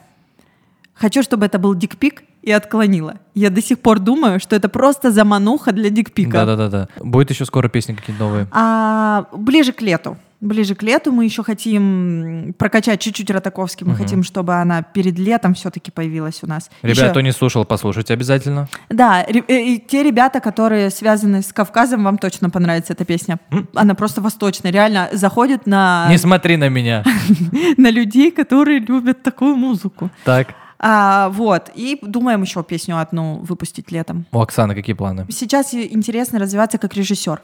хочу, 0.94 1.24
чтобы 1.24 1.46
это 1.46 1.60
был 1.60 1.76
дикпик, 1.76 2.24
и 2.48 2.52
отклонила. 2.52 3.16
Я 3.34 3.50
до 3.50 3.62
сих 3.62 3.80
пор 3.80 4.00
думаю, 4.00 4.40
что 4.40 4.56
это 4.56 4.70
просто 4.70 5.12
замануха 5.12 5.74
для 5.74 5.90
дикпика. 5.90 6.46
Да-да-да-да. 6.46 6.88
Будет 7.04 7.30
еще 7.30 7.44
скоро 7.44 7.68
песни 7.68 7.94
какие-то 7.94 8.24
новые. 8.24 8.48
А 8.52 9.26
ближе 9.34 9.74
к 9.74 9.82
лету. 9.82 10.16
Ближе 10.40 10.76
к 10.76 10.84
лету 10.84 11.12
мы 11.12 11.26
еще 11.26 11.44
хотим 11.44 12.54
прокачать 12.60 13.00
чуть-чуть 13.02 13.30
Ротаковский. 13.32 13.88
Мы 13.88 13.96
хотим, 13.96 14.22
чтобы 14.22 14.54
она 14.54 14.84
перед 14.84 15.18
летом 15.18 15.56
все-таки 15.56 15.90
появилась 15.90 16.44
у 16.44 16.48
нас. 16.48 16.70
Ребят, 16.84 16.98
Еще- 16.98 17.10
кто 17.10 17.22
не 17.22 17.32
слушал, 17.32 17.66
послушайте 17.66 18.14
обязательно. 18.14 18.68
Да, 18.90 19.24
э, 19.24 19.40
и 19.48 19.80
те 19.80 20.04
ребята, 20.04 20.40
которые 20.40 20.92
связаны 20.92 21.42
с 21.42 21.52
Кавказом, 21.52 22.04
вам 22.04 22.20
точно 22.20 22.52
понравится 22.52 22.94
эта 22.94 23.04
песня. 23.04 23.40
Она 23.74 23.96
просто 23.96 24.22
восточная, 24.22 24.72
реально 24.72 25.10
заходит 25.12 25.66
на, 25.66 26.08
Не 26.10 26.20
смотри 26.20 26.58
на 26.58 26.70
меня. 26.70 27.04
на 27.78 27.90
людей, 27.90 28.30
которые 28.30 28.80
любят 28.80 29.24
такую 29.24 29.56
музыку. 29.56 30.12
Так. 30.24 30.50
А, 30.80 31.30
вот, 31.30 31.72
и 31.74 31.98
думаем 32.04 32.44
еще 32.44 32.64
песню 32.64 33.00
одну 33.00 33.40
выпустить 33.40 33.92
летом. 33.92 34.28
У 34.32 34.40
Оксаны 34.40 34.76
какие 34.76 34.94
планы? 34.94 35.26
Сейчас 35.32 35.74
интересно 35.74 36.38
развиваться 36.38 36.78
как 36.78 36.94
режиссер. 36.94 37.42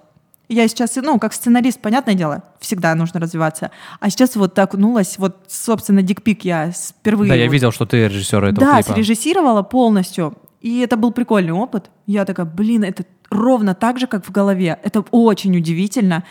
Я 0.54 0.68
сейчас, 0.68 0.96
ну, 0.96 1.18
как 1.18 1.34
сценарист, 1.34 1.80
понятное 1.80 2.14
дело, 2.14 2.44
всегда 2.60 2.94
нужно 2.96 3.20
развиваться. 3.20 3.72
А 4.00 4.10
сейчас 4.10 4.36
вот 4.36 4.54
так 4.54 4.70
окунулась, 4.70 5.18
вот, 5.18 5.46
собственно, 5.48 6.02
дикпик 6.02 6.46
я 6.46 6.72
впервые... 6.72 7.30
Да, 7.30 7.36
я 7.36 7.48
видел, 7.48 7.72
что 7.72 7.86
ты 7.86 8.08
режиссер 8.08 8.44
этого 8.44 8.68
Да, 8.68 8.82
клипа. 8.82 8.94
срежиссировала 8.94 9.64
полностью. 9.64 10.36
И 10.62 10.80
это 10.80 10.96
был 10.96 11.12
прикольный 11.12 11.54
опыт. 11.54 11.90
Я 12.06 12.24
такая, 12.26 12.46
блин, 12.46 12.84
это 12.84 13.06
ровно 13.30 13.74
так 13.74 14.00
же, 14.00 14.08
как 14.08 14.26
в 14.26 14.32
голове. 14.32 14.80
Это 14.84 15.02
очень 15.12 15.58
удивительно. 15.58 16.24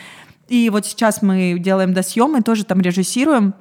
И 0.48 0.70
вот 0.70 0.87
сейчас 0.87 1.20
мы 1.20 1.56
делаем 1.58 1.92
досъемы, 1.92 2.42
тоже 2.42 2.64
там 2.64 2.80
режиссируем. 2.80 3.54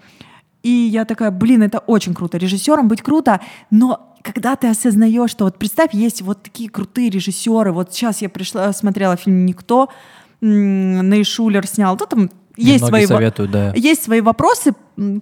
И 0.64 0.70
я 0.70 1.06
такая, 1.06 1.32
блин, 1.32 1.64
это 1.64 1.80
очень 1.80 2.14
круто. 2.14 2.38
Режиссером 2.38 2.88
быть 2.88 3.02
круто, 3.02 3.42
но 3.72 4.16
когда 4.22 4.56
ты 4.56 4.68
осознаешь, 4.68 5.32
что 5.32 5.46
вот 5.46 5.58
представь, 5.58 5.94
есть 5.94 6.22
вот 6.22 6.44
такие 6.44 6.70
крутые 6.70 7.10
режиссеры. 7.10 7.72
Вот 7.72 7.94
сейчас 7.94 8.22
я 8.22 8.30
пришла, 8.30 8.72
смотрела 8.74 9.16
фильм 9.16 9.46
«Никто», 9.46 9.90
м, 10.42 11.10
Ней 11.10 11.24
Шулер 11.24 11.68
снял. 11.68 11.98
Ну, 12.00 12.06
там 12.06 12.30
есть 12.58 12.82
Многие 12.84 12.90
свои, 12.90 13.02
во- 13.06 13.16
советуют, 13.16 13.52
да. 13.52 13.74
есть 13.76 14.04
свои 14.04 14.22
вопросы, 14.22 14.74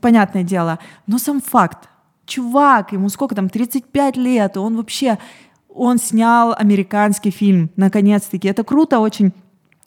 понятное 0.01 0.43
дело, 0.43 0.79
но 1.08 1.17
сам 1.19 1.41
факт. 1.41 1.88
Чувак, 2.25 2.91
ему 2.93 3.10
сколько 3.10 3.36
там, 3.36 3.49
35 3.49 4.17
лет, 4.17 4.58
он 4.58 4.75
вообще, 4.77 5.17
он 5.73 5.97
снял 5.97 6.53
американский 6.58 7.32
фильм, 7.32 7.69
наконец-таки. 7.75 8.47
Это 8.47 8.63
круто 8.63 8.99
очень. 8.99 9.32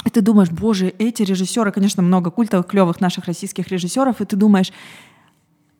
И 0.05 0.11
ты 0.11 0.21
думаешь, 0.21 0.51
боже, 0.51 0.93
эти 0.99 1.23
режиссеры, 1.23 1.71
конечно, 1.71 2.03
много 2.03 2.31
культовых, 2.33 2.67
клевых 2.67 3.01
наших 3.01 3.27
российских 3.27 3.69
режиссеров, 3.69 4.21
и 4.21 4.25
ты 4.25 4.35
думаешь, 4.37 4.73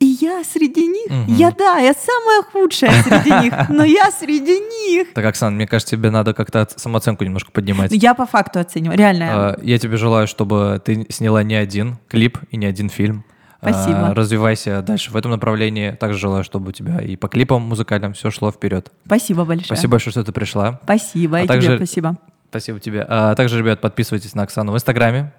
и 0.03 0.17
я 0.21 0.43
среди 0.43 0.85
них, 0.87 1.09
Мгм. 1.09 1.25
я 1.35 1.51
да, 1.51 1.77
я 1.77 1.93
самая 1.93 2.43
худшая 2.43 2.91
среди 3.03 3.29
них, 3.45 3.53
но 3.69 3.83
я 3.85 4.11
среди 4.11 4.59
них. 4.59 5.13
Так, 5.13 5.23
Оксан, 5.25 5.55
мне 5.55 5.65
кажется, 5.67 5.95
тебе 5.95 6.11
надо 6.11 6.33
как-то 6.33 6.67
самооценку 6.75 7.23
немножко 7.23 7.51
поднимать. 7.51 7.91
Я 7.91 8.13
по 8.13 8.25
факту 8.25 8.59
оцениваю, 8.59 8.97
реально. 8.97 9.25
А, 9.31 9.59
Я 9.61 9.77
тебе 9.79 9.97
желаю, 9.97 10.27
чтобы 10.27 10.81
ты 10.83 11.05
сняла 11.09 11.43
не 11.43 11.55
один 11.55 11.97
клип 12.09 12.37
и 12.51 12.57
не 12.57 12.65
один 12.65 12.89
фильм. 12.89 13.23
А, 13.61 13.71
Спасибо. 13.71 14.13
Развивайся 14.13 14.81
дальше 14.81 15.11
в 15.11 15.15
этом 15.15 15.31
направлении. 15.31 15.91
Также 15.91 16.19
желаю, 16.19 16.43
чтобы 16.43 16.69
у 16.69 16.71
тебя 16.73 16.99
и 16.99 17.15
по 17.15 17.29
клипам 17.29 17.61
музыкальным 17.61 18.11
все 18.13 18.29
шло 18.29 18.51
вперед. 18.51 18.91
Спасибо 19.05 19.45
большое. 19.45 19.67
Спасибо 19.67 19.91
большое, 19.91 20.11
что 20.11 20.23
ты 20.25 20.33
пришла. 20.33 20.81
Спасибо, 20.83 21.37
А 21.37 21.41
и 21.43 21.47
также- 21.47 21.67
тебе 21.67 21.77
спасибо. 21.77 22.17
Спасибо 22.49 22.79
тебе. 22.81 23.05
А 23.07 23.33
также, 23.35 23.57
ребят, 23.57 23.79
подписывайтесь 23.79 24.35
на 24.35 24.43
Оксану 24.43 24.73
в 24.73 24.75
Инстаграме. 24.75 25.31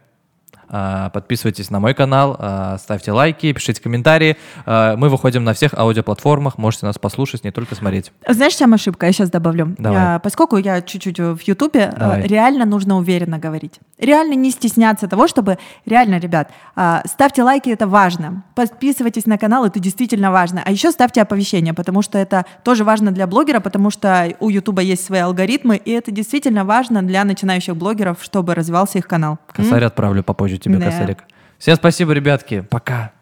А, 0.69 1.11
Подписывайтесь 1.11 1.71
на 1.71 1.81
мой 1.81 1.95
канал, 1.95 2.37
а, 2.39 2.79
ставьте 2.79 3.13
лайки, 3.13 3.53
пишите 3.53 3.83
комментарии. 3.83 4.37
А, 4.67 4.97
Мы 4.97 5.09
выходим 5.09 5.45
на 5.45 5.55
всех 5.55 5.75
аудиоплатформах, 5.75 6.59
можете 6.59 6.87
нас 6.87 6.99
послушать, 6.99 7.45
не 7.45 7.51
только 7.51 7.75
смотреть. 7.75 8.13
Знаешь, 8.29 8.55
чем 8.55 8.75
ошибка? 8.75 9.07
Я 9.07 9.13
сейчас 9.13 9.31
добавлю. 9.31 9.75
Давай. 9.79 10.21
Поскольку 10.21 10.57
я 10.57 10.83
чуть-чуть 10.83 11.19
в 11.19 11.41
Ютубе, 11.43 11.93
реально 12.25 12.65
нужно 12.65 12.97
уверенно 12.97 13.39
говорить. 13.39 13.81
Реально 14.05 14.35
не 14.35 14.51
стесняться 14.51 15.09
того, 15.09 15.27
чтобы... 15.27 15.59
Реально, 15.87 16.19
ребят, 16.19 16.51
а, 16.77 17.03
ставьте 17.07 17.43
лайки, 17.43 17.71
это 17.71 17.87
важно. 17.87 18.45
Подписывайтесь 18.55 19.27
на 19.27 19.39
канал, 19.39 19.65
это 19.65 19.81
действительно 19.81 20.31
важно. 20.31 20.63
А 20.65 20.71
еще 20.71 20.91
ставьте 20.93 21.23
оповещения, 21.23 21.73
потому 21.75 22.03
что 22.03 22.19
это 22.19 22.45
тоже 22.63 22.85
важно 22.85 23.11
для 23.11 23.27
блогера, 23.27 23.61
потому 23.61 23.91
что 23.91 24.35
у 24.41 24.49
Ютуба 24.51 24.83
есть 24.83 25.05
свои 25.05 25.21
алгоритмы, 25.21 25.77
и 25.77 25.91
это 25.91 26.11
действительно 26.11 26.65
важно 26.65 27.03
для 27.03 27.25
начинающих 27.25 27.77
блогеров, 27.77 28.19
чтобы 28.23 28.55
развивался 28.55 28.99
их 28.99 29.07
канал. 29.09 29.33
М? 29.33 29.65
Косарь 29.65 29.85
отправлю 29.85 30.23
попозже 30.23 30.59
тебе, 30.59 30.77
Да. 30.77 30.87
косарик. 30.87 31.25
Всем 31.59 31.77
спасибо, 31.77 32.13
ребятки. 32.13 32.61
Пока. 32.69 33.14